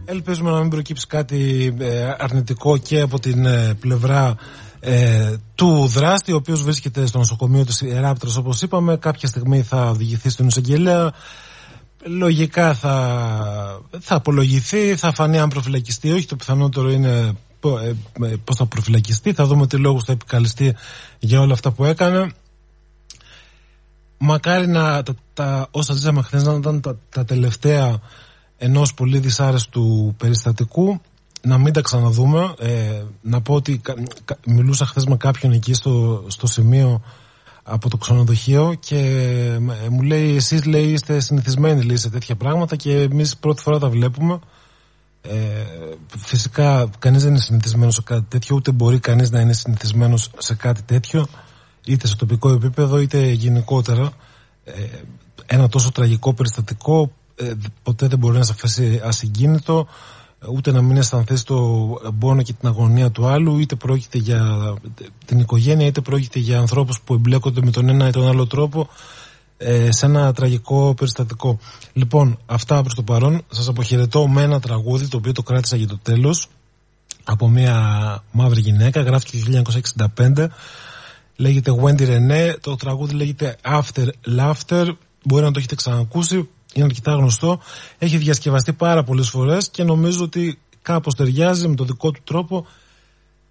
Ελπίζουμε 0.05 0.51
να 0.51 0.59
μην 0.59 0.69
προκύψει 0.69 1.07
κάτι 1.07 1.73
ε, 1.79 2.15
αρνητικό 2.17 2.77
και 2.77 2.99
από 3.01 3.19
την 3.19 3.45
ε, 3.45 3.73
πλευρά 3.79 4.35
ε, 4.79 5.33
του 5.55 5.87
δράστη, 5.87 6.31
ο 6.31 6.35
οποίος 6.35 6.63
βρίσκεται 6.63 7.05
στο 7.05 7.17
νοσοκομείο 7.17 7.65
της 7.65 7.81
Ιεράπτρας 7.81 8.37
όπως 8.37 8.61
είπαμε. 8.61 8.97
Κάποια 8.97 9.27
στιγμή 9.27 9.61
θα 9.61 9.89
οδηγηθεί 9.89 10.29
στον 10.29 10.47
εισαγγελέα. 10.47 11.13
Λογικά 12.03 12.73
θα, 12.73 13.81
θα 13.99 14.15
απολογηθεί, 14.15 14.95
θα 14.95 15.13
φανεί 15.13 15.39
αν 15.39 15.49
προφυλακιστεί 15.49 16.07
ή 16.07 16.11
όχι. 16.11 16.25
Το 16.25 16.35
πιθανότερο 16.35 16.91
είναι 16.91 17.31
πο- 17.59 17.79
ε, 17.79 17.95
ε, 18.25 18.35
πώς 18.43 18.55
θα 18.55 18.65
προφυλακιστεί. 18.65 19.33
Θα 19.33 19.45
δούμε 19.45 19.67
τι 19.67 19.77
λόγους 19.77 20.03
θα 20.03 20.11
επικαλεστεί 20.11 20.75
για 21.19 21.39
όλα 21.41 21.53
αυτά 21.53 21.71
που 21.71 21.85
έκανε. 21.85 22.31
Μακάρι 24.23 24.67
να 24.67 25.03
τα, 25.03 25.15
τα, 25.33 25.67
όσα 25.71 25.93
ζήσαμε 25.93 26.21
χθες 26.21 26.43
να 26.43 26.53
ήταν 26.53 26.81
τα, 26.81 26.97
τα 27.09 27.25
τελευταία 27.25 27.99
ενός 28.57 28.93
πολύ 28.93 29.19
δυσάρεστου 29.19 30.15
περιστατικού. 30.17 31.01
Να 31.41 31.57
μην 31.57 31.73
τα 31.73 31.81
ξαναδούμε. 31.81 32.53
Ε, 32.59 33.03
να 33.21 33.41
πω 33.41 33.53
ότι 33.53 33.77
κα- 33.77 33.95
κα- 34.25 34.37
μιλούσα 34.45 34.85
χθες 34.85 35.05
με 35.05 35.17
κάποιον 35.17 35.51
εκεί 35.51 35.73
στο, 35.73 36.23
στο 36.27 36.47
σημείο 36.47 37.01
από 37.63 37.89
το 37.89 37.97
ξενοδοχείο 37.97 38.75
και 38.79 38.97
ε, 39.83 39.89
μου 39.89 40.01
λέει 40.01 40.35
εσείς 40.35 40.65
λέει 40.65 40.91
είστε 40.91 41.19
συνηθισμένοι 41.19 41.83
λέει, 41.83 41.97
σε 41.97 42.09
τέτοια 42.09 42.35
πράγματα 42.35 42.75
και 42.75 42.99
εμείς 42.99 43.37
πρώτη 43.37 43.61
φορά 43.61 43.79
τα 43.79 43.89
βλέπουμε 43.89 44.39
ε, 45.21 45.35
φυσικά 46.17 46.89
κανείς 46.99 47.21
δεν 47.21 47.31
είναι 47.31 47.41
συνηθισμένος 47.41 47.93
σε 47.93 48.01
κάτι 48.01 48.25
τέτοιο 48.27 48.55
ούτε 48.55 48.71
μπορεί 48.71 48.99
κανείς 48.99 49.31
να 49.31 49.39
είναι 49.39 49.53
συνηθισμένος 49.53 50.29
σε 50.37 50.55
κάτι 50.55 50.81
τέτοιο 50.81 51.27
είτε 51.85 52.07
σε 52.07 52.15
τοπικό 52.15 52.49
επίπεδο 52.49 52.99
είτε 52.99 53.31
γενικότερα 53.31 54.11
ε, 54.63 54.71
ένα 55.45 55.69
τόσο 55.69 55.91
τραγικό 55.91 56.33
περιστατικό 56.33 57.11
ε, 57.35 57.51
ποτέ 57.83 58.07
δεν 58.07 58.17
μπορεί 58.19 58.37
να 58.37 58.43
σε 58.43 58.51
αφήσει 58.55 59.01
ασυγκίνητο 59.03 59.87
ούτε 60.53 60.71
να 60.71 60.81
μην 60.81 60.97
αισθανθείς 60.97 61.43
το 61.43 61.55
πόνο 62.19 62.41
και 62.41 62.53
την 62.53 62.67
αγωνία 62.67 63.11
του 63.11 63.27
άλλου 63.27 63.59
είτε 63.59 63.75
πρόκειται 63.75 64.17
για 64.17 64.73
την 65.25 65.39
οικογένεια 65.39 65.85
είτε 65.85 66.01
πρόκειται 66.01 66.39
για 66.39 66.59
ανθρώπους 66.59 67.01
που 67.01 67.13
εμπλέκονται 67.13 67.61
με 67.61 67.71
τον 67.71 67.89
ένα 67.89 68.07
ή 68.07 68.11
τον 68.11 68.27
άλλο 68.27 68.47
τρόπο 68.47 68.87
ε, 69.57 69.91
σε 69.91 70.05
ένα 70.05 70.33
τραγικό 70.33 70.93
περιστατικό. 70.93 71.59
Λοιπόν, 71.93 72.37
αυτά 72.45 72.81
προς 72.81 72.95
το 72.95 73.03
παρόν. 73.03 73.41
Σας 73.49 73.67
αποχαιρετώ 73.67 74.27
με 74.27 74.41
ένα 74.41 74.59
τραγούδι 74.59 75.07
το 75.07 75.17
οποίο 75.17 75.31
το 75.31 75.43
κράτησα 75.43 75.75
για 75.75 75.87
το 75.87 75.97
τέλος 76.01 76.47
από 77.23 77.49
μια 77.49 78.23
μαύρη 78.31 78.61
γυναίκα, 78.61 79.01
γράφτηκε 79.01 79.61
το 79.63 79.71
1965 80.35 80.47
λέγεται 81.41 81.71
Wendy 81.81 82.01
Renee, 82.01 82.55
το 82.61 82.75
τραγούδι 82.75 83.13
λέγεται 83.13 83.55
After 83.63 84.07
Laughter, 84.37 84.87
μπορεί 85.23 85.43
να 85.43 85.51
το 85.51 85.59
έχετε 85.59 85.75
ξανακούσει, 85.75 86.49
είναι 86.73 86.85
αρκετά 86.85 87.11
γνωστό, 87.11 87.59
έχει 87.97 88.17
διασκευαστεί 88.17 88.73
πάρα 88.73 89.03
πολλές 89.03 89.29
φορές 89.29 89.69
και 89.69 89.83
νομίζω 89.83 90.23
ότι 90.23 90.59
κάπως 90.81 91.15
ταιριάζει 91.15 91.67
με 91.67 91.75
το 91.75 91.83
δικό 91.83 92.11
του 92.11 92.21
τρόπο 92.23 92.65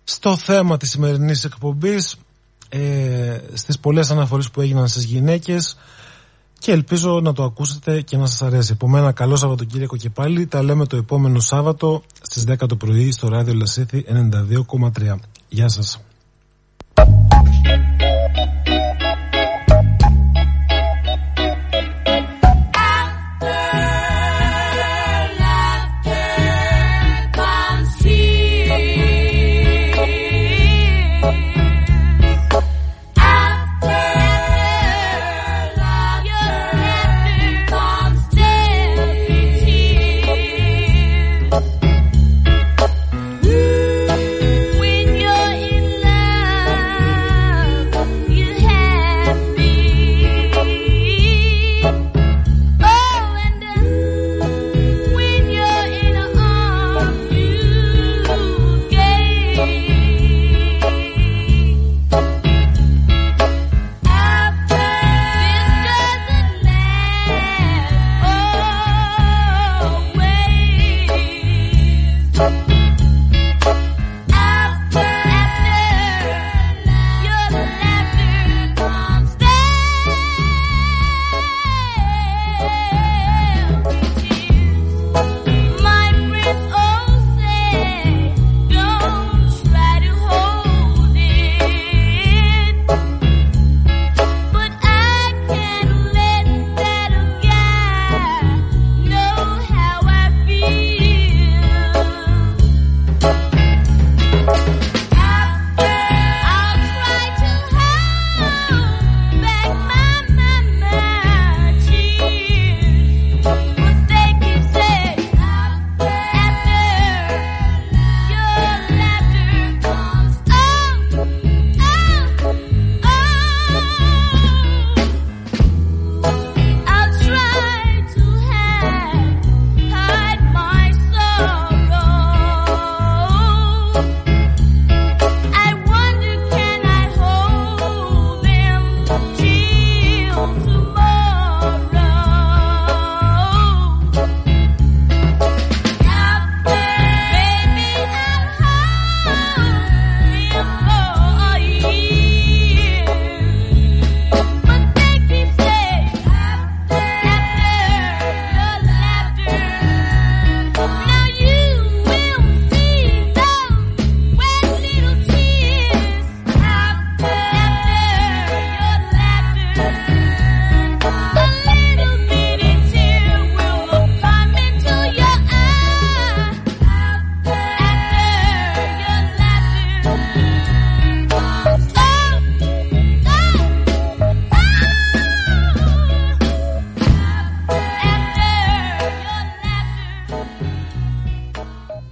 στο 0.05 0.37
θέμα 0.37 0.77
της 0.77 0.91
σημερινής 0.91 1.45
εκπομπής, 1.45 2.17
ε, 2.69 3.39
στις 3.53 3.79
πολλές 3.79 4.11
αναφορές 4.11 4.51
που 4.51 4.61
έγιναν 4.61 4.89
στις 4.89 5.05
γυναίκες 5.05 5.77
και 6.59 6.73
ελπίζω 6.73 7.21
να 7.21 7.33
το 7.33 7.45
ακούσετε 7.45 8.01
και 8.01 8.17
να 8.17 8.27
σας 8.27 8.43
αρέσει. 8.43 8.73
Επομένως, 8.73 9.13
καλό 9.13 9.37
Σαββατοκύριακο 9.37 9.97
και 9.97 10.11
πάλι. 10.11 10.47
Τα 10.47 10.63
λέμε 10.63 10.87
το 10.87 10.97
επόμενο 10.97 11.41
Σάββατο 11.41 12.03
στις 12.21 12.45
10 12.45 12.67
το 12.67 12.77
πρωί 12.77 13.13
στο 13.13 13.29
ράδιο 13.29 13.55
Λασίθι 13.55 14.05
92,3. 14.09 15.19
Γεια 15.49 15.69
σας. 15.69 16.01